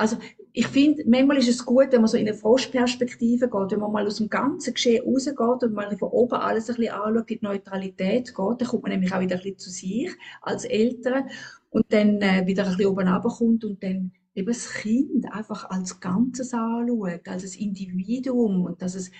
also 0.00 0.16
ich 0.52 0.66
finde, 0.66 1.04
manchmal 1.06 1.36
ist 1.36 1.48
es 1.48 1.64
gut, 1.64 1.88
wenn 1.90 2.00
man 2.00 2.08
so 2.08 2.16
in 2.16 2.26
eine 2.26 2.36
Froschperspektive 2.36 3.48
geht, 3.48 3.70
wenn 3.70 3.80
man 3.80 3.92
mal 3.92 4.06
aus 4.06 4.16
dem 4.16 4.30
ganzen 4.30 4.72
Geschehen 4.72 5.04
rausgeht 5.04 5.62
und 5.62 5.74
mal 5.74 5.94
von 5.96 6.08
oben 6.08 6.34
alles 6.34 6.70
ein 6.70 6.76
bisschen 6.76 6.94
anschaut, 6.94 7.30
in 7.30 7.38
die 7.38 7.44
Neutralität 7.44 8.34
geht, 8.34 8.60
dann 8.60 8.68
kommt 8.68 8.82
man 8.82 8.92
nämlich 8.92 9.12
auch 9.12 9.20
wieder 9.20 9.36
ein 9.36 9.42
bisschen 9.42 9.58
zu 9.58 9.70
sich 9.70 10.10
als 10.40 10.64
Eltern 10.64 11.28
und 11.68 11.84
dann 11.90 12.20
äh, 12.22 12.46
wieder 12.46 12.64
ein 12.64 12.76
bisschen 12.76 12.90
oben 12.90 13.08
runterkommt 13.08 13.64
und 13.64 13.82
dann 13.82 14.12
eben 14.34 14.46
das 14.46 14.72
Kind 14.72 15.30
einfach 15.32 15.68
als 15.68 16.00
Ganzes 16.00 16.54
anschaut, 16.54 17.28
als 17.28 17.44
ein 17.44 17.60
Individuum 17.60 18.64
und 18.64 18.80
dass 18.80 18.94
es 18.94 19.10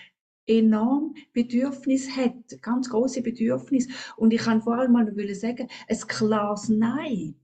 enorm 0.46 1.14
Bedürfnis 1.34 2.16
hat, 2.16 2.60
ganz 2.62 2.88
große 2.88 3.20
Bedürfnis. 3.22 3.86
Und 4.16 4.32
ich 4.32 4.40
kann 4.40 4.62
vor 4.62 4.78
allem 4.78 4.92
mal 4.92 5.34
sagen, 5.34 5.68
ein 5.88 5.98
klares 6.08 6.70
Nein 6.70 7.34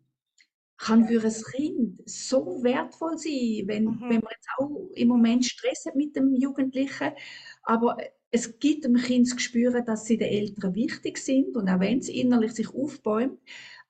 kann 0.78 1.06
für 1.06 1.22
ein 1.22 1.42
Kind 1.54 2.02
so 2.04 2.62
wertvoll 2.62 3.16
sein, 3.18 3.66
wenn, 3.66 3.84
mhm. 3.84 4.00
wenn 4.02 4.20
man 4.20 4.32
jetzt 4.34 4.48
auch 4.58 4.90
im 4.94 5.08
Moment 5.08 5.44
Stress 5.44 5.86
hat 5.86 5.96
mit 5.96 6.14
dem 6.16 6.34
Jugendlichen, 6.34 7.12
aber 7.62 7.96
es 8.30 8.58
gibt 8.58 8.84
dem 8.84 8.96
Kind 8.96 9.26
das 9.26 9.36
Gespür, 9.36 9.80
dass 9.82 10.04
sie 10.04 10.18
den 10.18 10.28
Eltern 10.28 10.74
wichtig 10.74 11.18
sind 11.18 11.56
und 11.56 11.68
auch 11.68 11.80
wenn 11.80 11.98
es 11.98 12.08
innerlich 12.08 12.52
sich 12.52 12.68
aufbäumt, 12.74 13.38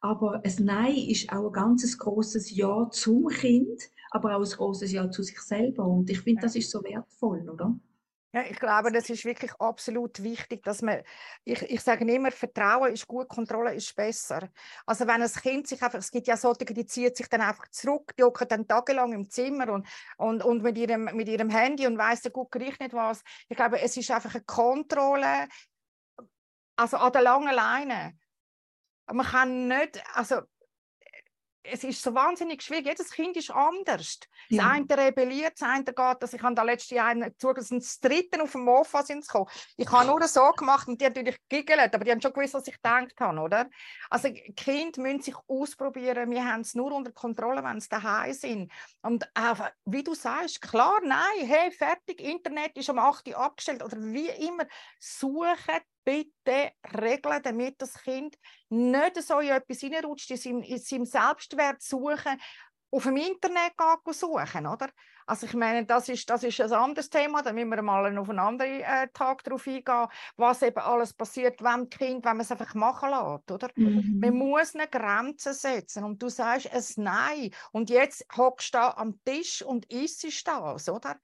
aber 0.00 0.42
ein 0.44 0.54
Nein 0.64 0.96
ist 0.96 1.32
auch 1.32 1.46
ein 1.46 1.52
ganz 1.52 1.98
großes 1.98 2.54
Ja 2.54 2.88
zum 2.90 3.28
Kind, 3.28 3.82
aber 4.10 4.36
auch 4.36 4.44
ein 4.44 4.50
großes 4.50 4.92
Ja 4.92 5.10
zu 5.10 5.22
sich 5.22 5.40
selber 5.40 5.84
und 5.86 6.08
ich 6.10 6.20
finde, 6.20 6.42
das 6.42 6.54
ist 6.54 6.70
so 6.70 6.82
wertvoll, 6.84 7.48
oder? 7.48 7.76
Ja, 8.36 8.42
ich 8.42 8.58
glaube, 8.58 8.92
das 8.92 9.08
ist 9.08 9.24
wirklich 9.24 9.50
absolut 9.60 10.22
wichtig, 10.22 10.62
dass 10.62 10.82
man, 10.82 11.02
ich, 11.44 11.62
ich 11.62 11.80
sage 11.80 12.04
immer, 12.04 12.30
Vertrauen 12.30 12.92
ist 12.92 13.06
gut, 13.06 13.28
Kontrolle 13.28 13.72
ist 13.72 13.96
besser. 13.96 14.50
Also 14.84 15.06
wenn 15.06 15.22
ein 15.22 15.32
Kind 15.32 15.66
sich 15.66 15.82
einfach, 15.82 15.98
es 16.00 16.10
gibt 16.10 16.26
ja 16.26 16.36
solche, 16.36 16.66
die 16.66 16.84
ziehen 16.84 17.14
sich 17.14 17.30
dann 17.30 17.40
einfach 17.40 17.66
zurück, 17.68 18.14
die 18.18 18.24
hocken 18.24 18.46
dann 18.46 18.68
tagelang 18.68 19.14
im 19.14 19.30
Zimmer 19.30 19.70
und, 19.72 19.88
und, 20.18 20.44
und 20.44 20.62
mit, 20.62 20.76
ihrem, 20.76 21.04
mit 21.16 21.28
ihrem 21.28 21.48
Handy 21.48 21.86
und 21.86 21.96
weiss 21.96 22.20
der 22.20 22.30
gut 22.30 22.50
Gericht 22.50 22.78
nicht 22.78 22.92
was. 22.92 23.22
Ich 23.48 23.56
glaube, 23.56 23.80
es 23.80 23.96
ist 23.96 24.10
einfach 24.10 24.34
eine 24.34 24.44
Kontrolle, 24.44 25.48
also 26.76 26.98
an 26.98 27.12
der 27.12 27.22
langen 27.22 27.54
Leine. 27.54 28.18
Man 29.10 29.24
kann 29.24 29.66
nicht, 29.68 30.02
also 30.12 30.42
es 31.70 31.84
ist 31.84 32.02
so 32.02 32.14
wahnsinnig 32.14 32.62
schwierig. 32.62 32.86
Jedes 32.86 33.10
Kind 33.10 33.36
ist 33.36 33.50
anders. 33.50 34.18
Ja. 34.48 34.62
Das 34.62 34.72
eine 34.72 35.06
rebelliert, 35.06 35.54
das 35.60 35.68
eine 35.68 35.84
geht, 35.84 36.22
dass 36.22 36.32
ich 36.32 36.42
habe 36.42 36.54
da 36.54 36.62
letzte 36.62 37.02
einen 37.02 37.34
zugelassen, 37.38 37.78
das 37.78 38.00
dritten 38.00 38.40
auf 38.40 38.52
dem 38.52 38.64
Mofa 38.64 39.02
sind 39.02 39.26
gekommen. 39.26 39.48
Ich 39.76 39.90
habe 39.90 40.06
nur 40.06 40.22
so 40.28 40.50
gemacht 40.52 40.88
und 40.88 41.00
die 41.00 41.04
haben 41.04 41.12
natürlich 41.14 41.40
giggelt, 41.48 41.94
aber 41.94 42.04
die 42.04 42.10
haben 42.10 42.20
schon 42.20 42.32
gewusst, 42.32 42.54
was 42.54 42.66
ich 42.66 42.76
gedacht 42.76 43.14
habe, 43.18 43.40
oder? 43.40 43.68
Also 44.10 44.28
Kinder 44.56 45.00
müssen 45.02 45.22
sich 45.22 45.36
ausprobieren. 45.48 46.30
Wir 46.30 46.44
haben 46.44 46.60
es 46.60 46.74
nur 46.74 46.92
unter 46.92 47.12
Kontrolle, 47.12 47.62
wenn 47.62 47.80
sie 47.80 47.88
daheim 47.88 48.32
sind. 48.32 48.72
Und 49.02 49.28
einfach, 49.34 49.70
wie 49.84 50.02
du 50.02 50.14
sagst, 50.14 50.60
klar, 50.62 51.00
nein, 51.02 51.46
hey, 51.46 51.70
fertig, 51.70 52.20
Internet 52.20 52.76
ist 52.76 52.88
um 52.88 52.98
8 52.98 53.28
Uhr 53.28 53.38
abgestellt 53.38 53.82
oder 53.82 53.96
wie 53.98 54.28
immer. 54.28 54.66
Suchen 54.98 55.80
bitte 56.06 56.70
regeln, 56.96 57.42
damit 57.42 57.82
das 57.82 57.94
Kind 57.94 58.36
nicht 58.68 59.22
so 59.22 59.40
in 59.40 59.48
etwas 59.48 59.80
hineinrutscht, 59.80 60.30
in 60.30 60.36
seinem, 60.36 60.62
in 60.62 60.78
seinem 60.78 61.04
Selbstwert 61.04 61.82
suchen, 61.82 62.40
auf 62.92 63.02
dem 63.02 63.16
Internet 63.16 63.76
gehen 63.76 64.14
suchen, 64.14 64.66
oder? 64.66 64.88
Also 65.26 65.46
ich 65.46 65.54
meine, 65.54 65.84
das 65.84 66.08
ist, 66.08 66.30
das 66.30 66.44
ist 66.44 66.60
ein 66.60 66.72
anderes 66.72 67.10
Thema, 67.10 67.42
da 67.42 67.52
müssen 67.52 67.70
wir 67.70 67.82
mal 67.82 68.16
auf 68.16 68.30
einen 68.30 68.38
anderen 68.38 68.80
äh, 68.80 69.08
Tag 69.12 69.42
darauf 69.42 69.66
eingehen, 69.66 70.06
was 70.36 70.62
eben 70.62 70.78
alles 70.78 71.12
passiert, 71.12 71.60
wenn 71.64 71.90
Kind, 71.90 72.24
wenn 72.24 72.36
man 72.36 72.40
es 72.42 72.52
einfach 72.52 72.74
machen 72.74 73.10
lässt, 73.10 73.50
oder? 73.50 73.68
Mhm. 73.74 74.20
Man 74.20 74.34
muss 74.34 74.76
eine 74.76 74.86
Grenze 74.86 75.52
setzen 75.52 76.04
und 76.04 76.22
du 76.22 76.28
sagst 76.28 76.68
es 76.72 76.96
Nein 76.96 77.50
und 77.72 77.90
jetzt 77.90 78.24
hockst 78.36 78.72
du 78.72 78.78
da 78.78 78.90
am 78.92 79.18
Tisch 79.24 79.62
und 79.62 79.90
isst 79.92 80.46
das, 80.46 80.88
oder? 80.88 81.16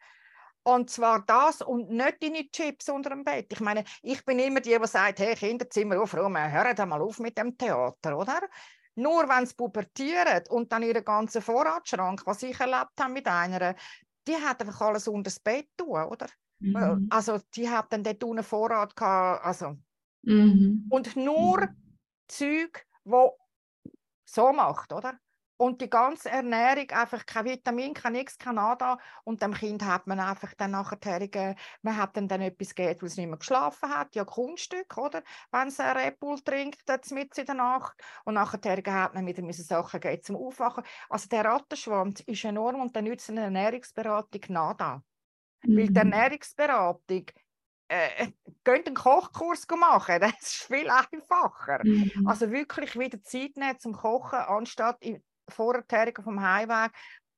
Und 0.64 0.90
zwar 0.90 1.24
das 1.26 1.60
und 1.60 1.90
nicht 1.90 2.22
deine 2.22 2.48
Chips 2.50 2.88
unter 2.88 3.10
dem 3.10 3.24
Bett. 3.24 3.52
Ich 3.52 3.60
meine, 3.60 3.84
ich 4.02 4.24
bin 4.24 4.38
immer 4.38 4.60
die, 4.60 4.78
die 4.78 4.86
sagt, 4.86 5.18
hey, 5.18 5.34
Kinderzimmer 5.34 6.00
aufräumen, 6.00 6.52
hören 6.52 6.76
da 6.76 6.86
mal 6.86 7.02
auf 7.02 7.18
mit 7.18 7.36
dem 7.36 7.58
Theater, 7.58 8.16
oder? 8.16 8.40
Nur 8.94 9.28
wenn 9.28 9.46
sie 9.46 9.54
pubertieren 9.54 10.44
und 10.50 10.70
dann 10.70 10.82
ihren 10.82 11.04
ganzen 11.04 11.42
Vorratsschrank, 11.42 12.22
was 12.26 12.42
ich 12.42 12.60
erlebt 12.60 13.00
habe 13.00 13.12
mit 13.12 13.26
einer, 13.26 13.74
die 14.28 14.36
hat 14.36 14.60
einfach 14.60 14.80
alles 14.82 15.08
unter 15.08 15.24
das 15.30 15.40
Bett 15.40 15.68
tun, 15.76 15.88
oder? 16.04 16.26
Mhm. 16.60 17.08
Also 17.10 17.40
die 17.54 17.68
hat 17.68 17.92
dann 17.92 18.04
dort 18.04 18.22
unten 18.22 18.44
Vorrat 18.44 18.94
gehabt, 18.94 19.44
also 19.44 19.76
Mhm. 20.24 20.90
und 20.90 21.16
nur 21.16 21.58
Mhm. 21.60 21.76
Zeug, 22.28 22.86
wo 23.04 23.36
so 24.24 24.52
macht, 24.52 24.92
oder? 24.92 25.18
Und 25.62 25.80
die 25.80 25.88
ganze 25.88 26.28
Ernährung, 26.28 26.90
einfach 26.90 27.24
kein 27.24 27.44
Vitamin, 27.44 27.94
kein 27.94 28.14
nichts, 28.14 28.36
kein 28.36 28.56
Nada. 28.56 28.98
Und 29.22 29.42
dem 29.42 29.54
Kind 29.54 29.84
hat 29.84 30.08
man 30.08 30.18
einfach 30.18 30.54
dann 30.54 30.72
nachher, 30.72 31.54
man 31.82 31.96
hat 31.96 32.16
dann, 32.16 32.26
dann 32.26 32.40
etwas 32.40 32.74
gegeben, 32.74 33.00
weil 33.00 33.06
es 33.06 33.16
nicht 33.16 33.28
mehr 33.28 33.38
geschlafen 33.38 33.88
hat, 33.88 34.16
ja 34.16 34.24
Kunststück, 34.24 34.98
oder? 34.98 35.22
Wenn 35.52 35.68
es 35.68 35.78
ein 35.78 35.96
Red 35.96 36.18
Bull 36.18 36.40
trinkt, 36.40 36.82
jetzt 36.88 37.12
mit 37.12 37.38
in 37.38 37.46
der 37.46 37.54
Nacht. 37.54 37.94
Und 38.24 38.34
nachher 38.34 38.58
hat 38.92 39.14
man 39.14 39.24
wieder 39.24 39.40
müssen 39.42 39.62
Sachen 39.64 40.00
geben 40.00 40.20
zum 40.24 40.34
Aufwachen. 40.34 40.82
Also 41.08 41.28
der 41.28 41.44
Rattenschwanz 41.44 42.18
ist 42.22 42.44
enorm 42.44 42.80
und 42.80 42.96
dann 42.96 43.04
nützt 43.04 43.30
eine 43.30 43.42
Ernährungsberatung 43.42 44.40
nada. 44.48 45.04
Weil 45.62 45.90
die 45.90 45.90
Mhm. 45.90 45.96
Ernährungsberatung, 45.96 47.26
äh, 47.86 48.32
könnt 48.64 48.88
einen 48.88 48.96
Kochkurs 48.96 49.66
machen, 49.78 50.20
das 50.20 50.32
ist 50.40 50.64
viel 50.64 50.90
einfacher. 50.90 51.82
Mhm. 51.84 52.26
Also 52.26 52.50
wirklich 52.50 52.98
wieder 52.98 53.22
Zeit 53.22 53.56
nehmen 53.56 53.78
zum 53.78 53.92
Kochen, 53.92 54.40
anstatt 54.40 54.96
in 55.02 55.22
vorher 55.52 55.84
vom 56.22 56.40
Heimweg 56.42 56.92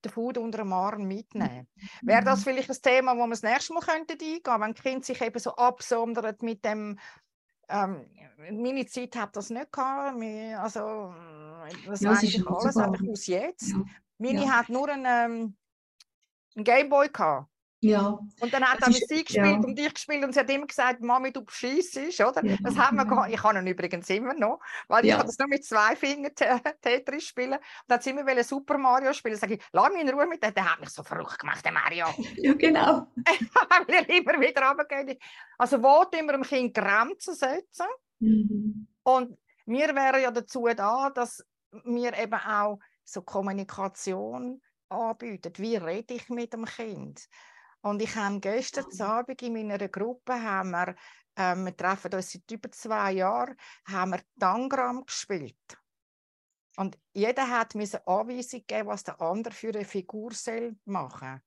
den 0.05 0.13
Food 0.13 0.39
unter 0.39 0.59
dem 0.59 0.73
Arm 0.73 1.05
mitnehmen. 1.07 1.67
Wäre 2.05 2.23
das 2.25 2.41
Mhm. 2.41 2.45
vielleicht 2.45 2.71
ein 2.71 2.77
Thema, 2.83 3.17
wo 3.17 3.21
wir 3.27 3.31
das 3.31 3.43
nächste 3.43 3.73
Mal 3.73 3.81
könnten 3.81 4.13
eingehen 4.13 4.43
könnten, 4.43 4.61
wenn 4.63 4.75
Kinder 4.75 5.05
sich 5.05 5.21
eben 5.21 5.39
so 5.39 5.55
absondert 5.57 6.43
mit 6.43 6.65
dem 6.65 6.99
ähm, 7.69 8.07
meine 8.37 8.85
Zeit 8.87 9.17
hat 9.17 9.37
das 9.37 9.49
nicht 9.51 9.73
gehabt. 9.73 10.23
Also, 10.59 11.15
das 11.87 12.01
Ja, 12.03 12.13
es 12.13 12.19
weiß 12.19 12.23
ist 12.25 12.35
ich 12.35 12.47
alles 12.47 12.77
einfach 12.77 13.03
aus 13.09 13.27
jetzt. 13.27 13.71
Ja. 13.73 13.85
Meine 14.19 14.41
Ja. 14.45 14.53
hat 14.59 14.69
nur 14.69 14.89
einen, 14.89 15.07
ähm, 15.07 15.57
einen 16.57 16.65
Gameboy 16.65 17.09
gehabt. 17.09 17.49
Ja. 17.85 18.19
Und 18.41 18.53
dann 18.53 18.65
hat 18.65 18.81
er 18.81 18.89
ist- 18.89 19.01
Musik 19.03 19.27
gespielt 19.27 19.47
ja. 19.47 19.57
und 19.57 19.79
ich 19.79 19.93
gespielt 19.95 20.25
und 20.25 20.33
sie 20.33 20.41
hat 20.41 20.49
immer 20.51 20.67
gesagt, 20.67 21.03
Mami, 21.03 21.33
du 21.33 21.45
beschissest, 21.45 22.21
oder? 22.21 22.45
Ja, 22.45 22.57
Das 22.63 22.77
haben 22.77 22.97
wir 22.97 23.05
ja. 23.05 23.09
gehabt. 23.11 23.31
Ich 23.33 23.43
habe 23.43 23.59
ihn 23.59 23.67
übrigens 23.67 24.09
immer 24.11 24.33
noch, 24.35 24.61
weil 24.89 25.05
ich 25.05 25.11
Ja. 25.11 25.19
kann 25.19 25.27
das 25.27 25.39
nur 25.39 25.49
mit 25.49 25.65
zwei 25.65 25.95
Fingern 25.95 26.35
Te- 26.35 26.61
Tetris 26.81 27.25
spielen. 27.25 27.53
Und 27.55 27.61
dann 27.87 27.97
hat 27.97 28.03
sie 28.03 28.11
immer 28.11 28.43
Super 28.45 28.79
Mario 28.79 29.13
spielen. 29.13 29.37
Sag 29.37 29.51
ich, 29.51 29.63
lass 29.73 29.93
mich 29.93 30.03
in 30.03 30.09
Ruhe 30.11 30.27
mit 30.27 30.43
dem. 30.43 30.55
Der 30.55 30.73
hat 30.73 30.81
mich 30.81 30.91
so 30.91 31.03
verrückt 31.03 31.39
gemacht, 31.39 31.65
der 31.65 31.73
Mario. 31.73 32.07
ja, 32.37 32.55
genau. 32.55 33.07
weil 33.17 33.95
er 33.95 34.09
immer 34.09 34.41
wieder 34.41 34.67
runtergeht. 34.69 35.21
Also 35.59 35.83
wo 35.83 36.05
tun 36.05 36.27
wir 36.27 36.33
dem 36.33 36.43
Kind 36.43 36.75
Grenzen 36.75 37.35
setzen? 37.35 37.87
Mhm. 38.21 38.87
Und 39.03 39.37
wir 39.67 39.95
wären 39.95 40.23
ja 40.23 40.31
dazu 40.31 40.67
da, 40.75 41.11
dass 41.11 41.45
wir 41.85 42.17
eben 42.17 42.35
auch 42.35 42.79
so 43.05 43.21
Kommunikation 43.23 44.61
anbieten. 44.89 45.53
Wie 45.57 45.77
rede 45.77 46.15
ich 46.15 46.29
mit 46.29 46.53
dem 46.53 46.65
Kind? 46.65 47.29
Und 47.85 48.01
ich 48.01 48.17
habe 48.17 48.41
gestern 48.41 48.87
Abend 49.03 49.43
in 49.43 49.53
meiner 49.53 49.89
Gruppe, 49.89 50.33
haben 50.33 50.71
wir, 50.71 50.95
ähm, 51.37 51.67
wir 51.67 51.77
treffen 51.77 52.15
uns 52.15 52.33
seit 52.33 52.51
über 52.51 52.71
zwei 52.71 53.13
Jahren, 53.13 53.57
haben 53.85 54.13
wir 54.13 54.21
Tangram 54.41 55.05
gespielt. 55.05 55.79
Und 56.77 56.99
jeder 57.13 57.49
hat 57.49 57.75
mir 57.75 57.85
eine 57.85 58.07
Anweisung 58.07 58.61
gegeben, 58.61 58.89
was 58.89 59.05
der 59.05 59.21
andere 59.21 59.55
für 59.55 59.69
eine 59.69 59.85
Figur 59.85 60.33
soll 60.33 60.77
machen 60.87 61.43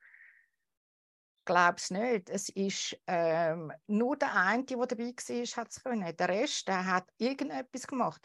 glaube 1.47 1.75
es 1.77 1.89
nicht. 1.89 2.29
Es 2.29 2.49
ist 2.49 3.01
ähm, 3.07 3.71
nur 3.87 4.17
der 4.17 4.35
eine, 4.35 4.65
der 4.65 4.77
dabei 4.85 5.05
war, 5.05 5.45
hat 5.63 5.71
es 5.71 5.81
können. 5.81 6.17
Der 6.17 6.27
Rest, 6.29 6.67
der 6.67 6.85
hat 6.85 7.09
irgendetwas 7.17 7.87
gemacht. 7.87 8.21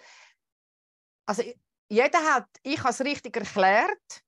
Also 1.24 1.44
jeder 1.88 2.18
hat, 2.34 2.48
ich 2.64 2.80
habe 2.80 2.90
es 2.90 3.00
richtig 3.00 3.36
erklärt, 3.36 4.24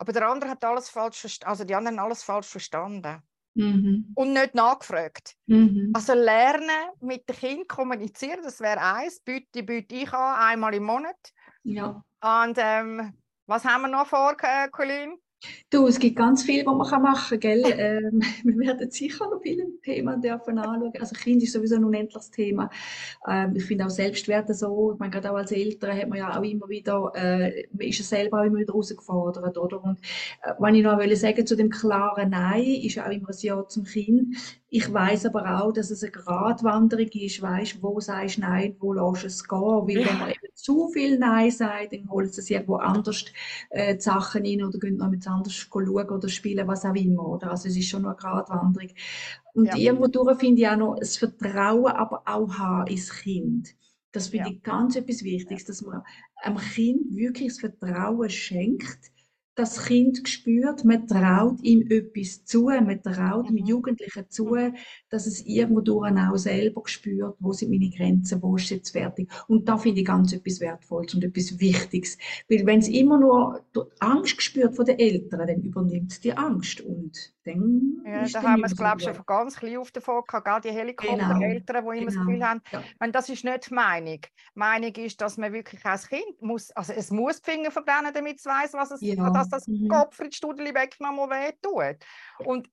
aber 0.00 0.12
der 0.12 0.26
andere 0.28 0.50
hat 0.50 0.64
alles 0.64 0.88
falsch 0.88 1.40
also 1.44 1.64
die 1.64 1.74
anderen 1.74 1.98
haben 1.98 2.06
alles 2.06 2.22
falsch 2.22 2.48
verstanden 2.48 3.22
Mhm. 3.54 4.12
und 4.14 4.32
nicht 4.32 4.54
nachgefragt. 4.54 5.34
Mhm. 5.46 5.90
Also 5.92 6.14
lernen, 6.14 6.90
mit 7.00 7.28
dem 7.28 7.36
Kind 7.36 7.68
kommunizieren, 7.68 8.42
das 8.44 8.60
wäre 8.60 8.80
eins. 8.80 9.20
Bitte, 9.20 9.64
bitte 9.64 9.96
ich 9.96 10.12
an, 10.12 10.38
einmal 10.52 10.72
im 10.72 10.84
Monat. 10.84 11.16
Ja. 11.64 12.04
Und 12.22 12.56
ähm, 12.58 13.18
was 13.46 13.64
haben 13.64 13.82
wir 13.82 13.88
noch 13.88 14.06
vor, 14.06 14.36
Colin? 14.70 15.18
Du, 15.70 15.86
es 15.86 15.98
gibt 15.98 16.16
ganz 16.16 16.42
viel, 16.42 16.66
was 16.66 16.90
man 16.90 17.02
machen 17.02 17.30
kann, 17.30 17.40
gell? 17.40 17.62
Ähm, 17.64 18.20
wir 18.44 18.58
werden 18.58 18.90
sicher 18.90 19.26
noch 19.30 19.40
viele 19.40 19.66
Themen 19.82 20.20
dürfen 20.20 20.58
anschauen. 20.58 20.92
Also 20.98 21.14
Kind 21.14 21.42
ist 21.42 21.52
sowieso 21.52 21.76
ein 21.76 21.84
unendliches 21.84 22.30
Thema. 22.30 22.68
Ähm, 23.26 23.54
ich 23.56 23.64
finde 23.64 23.86
auch 23.86 23.90
Selbstwerte 23.90 24.52
so, 24.52 24.92
ich 24.92 24.98
meine, 24.98 25.12
gerade 25.12 25.30
auch 25.30 25.36
als 25.36 25.52
Eltern 25.52 25.96
hat 25.96 26.08
man 26.08 26.18
ja 26.18 26.38
auch 26.38 26.42
immer 26.42 26.68
wieder, 26.68 27.12
äh, 27.14 27.66
man 27.72 27.86
ist 27.86 27.98
ja 27.98 28.04
selber 28.04 28.40
auch 28.40 28.44
immer 28.44 28.58
wieder 28.58 28.72
herausgefordert, 28.72 29.56
oder? 29.56 29.82
Und 29.82 29.98
äh, 30.42 30.52
wenn 30.58 30.74
ich 30.74 30.82
noch 30.82 30.98
wollte 30.98 31.16
sagen 31.16 31.46
zu 31.46 31.56
dem 31.56 31.70
klaren 31.70 32.30
Nein, 32.30 32.62
ist 32.82 32.96
ja 32.96 33.06
auch 33.06 33.10
immer 33.10 33.30
ein 33.30 33.36
Ja 33.40 33.66
zum 33.66 33.84
Kind. 33.84 34.36
Ich 34.68 34.92
weiß 34.92 35.26
aber 35.26 35.62
auch, 35.62 35.72
dass 35.72 35.90
es 35.90 36.02
eine 36.02 36.12
Gratwanderung 36.12 37.08
ist, 37.08 37.40
weißt, 37.42 37.82
wo 37.82 37.98
sagst 38.00 38.36
du 38.36 38.42
Nein, 38.42 38.76
wo 38.78 38.92
lässt 38.92 39.22
du 39.22 39.26
es 39.26 39.48
gehen? 39.48 39.58
Weil 39.58 40.04
wenn 40.06 40.18
man 40.18 40.30
eben 40.30 40.49
zu 40.54 40.88
viel 40.88 41.18
Nein 41.18 41.50
sagt, 41.50 41.92
dann 41.92 42.08
holt 42.10 42.36
es 42.36 42.50
irgendwo 42.50 42.76
anders 42.76 43.24
äh, 43.70 43.94
die 43.96 44.00
Sachen 44.00 44.44
rein 44.44 44.62
oder 44.64 44.78
gehen 44.78 44.96
noch 44.96 45.10
mit 45.10 45.26
anders 45.28 45.54
schauen 45.54 45.88
oder 45.88 46.28
spielen, 46.28 46.66
was 46.68 46.84
auch 46.84 46.94
immer. 46.94 47.26
Oder? 47.28 47.50
Also 47.52 47.68
es 47.68 47.76
ist 47.76 47.88
schon 47.88 48.02
noch 48.02 48.10
eine 48.10 48.16
Gratwanderung. 48.18 48.90
Und 49.54 49.66
Ja. 49.66 49.74
irgendwo 49.74 50.06
durch 50.06 50.38
finde 50.38 50.62
ich 50.62 50.68
auch 50.68 50.76
noch 50.76 50.96
das 50.98 51.16
Vertrauen 51.16 51.92
aber 51.92 52.22
auch 52.26 52.52
haben 52.58 52.86
ins 52.88 53.10
Kind. 53.10 53.74
Das 54.12 54.28
finde 54.28 54.48
Ja. 54.48 54.50
ich 54.50 54.62
ganz 54.62 54.96
etwas 54.96 55.22
Wichtiges, 55.22 55.64
dass 55.66 55.82
man 55.82 56.02
einem 56.36 56.58
Kind 56.58 57.14
wirklich 57.16 57.48
das 57.48 57.60
Vertrauen 57.60 58.30
schenkt, 58.30 58.98
das 59.60 59.84
Kind 59.84 60.26
spürt, 60.26 60.84
man 60.84 61.06
traut 61.06 61.62
ihm 61.62 61.82
etwas 61.90 62.44
zu, 62.44 62.64
man 62.64 63.02
traut 63.02 63.48
dem 63.48 63.56
Mhm. 63.56 63.66
Jugendlichen 63.66 64.24
zu, 64.30 64.56
dass 65.10 65.26
es 65.26 65.44
irgendwo 65.46 65.80
durch 65.82 66.10
auch 66.16 66.36
selber 66.36 66.82
spürt, 66.86 67.36
wo 67.40 67.52
sind 67.52 67.70
meine 67.70 67.90
Grenzen, 67.90 68.42
wo 68.42 68.56
ist 68.56 68.64
es 68.64 68.70
jetzt 68.70 68.90
fertig. 68.90 69.30
Und 69.48 69.68
da 69.68 69.76
finde 69.76 70.00
ich 70.00 70.06
ganz 70.06 70.32
etwas 70.32 70.60
Wertvolles 70.60 71.14
und 71.14 71.24
etwas 71.24 71.58
Wichtiges. 71.60 72.16
Weil 72.48 72.64
wenn 72.66 72.78
es 72.80 72.88
immer 72.88 73.18
nur 73.18 73.60
Angst 73.98 74.36
gespürt 74.38 74.74
von 74.76 74.86
den 74.86 74.98
Eltern, 74.98 75.46
dann 75.46 75.62
übernimmt 75.62 76.24
die 76.24 76.32
Angst 76.32 76.80
und 76.80 77.32
dann 77.44 78.02
Ja, 78.04 78.26
da 78.28 78.42
haben 78.42 78.60
wir 78.60 78.66
es, 78.66 78.76
glaube 78.76 79.00
ich, 79.00 79.04
schon 79.04 79.24
ganz 79.26 79.56
klein 79.56 79.78
auf 79.78 79.90
davon 79.90 80.22
gehabt, 80.26 80.62
gell? 80.62 80.72
die 80.72 80.78
Helikoptereltern, 80.78 81.84
die 81.84 81.98
immer 81.98 82.04
das 82.06 82.14
genau. 82.14 82.26
Gefühl 82.26 82.44
haben, 82.46 82.62
Ja. 82.72 82.82
meine, 82.98 83.12
das 83.12 83.28
ist 83.28 83.44
nicht 83.44 83.70
die 83.70 83.74
Meinung. 83.74 84.20
Die 84.20 84.58
Meinung 84.58 84.94
ist, 84.94 85.20
dass 85.20 85.36
man 85.36 85.52
wirklich 85.52 85.84
als 85.84 86.08
Kind 86.08 86.40
muss, 86.40 86.70
also 86.72 86.92
es 86.92 87.10
muss 87.10 87.40
die 87.40 87.50
Finger 87.50 87.70
verbrennen, 87.70 88.12
damit 88.12 88.38
es 88.38 88.46
weiß, 88.46 88.74
was 88.74 88.90
es, 88.90 89.00
Ja, 89.00 89.30
dass 89.30 89.48
das 89.48 89.66
mhm. 89.66 89.88
Kopfritz-Studeli 89.88 90.74
weggenommen 90.74 91.30
weh 91.30 91.52
tut. 91.62 91.96
Und 92.46 92.68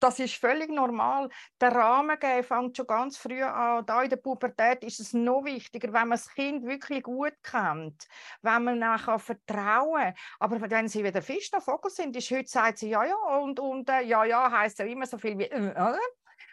das 0.00 0.18
ist 0.18 0.34
völlig 0.34 0.70
normal. 0.70 1.28
Der 1.60 1.72
Rahmen 1.72 2.18
geben 2.18 2.42
fängt 2.42 2.76
schon 2.76 2.86
ganz 2.86 3.16
früh 3.16 3.42
an. 3.42 3.84
Da 3.86 4.02
in 4.02 4.10
der 4.10 4.16
Pubertät 4.16 4.82
ist 4.82 5.00
es 5.00 5.12
noch 5.12 5.44
wichtiger, 5.44 5.88
wenn 5.92 6.08
man 6.08 6.12
das 6.12 6.28
Kind 6.28 6.64
wirklich 6.66 7.02
gut 7.02 7.34
kennt, 7.42 8.06
wenn 8.42 8.64
man 8.64 8.78
nachher 8.78 9.18
vertrauen. 9.18 10.14
Aber 10.38 10.60
wenn 10.70 10.88
sie 10.88 11.04
wieder 11.04 11.22
fest 11.22 11.54
am 11.54 11.60
Vogel 11.60 11.90
sind, 11.90 12.16
ist 12.16 12.30
heute 12.30 12.48
sagt 12.48 12.78
sie 12.78 12.90
ja 12.90 13.04
ja 13.04 13.16
und, 13.38 13.60
und 13.60 13.88
äh, 13.90 14.02
ja 14.02 14.24
ja 14.24 14.50
heißt 14.50 14.78
ja 14.78 14.86
immer 14.86 15.06
so 15.06 15.18
viel 15.18 15.38
wie 15.38 15.44
äh, 15.44 15.70
oder? 15.70 15.98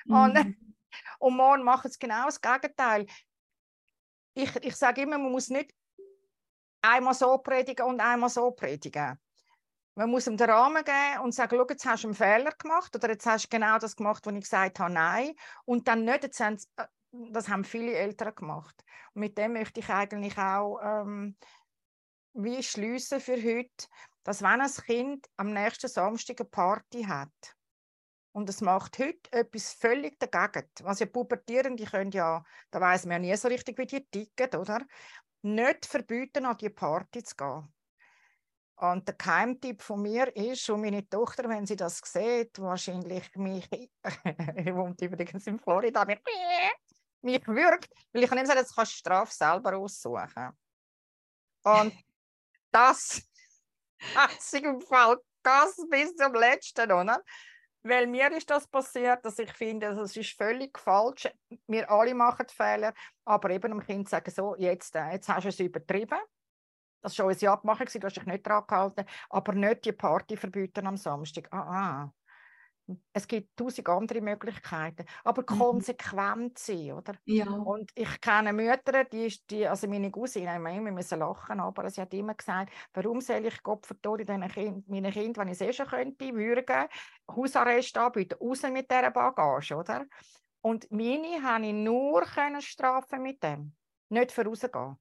Und, 0.09 0.35
Mhm. 0.35 0.35
und 1.19 1.35
morgen 1.35 1.63
machen 1.63 1.91
sie 1.91 1.99
genau 1.99 2.25
das 2.25 2.41
Gegenteil. 2.41 3.05
Ich, 4.33 4.55
ich 4.57 4.75
sage 4.75 5.01
immer, 5.01 5.17
man 5.17 5.31
muss 5.31 5.49
nicht 5.49 5.73
einmal 6.81 7.13
so 7.13 7.37
predigen 7.39 7.85
und 7.85 7.99
einmal 7.99 8.29
so 8.29 8.51
predigen. 8.51 9.19
Man 9.97 10.11
muss 10.11 10.27
ihm 10.27 10.37
den 10.37 10.47
Rahmen 10.47 10.83
geben 10.85 11.23
und 11.23 11.33
sagen, 11.33 11.59
jetzt 11.67 11.85
hast 11.87 12.03
du 12.03 12.09
einen 12.09 12.15
Fehler 12.15 12.51
gemacht 12.51 12.95
oder 12.95 13.09
jetzt 13.09 13.25
hast 13.25 13.45
du 13.45 13.57
genau 13.57 13.79
das 13.79 13.95
gemacht, 13.95 14.23
was 14.27 14.33
ich 14.35 14.41
gesagt 14.41 14.79
habe, 14.79 14.93
nein. 14.93 15.33
Und 15.65 15.87
dann 15.87 16.05
nicht, 16.05 16.21
jetzt 16.21 16.39
haben 16.39 16.59
äh, 16.75 16.85
das 17.31 17.49
haben 17.49 17.63
viele 17.63 17.93
Eltern 17.93 18.35
gemacht. 18.35 18.83
Und 19.15 19.21
mit 19.21 19.39
dem 19.39 19.53
möchte 19.53 19.79
ich 19.79 19.89
eigentlich 19.89 20.37
auch 20.37 20.79
ähm, 20.83 21.35
wie 22.33 22.61
schliessen 22.61 23.19
für 23.19 23.37
heute, 23.37 23.87
dass 24.21 24.43
wenn 24.43 24.61
ein 24.61 24.71
Kind 24.71 25.25
am 25.35 25.51
nächsten 25.51 25.87
Samstag 25.87 26.41
eine 26.41 26.49
Party 26.49 27.03
hat 27.05 27.55
und 28.33 28.47
es 28.49 28.61
macht 28.61 28.99
heute 28.99 29.31
etwas 29.31 29.73
völlig 29.73 30.19
dagegen, 30.19 30.69
was 30.83 30.99
ja 30.99 31.07
Pubertierende 31.07 31.85
können 31.85 32.11
ja, 32.11 32.43
da 32.69 32.79
weiß 32.79 33.05
man 33.07 33.23
ja 33.23 33.31
nie 33.31 33.35
so 33.35 33.47
richtig, 33.47 33.79
wie 33.79 33.87
die 33.87 34.05
ticken, 34.05 34.59
oder? 34.59 34.85
Nicht 35.41 35.87
verbieten, 35.87 36.45
an 36.45 36.57
die 36.57 36.69
Party 36.69 37.23
zu 37.23 37.35
gehen. 37.35 37.73
Und 38.79 39.07
der 39.07 39.15
Keimtipp 39.15 39.81
von 39.81 40.03
mir 40.03 40.35
ist, 40.35 40.69
und 40.69 40.81
meine 40.81 41.07
Tochter, 41.09 41.49
wenn 41.49 41.65
sie 41.65 41.75
das 41.75 41.99
sieht, 42.03 42.59
wahrscheinlich 42.59 43.35
mich, 43.35 43.67
ich 43.71 43.89
wohnt 44.75 45.01
übrigens 45.01 45.47
in 45.47 45.59
Florida, 45.59 46.05
mich, 46.05 46.21
würgt, 47.47 47.89
weil 48.13 48.23
ich 48.23 48.29
kann 48.29 48.37
nicht 48.37 48.47
sagen, 48.47 48.59
das 48.59 48.75
kannst 48.75 48.93
du 48.93 48.97
Strafe 48.97 49.33
selber 49.33 49.77
aussuchen. 49.77 50.55
Und 51.63 51.93
das 52.71 53.23
hat 54.15 54.39
sich 54.39 54.63
im 54.63 54.79
Fall 54.79 55.17
ganz 55.41 55.75
bis 55.89 56.15
zum 56.15 56.35
letzten, 56.35 56.91
oder? 56.91 57.23
Weil 57.81 58.05
mir 58.05 58.31
ist 58.33 58.49
das 58.49 58.67
passiert, 58.67 59.25
dass 59.25 59.39
ich 59.39 59.51
finde, 59.53 59.95
das 59.95 60.15
ist 60.15 60.37
völlig 60.37 60.77
falsch. 60.77 61.27
Wir 61.65 61.89
alle 61.89 62.13
machen 62.13 62.47
Fehler, 62.47 62.93
aber 63.25 63.49
eben 63.49 63.71
dem 63.71 63.83
Kind 63.83 64.07
sagen, 64.07 64.29
so, 64.29 64.55
jetzt, 64.57 64.95
äh, 64.95 65.13
jetzt 65.13 65.29
hast 65.29 65.45
du 65.45 65.49
es 65.49 65.59
übertrieben 65.59 66.19
das 67.01 67.17
war 67.19 67.27
unsere 67.27 67.51
Abmachung, 67.53 67.87
du 67.87 68.03
hast 68.03 68.17
dich 68.17 68.25
nicht 68.25 68.45
daran 68.45 68.65
gehalten, 68.67 69.05
aber 69.29 69.53
nicht 69.53 69.85
die 69.85 69.91
Party 69.91 70.37
verbieten 70.37 70.87
am 70.87 70.97
Samstag. 70.97 71.47
Ah, 71.51 72.03
ah. 72.03 72.13
Es 73.11 73.27
gibt 73.27 73.57
tausend 73.57 73.89
andere 73.89 74.21
Möglichkeiten, 74.21 75.05
aber 75.25 75.41
mhm. 75.41 75.59
konsequent 75.59 76.57
sein, 76.57 76.93
oder? 76.93 77.15
Ja. 77.25 77.49
Und 77.49 77.91
ich 77.95 78.21
kenne 78.21 78.53
Mütter, 78.53 79.03
die, 79.03 79.33
die 79.49 79.67
also 79.67 79.87
meine 79.87 80.09
Cousine, 80.09 80.57
wir 80.57 80.91
müssen 80.91 81.19
lachen, 81.19 81.59
aber 81.59 81.89
sie 81.89 81.99
hat 81.99 82.13
immer 82.13 82.33
gesagt, 82.33 82.71
warum 82.93 83.19
soll 83.19 83.45
ich 83.45 83.61
Gott 83.61 83.85
verdammt 83.85 84.53
kind, 84.53 84.87
meinen 84.87 85.11
Kind, 85.11 85.37
wenn 85.37 85.49
ich 85.49 85.59
es 85.59 85.61
eh 85.61 85.73
schon 85.73 85.87
könnte, 85.87 86.33
würgen, 86.33 86.87
Hausarrest 87.29 87.97
anbieten, 87.97 88.37
raus 88.39 88.63
mit 88.63 88.89
dieser 88.89 89.11
Bagage, 89.11 89.75
oder? 89.75 90.05
Und 90.61 90.89
meine 90.89 91.43
habe 91.43 91.65
ich 91.65 91.73
nur 91.73 92.21
können 92.21 92.61
strafen 92.61 93.21
mit 93.21 93.43
dem, 93.43 93.75
nicht 94.09 94.31
für 94.31 94.45
rausgehen. 94.45 94.97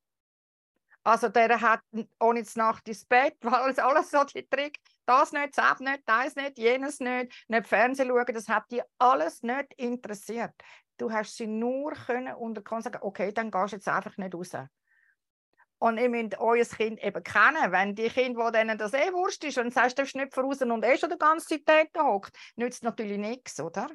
Also 1.06 1.28
der 1.28 1.60
hat 1.60 1.82
ohne 2.18 2.44
Nacht 2.56 2.88
ins 2.88 3.04
Bett, 3.04 3.36
weil 3.42 3.70
es 3.70 3.78
alles 3.78 4.10
so 4.10 4.24
die 4.24 4.44
Trick, 4.44 4.80
das 5.04 5.30
nicht, 5.30 5.56
das 5.56 5.78
nicht, 5.78 6.02
das 6.04 6.34
nicht, 6.34 6.58
jenes 6.58 6.98
nicht, 6.98 7.32
nicht 7.46 7.68
Fernsehen 7.68 8.08
schauen, 8.08 8.34
das 8.34 8.48
hat 8.48 8.64
die 8.72 8.82
alles 8.98 9.40
nicht 9.44 9.72
interessiert. 9.76 10.50
Du 10.96 11.12
hast 11.12 11.36
sie 11.36 11.46
nur 11.46 11.92
können 11.92 12.34
unter 12.34 12.60
Kontrolle 12.60 12.94
sagen, 12.94 13.06
okay, 13.06 13.30
dann 13.30 13.52
gehst 13.52 13.72
du 13.72 13.76
jetzt 13.76 13.86
einfach 13.86 14.16
nicht 14.16 14.34
raus. 14.34 14.50
Und 15.78 15.98
ihr 15.98 16.08
müsst 16.08 16.40
euer 16.40 16.64
Kind 16.64 17.00
eben 17.00 17.22
kennen. 17.22 17.70
Wenn 17.70 17.94
die 17.94 18.08
Kinder, 18.08 18.50
die 18.50 18.58
denen 18.58 18.76
das 18.76 18.92
eh 18.92 19.12
wurscht 19.12 19.44
ist, 19.44 19.58
und 19.58 19.72
sagst, 19.72 19.98
du 19.98 20.02
darfst 20.02 20.16
nicht 20.16 20.34
voraus 20.34 20.60
und 20.60 20.84
eh 20.84 20.98
schon 20.98 21.10
die 21.10 21.18
ganze 21.18 21.60
Zeit 21.64 21.90
da 21.92 22.02
hockt, 22.02 22.36
nützt 22.56 22.82
natürlich 22.82 23.18
nichts, 23.18 23.60
oder? 23.60 23.86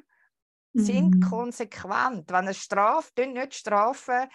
Mhm. 0.72 0.80
Sind 0.80 1.20
konsequent. 1.28 2.32
Wenn 2.32 2.46
ihr 2.46 2.54
straft, 2.54 3.18
nicht 3.18 3.52
strafen, 3.52 4.30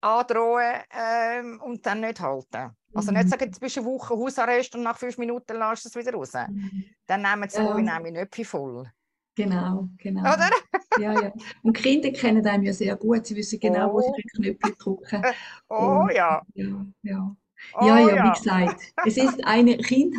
androhen 0.00 0.82
ähm, 0.90 1.60
und 1.62 1.84
dann 1.84 2.00
nicht 2.00 2.20
halten. 2.20 2.70
Also 2.92 3.12
nicht 3.12 3.24
mhm. 3.24 3.28
sagen, 3.28 3.44
jetzt 3.44 3.60
bist 3.60 3.76
du 3.76 3.80
eine 3.80 3.90
Woche 3.90 4.14
Hausarrest 4.14 4.74
und 4.74 4.82
nach 4.82 4.98
fünf 4.98 5.16
Minuten 5.18 5.56
lässt 5.56 5.84
du 5.84 5.88
es 5.88 5.94
wieder 5.94 6.12
raus. 6.12 6.32
Mhm. 6.34 6.84
Dann 7.06 7.22
nehmen 7.22 7.48
sie 7.48 7.62
ja. 7.62 7.74
nämlich 7.74 8.12
nicht 8.12 8.34
viel 8.34 8.44
voll. 8.44 8.90
Genau, 9.36 9.88
genau. 9.96 10.20
Oder? 10.20 10.50
ja, 11.00 11.12
ja. 11.22 11.32
Und 11.62 11.72
Kinder 11.72 12.10
kennen 12.10 12.44
einen 12.46 12.64
ja 12.64 12.72
sehr 12.72 12.96
gut. 12.96 13.26
Sie 13.26 13.36
wissen 13.36 13.60
genau, 13.60 13.90
oh. 13.90 13.94
wo 13.94 14.00
sie 14.00 14.12
den 14.12 14.58
Knöpfe 14.58 14.76
drücken. 14.76 15.22
oh 15.68 16.02
und, 16.02 16.12
ja. 16.14 16.42
ja. 16.54 16.86
Ja, 17.02 17.36
Oh, 17.74 17.86
ja, 17.86 18.00
ja, 18.00 18.24
wie 18.24 18.38
gesagt, 18.38 18.80
es 19.06 19.16
ist 19.16 19.40
eine 19.44 19.78
Kind 19.78 20.14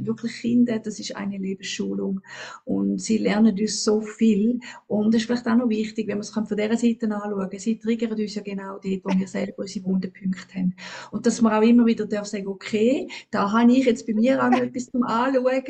wirklich 0.00 0.32
Kinder, 0.40 0.78
das 0.78 0.98
ist 0.98 1.14
eine 1.16 1.38
Lebensschulung 1.38 2.20
und 2.64 3.00
sie 3.00 3.18
lernen 3.18 3.58
uns 3.58 3.84
so 3.84 4.00
viel. 4.00 4.60
Und 4.86 5.14
das 5.14 5.22
ist 5.22 5.26
vielleicht 5.26 5.46
auch 5.46 5.56
noch 5.56 5.68
wichtig, 5.68 6.06
wenn 6.08 6.18
man 6.18 6.22
es 6.22 6.30
von 6.30 6.44
dieser 6.44 6.76
Seite 6.76 7.06
anschauen, 7.14 7.58
sie 7.58 7.78
triggern 7.78 8.18
uns 8.18 8.34
ja 8.34 8.42
genau 8.42 8.78
dort, 8.82 9.04
wo 9.04 9.18
wir 9.18 9.28
selber 9.28 9.62
unsere 9.62 9.84
Wundenpunkte 9.86 10.54
haben. 10.54 10.74
Und 11.10 11.26
dass 11.26 11.40
man 11.40 11.52
auch 11.52 11.66
immer 11.66 11.86
wieder 11.86 12.06
darf 12.06 12.26
sagen, 12.26 12.46
okay, 12.48 13.08
da 13.30 13.52
habe 13.52 13.72
ich 13.72 13.86
jetzt 13.86 14.06
bei 14.06 14.14
mir 14.14 14.42
auch 14.42 14.50
noch 14.50 14.60
etwas 14.60 14.90
zum 14.90 15.02
Anschauen. 15.02 15.62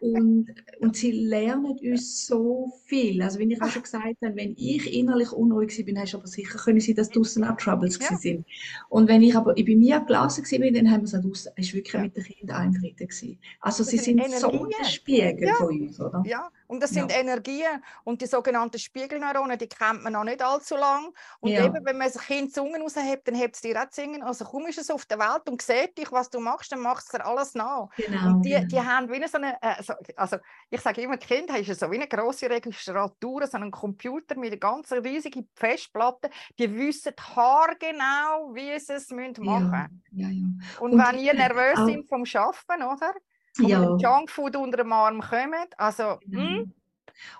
Und, 0.00 0.48
und 0.80 0.96
sie 0.96 1.12
lernen 1.12 1.78
uns 1.82 2.26
so 2.26 2.72
viel, 2.86 3.22
also 3.22 3.38
wie 3.38 3.52
ich 3.52 3.62
auch 3.62 3.70
schon 3.70 3.82
gesagt 3.82 4.04
habe, 4.22 4.36
wenn 4.36 4.54
ich 4.56 4.92
innerlich 4.92 5.32
unruhig 5.32 5.84
bin, 5.84 5.98
hast 5.98 6.14
du 6.14 6.18
aber 6.18 6.26
sicher 6.26 6.58
können 6.58 6.80
sie, 6.80 6.94
dass 6.94 7.10
draussen 7.10 7.44
auch 7.44 7.56
Troubles 7.56 7.98
ja. 7.98 8.16
sind. 8.16 8.44
Und 8.88 9.08
wenn 9.08 9.22
ich 9.22 9.36
aber 9.36 9.54
bei 9.54 9.76
mir 9.76 10.00
gelassen 10.00 10.44
war, 10.60 10.70
dann 10.70 10.90
haben 10.90 11.10
wir 11.10 11.18
es 11.18 11.24
raus. 11.24 11.48
Es 11.56 11.68
war 11.68 11.74
wirklich 11.74 11.92
ja. 11.94 12.00
mit 12.00 12.16
den 12.16 12.24
Kindern 12.24 12.56
einfrieden. 12.56 13.38
Also 13.60 13.82
das 13.82 13.90
sie 13.90 13.98
sind 13.98 14.18
Energien. 14.18 14.40
so 14.40 14.66
der 14.66 14.84
Spiegel 14.84 15.48
ja. 15.48 15.54
von 15.54 15.80
uns, 15.80 16.00
oder? 16.00 16.22
Ja, 16.26 16.50
und 16.66 16.82
das 16.82 16.90
sind 16.90 17.10
ja. 17.10 17.18
Energien. 17.18 17.82
Und 18.04 18.20
die 18.22 18.26
sogenannten 18.26 18.78
Spiegelneuronen, 18.78 19.58
die 19.58 19.68
kennt 19.68 20.02
man 20.02 20.12
noch 20.12 20.24
nicht 20.24 20.42
allzu 20.42 20.76
lang. 20.76 21.12
Und 21.40 21.50
ja. 21.50 21.64
eben, 21.64 21.84
wenn 21.84 21.98
man 21.98 22.08
ein 22.08 22.12
Kind 22.12 22.54
Zungen 22.54 22.82
raushebt, 22.82 23.28
dann 23.28 23.34
hebt 23.34 23.56
es 23.56 23.62
dir 23.62 23.80
auch 23.80 23.90
Zungen. 23.90 24.22
Also 24.22 24.44
komm 24.44 24.66
ist 24.66 24.78
es 24.78 24.90
auf 24.90 25.04
der 25.06 25.18
Welt 25.18 25.48
und 25.48 25.60
sieht 25.62 25.98
dich, 25.98 26.10
was 26.12 26.30
du 26.30 26.40
machst, 26.40 26.72
dann 26.72 26.80
machst 26.80 27.12
du 27.12 27.18
dir 27.18 27.26
alles 27.26 27.54
nach. 27.54 27.88
Genau, 27.96 28.26
und 28.28 28.42
die, 28.42 28.66
die 28.66 28.80
haben 28.80 29.10
wie 29.10 29.26
so 29.26 29.38
eine, 29.38 29.56
äh, 29.62 29.82
so, 29.82 29.94
also 30.16 30.36
ich 30.70 30.80
sage 30.80 31.02
immer, 31.02 31.16
Kind 31.16 31.50
ist 31.50 31.80
so 31.80 31.90
wie 31.90 31.96
eine 31.96 32.08
grosse 32.08 32.48
Registratur, 32.48 33.46
so 33.46 33.56
einen 33.56 33.70
Computer 33.70 34.36
mit 34.36 34.52
einer 34.52 34.58
ganz 34.58 34.92
riesigen 34.92 35.48
Festplatte. 35.54 36.30
Die 36.58 36.74
wissen 36.74 37.12
haargenau, 37.18 38.54
wie 38.54 38.78
sie 38.78 38.94
es 38.94 39.10
machen 39.10 39.70
müssen. 39.70 40.02
Ja, 40.12 40.28
und, 40.80 40.92
und, 40.92 40.98
wenn 40.98 41.18
ihr 41.18 41.34
nervös 41.34 41.78
auch, 41.78 41.86
sind 41.86 42.08
vom 42.08 42.24
Schaffen, 42.24 42.82
oder? 42.82 43.14
Ja. 43.58 43.96
Junkfood 43.98 44.56
unter 44.56 44.78
dem 44.78 44.92
Arm 44.92 45.20
kommt, 45.20 45.78
also, 45.78 46.18
mhm. 46.30 46.74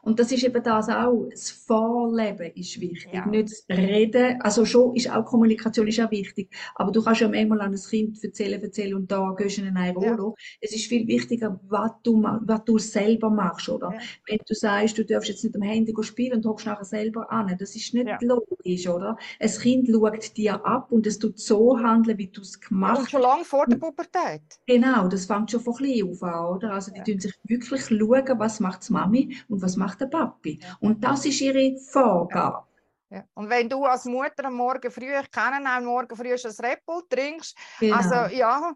Und 0.03 0.19
das 0.19 0.33
ist 0.33 0.45
eben 0.45 0.63
das 0.63 0.89
auch, 0.89 1.29
das 1.31 1.51
Vorleben 1.51 2.53
ist 2.55 2.81
wichtig, 2.81 3.13
ja. 3.13 3.27
nicht 3.27 3.51
das 3.51 3.65
Reden. 3.77 4.41
Also 4.41 4.65
schon 4.65 4.95
ist 4.95 5.11
auch 5.11 5.25
Kommunikation 5.25 5.89
ist 5.89 6.01
auch 6.01 6.11
wichtig, 6.11 6.51
aber 6.75 6.93
du 6.93 7.03
kannst 7.03 7.21
ja 7.21 7.29
manchmal 7.29 7.61
an 7.61 7.73
ein 7.73 7.81
Kind 7.81 8.23
erzählen, 8.23 8.63
erzählen 8.63 8.95
und 8.95 9.11
da 9.11 9.35
gehst 9.37 9.59
du 9.59 9.63
in 9.63 9.77
ein 9.77 9.97
Rollo. 9.97 10.35
Ja. 10.39 10.45
Es 10.61 10.75
ist 10.75 10.87
viel 10.87 11.07
wichtiger, 11.07 11.61
was 11.69 11.93
du, 12.03 12.23
was 12.23 12.65
du 12.65 12.79
selber 12.79 13.31
machst, 13.31 13.69
oder? 13.69 13.93
Ja. 13.93 14.01
Wenn 14.27 14.39
du 14.47 14.55
sagst, 14.55 14.99
du 14.99 15.05
darfst 15.05 15.29
jetzt 15.29 15.45
nicht 15.45 15.57
am 15.57 15.63
Handy 15.63 15.95
spielen 16.03 16.35
und 16.35 16.47
hockst 16.47 16.67
nachher 16.67 16.85
selber 16.85 17.31
an, 17.31 17.55
das 17.59 17.75
ist 17.75 17.95
nicht 17.95 18.09
logisch, 18.21 18.89
oder? 18.89 19.17
Ein 19.41 19.51
Kind 19.51 19.89
schaut 19.89 20.37
dir 20.37 20.65
ab 20.65 20.91
und 20.91 21.07
es 21.07 21.19
tut 21.19 21.39
so 21.39 21.79
handeln, 21.79 22.19
wie 22.19 22.29
du 22.29 22.41
es 22.41 22.61
gemacht 22.61 22.93
hast. 22.93 23.01
Und 23.01 23.11
schon 23.11 23.23
lange 23.23 23.45
vor 23.45 23.67
der 23.67 23.77
Pubertät. 23.77 24.43
Genau, 24.67 25.09
das 25.09 25.27
fängt 25.27 25.51
schon 25.51 25.61
von 25.61 25.75
klein 25.75 26.03
auf 26.09 26.23
an, 26.23 26.57
oder? 26.57 26.73
Also 26.73 26.93
die 26.93 27.03
tun 27.03 27.21
sich 27.21 27.35
wirklich 27.45 27.85
schauen, 27.85 28.39
was 28.39 28.61
macht 28.61 28.89
die 28.89 28.93
Mami 28.93 29.37
und 29.49 29.63
was 29.65 29.77
macht 29.77 30.01
der 30.01 30.07
Papi. 30.07 30.61
Und 30.81 31.03
das 31.03 31.25
ist 31.25 31.41
ihre 31.41 31.77
Vorgabe. 31.79 32.65
Ja. 33.11 33.25
Und 33.35 33.49
wenn 33.49 33.69
du 33.69 33.85
als 33.85 34.05
Mutter 34.05 34.45
am 34.47 34.55
Morgen 34.55 34.91
früh, 34.91 35.13
ich 35.17 35.31
kenne 35.31 35.69
am 35.69 35.85
Morgen 35.85 36.17
früh 36.17 36.33
ein 36.33 36.67
Red 36.67 36.81
trinkst, 37.09 37.57
genau. 37.79 37.97
also 37.97 38.35
ja, 38.35 38.73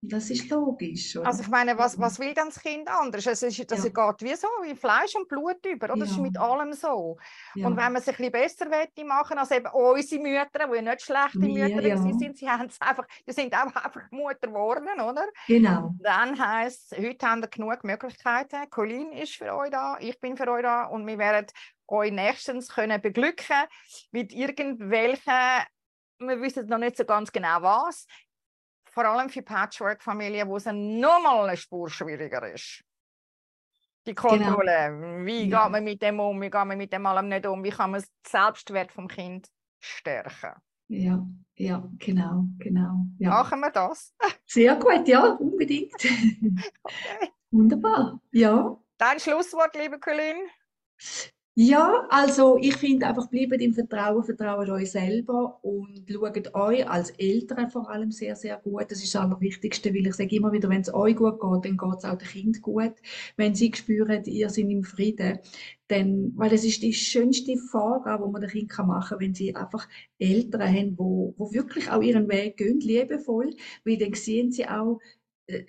das 0.00 0.30
ist 0.30 0.48
logisch. 0.48 1.16
Oder? 1.16 1.26
Also 1.26 1.42
ich 1.42 1.48
meine, 1.48 1.76
was, 1.76 1.98
was 1.98 2.20
will 2.20 2.32
denn 2.32 2.46
das 2.46 2.60
Kind 2.60 2.88
anders? 2.88 3.26
Es 3.26 3.42
ist, 3.42 3.70
das 3.70 3.84
ja. 3.84 3.90
geht 3.90 4.22
wie 4.22 4.36
so, 4.36 4.46
wie 4.62 4.76
Fleisch 4.76 5.16
und 5.16 5.28
Blut 5.28 5.64
über, 5.66 5.86
oder? 5.86 5.96
Ja. 5.96 6.00
Das 6.00 6.10
ist 6.12 6.18
mit 6.18 6.38
allem 6.38 6.72
so. 6.72 7.18
Ja. 7.56 7.66
Und 7.66 7.76
wenn 7.76 7.92
man 7.92 8.00
sich 8.00 8.16
ein 8.18 8.30
bisschen 8.30 8.70
besser 8.70 9.04
machen 9.04 9.38
als 9.38 9.50
eben 9.50 9.66
unsere 9.72 10.22
Mütter, 10.22 10.68
die 10.72 10.82
nicht 10.82 11.02
schlechte 11.02 11.38
Mütter 11.38 11.82
ja. 11.82 11.96
sind, 11.96 12.38
sie 12.38 12.48
haben 12.48 12.66
es 12.66 12.80
einfach, 12.80 13.06
die 13.26 13.32
sind 13.32 13.52
auch 13.54 13.74
einfach 13.74 14.10
Mutter 14.12 14.46
geworden, 14.46 15.00
oder? 15.00 15.26
Genau. 15.48 15.94
Dann 16.00 16.38
heisst 16.38 16.92
es, 16.92 16.98
heute 16.98 17.26
haben 17.26 17.42
wir 17.42 17.48
genug 17.48 17.82
Möglichkeiten. 17.82 18.70
Colin 18.70 19.10
ist 19.12 19.34
für 19.34 19.52
euch 19.52 19.70
da, 19.70 19.96
ich 19.98 20.20
bin 20.20 20.36
für 20.36 20.48
euch 20.48 20.62
da 20.62 20.84
und 20.84 21.06
wir 21.08 21.18
werden 21.18 21.46
euch 21.88 22.12
nächstens 22.12 22.68
können 22.68 23.00
beglücken 23.00 23.64
mit 24.12 24.32
irgendwelchen 24.32 25.24
wir 26.20 26.40
wissen 26.40 26.66
noch 26.66 26.78
nicht 26.78 26.96
so 26.96 27.04
ganz 27.04 27.30
genau 27.30 27.62
was, 27.62 28.06
vor 28.90 29.04
allem 29.04 29.28
für 29.28 29.42
Patchwork-Familien, 29.42 30.48
wo 30.48 30.56
es 30.56 30.66
nochmal 30.66 31.48
eine 31.48 31.56
Spur 31.56 31.88
schwieriger 31.88 32.52
ist. 32.52 32.82
Die 34.06 34.14
Kontrolle. 34.14 34.88
Genau. 34.90 35.26
Wie 35.26 35.48
ja. 35.48 35.64
geht 35.64 35.72
man 35.72 35.84
mit 35.84 36.02
dem 36.02 36.20
um? 36.20 36.40
Wie 36.40 36.50
geht 36.50 36.64
man 36.64 36.78
mit 36.78 36.92
dem 36.92 37.04
allem 37.06 37.28
nicht 37.28 37.46
um? 37.46 37.62
Wie 37.62 37.70
kann 37.70 37.90
man 37.90 38.00
den 38.00 38.08
Selbstwert 38.26 38.90
vom 38.90 39.06
Kind 39.06 39.48
stärken? 39.80 40.54
Ja, 40.88 41.26
ja, 41.54 41.86
genau, 41.98 42.44
genau. 42.58 43.04
Ja. 43.18 43.30
Machen 43.30 43.60
wir 43.60 43.70
das? 43.70 44.14
Sehr 44.46 44.74
gut, 44.76 45.06
ja, 45.06 45.32
unbedingt. 45.32 45.92
okay. 46.82 47.30
Wunderbar, 47.50 48.20
ja. 48.32 48.78
Dein 48.96 49.20
Schlusswort, 49.20 49.76
liebe 49.76 49.98
Colin? 50.00 50.36
Ja, 51.60 52.06
also 52.08 52.56
ich 52.60 52.76
finde 52.76 53.08
einfach, 53.08 53.26
bleibt 53.28 53.60
im 53.60 53.74
Vertrauen, 53.74 54.22
vertraut 54.22 54.68
euch 54.68 54.92
selber 54.92 55.58
und 55.64 56.04
schaut 56.08 56.54
euch 56.54 56.88
als 56.88 57.10
Eltern 57.10 57.68
vor 57.68 57.90
allem 57.90 58.12
sehr, 58.12 58.36
sehr 58.36 58.58
gut. 58.58 58.84
Das 58.92 59.02
ist 59.02 59.12
das 59.12 59.20
Allerwichtigste, 59.22 59.92
weil 59.92 60.06
ich 60.06 60.14
sage 60.14 60.36
immer 60.36 60.52
wieder, 60.52 60.68
wenn 60.68 60.82
es 60.82 60.94
euch 60.94 61.16
gut 61.16 61.40
geht, 61.40 61.64
dann 61.64 61.76
geht 61.76 61.98
es 61.98 62.04
auch 62.04 62.16
dem 62.16 62.28
Kind 62.28 62.62
gut. 62.62 62.92
Wenn 63.36 63.56
sie 63.56 63.72
spüren, 63.74 64.22
ihr 64.26 64.50
seid 64.50 64.66
im 64.70 64.84
Frieden, 64.84 65.40
dann, 65.88 66.32
weil 66.36 66.50
das 66.50 66.62
ist 66.64 66.80
die 66.82 66.92
schönste 66.92 67.56
Vorgabe, 67.56 68.26
die 68.26 68.30
man 68.32 68.40
dem 68.42 68.50
Kind 68.50 68.78
machen 68.78 69.08
kann, 69.08 69.20
wenn 69.20 69.34
sie 69.34 69.56
einfach 69.56 69.88
Eltern 70.20 70.62
haben, 70.62 70.94
wo, 70.96 71.34
wo 71.38 71.52
wirklich 71.52 71.90
auch 71.90 72.02
ihren 72.02 72.28
Weg 72.28 72.56
gehen, 72.58 72.78
liebevoll, 72.78 73.56
weil 73.84 73.98
dann 73.98 74.14
sehen 74.14 74.52
sie 74.52 74.68
auch, 74.68 75.00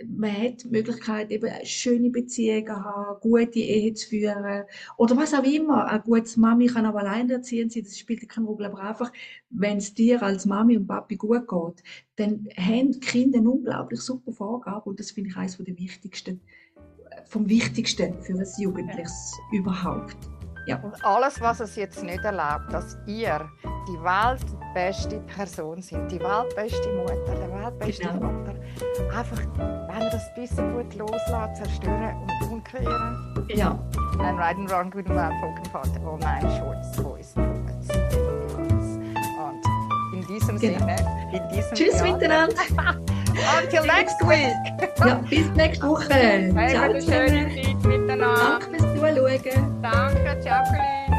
man 0.05 0.31
hat 0.31 0.63
die 0.63 0.69
Möglichkeit, 0.69 1.31
eben 1.31 1.49
schöne 1.63 2.09
Beziehungen 2.09 2.65
zu 2.65 2.75
haben, 2.75 3.19
gute 3.21 3.59
Ehe 3.59 3.93
zu 3.93 4.09
führen 4.09 4.65
oder 4.97 5.15
was 5.15 5.33
auch 5.33 5.43
immer. 5.43 5.87
Eine 5.87 6.01
gute 6.01 6.39
Mami 6.39 6.67
kann 6.67 6.85
auch 6.85 6.95
alleinerziehend 6.95 7.71
sein, 7.71 7.83
das 7.83 7.97
spielt 7.97 8.27
keine 8.27 8.47
Rolle. 8.47 8.67
Aber 8.67 8.81
einfach, 8.81 9.11
wenn 9.49 9.77
es 9.77 9.93
dir 9.93 10.21
als 10.21 10.45
Mami 10.45 10.77
und 10.77 10.87
Papi 10.87 11.15
gut 11.15 11.47
geht, 11.47 11.83
dann 12.17 12.47
haben 12.57 12.91
die 12.91 12.99
Kinder 12.99 13.39
eine 13.39 13.49
unglaublich 13.49 14.01
super 14.01 14.33
Vorgabe 14.33 14.89
und 14.89 14.99
das 14.99 15.11
finde 15.11 15.29
ich 15.29 15.37
eines 15.37 15.57
der 15.57 15.77
wichtigsten, 15.77 16.41
vom 17.25 17.47
Wichtigsten 17.47 18.21
für 18.21 18.33
ein 18.33 18.47
Jugendliches 18.57 19.33
überhaupt. 19.53 20.38
Ja. 20.69 20.77
Und 20.83 21.03
alles, 21.03 21.41
was 21.41 21.59
es 21.61 21.75
jetzt 21.75 22.03
nicht 22.03 22.23
erlaubt, 22.23 22.71
dass 22.71 22.95
ihr 23.07 23.49
die 23.87 23.97
weltbeste 24.03 25.19
Person 25.21 25.81
sind, 25.81 26.11
die 26.11 26.19
weltbeste 26.19 26.93
Mutter, 26.93 27.33
der 27.33 27.51
weltbeste 27.51 28.03
genau. 28.03 28.19
Vater, 28.19 28.53
einfach, 29.17 29.39
wenn 29.57 30.01
ihr 30.01 30.09
das 30.11 30.33
bisschen 30.35 30.71
gut 30.73 30.93
loslässt, 30.93 31.55
zerstören 31.55 32.15
und 32.21 32.51
umkehren. 32.51 33.47
Ja. 33.49 33.71
And 34.19 34.37
right 34.37 34.55
and 34.57 34.69
wrong 34.69 34.93
with 34.93 35.07
my 35.07 35.31
fucking 35.41 35.71
Vater, 35.71 35.99
all 36.05 36.19
nine 36.19 36.47
shorts, 36.59 36.95
boys, 37.01 37.33
puppets. 37.33 37.89
Und 39.39 40.13
in 40.13 40.27
diesem 40.27 40.59
genau. 40.59 40.77
Sinne, 40.77 40.95
in 41.33 41.49
diesem 41.49 41.73
Tschüss 41.73 41.93
Theater. 41.93 42.13
miteinander. 42.13 43.01
Until 43.61 43.83
next 43.85 44.19
week. 44.21 44.53
ja, 45.05 45.15
bis 45.29 45.49
nächste 45.55 45.87
Woche. 45.87 46.07
Ciao, 46.69 46.83
eine 46.83 47.01
schöne 47.01 47.49
Zeit 47.55 47.83
miteinander. 47.83 48.59
Danke 48.59 48.77
fürs 48.77 48.93
Zuschauen. 48.93 49.81
Danke, 49.81 50.37
Jacqueline. 50.43 51.18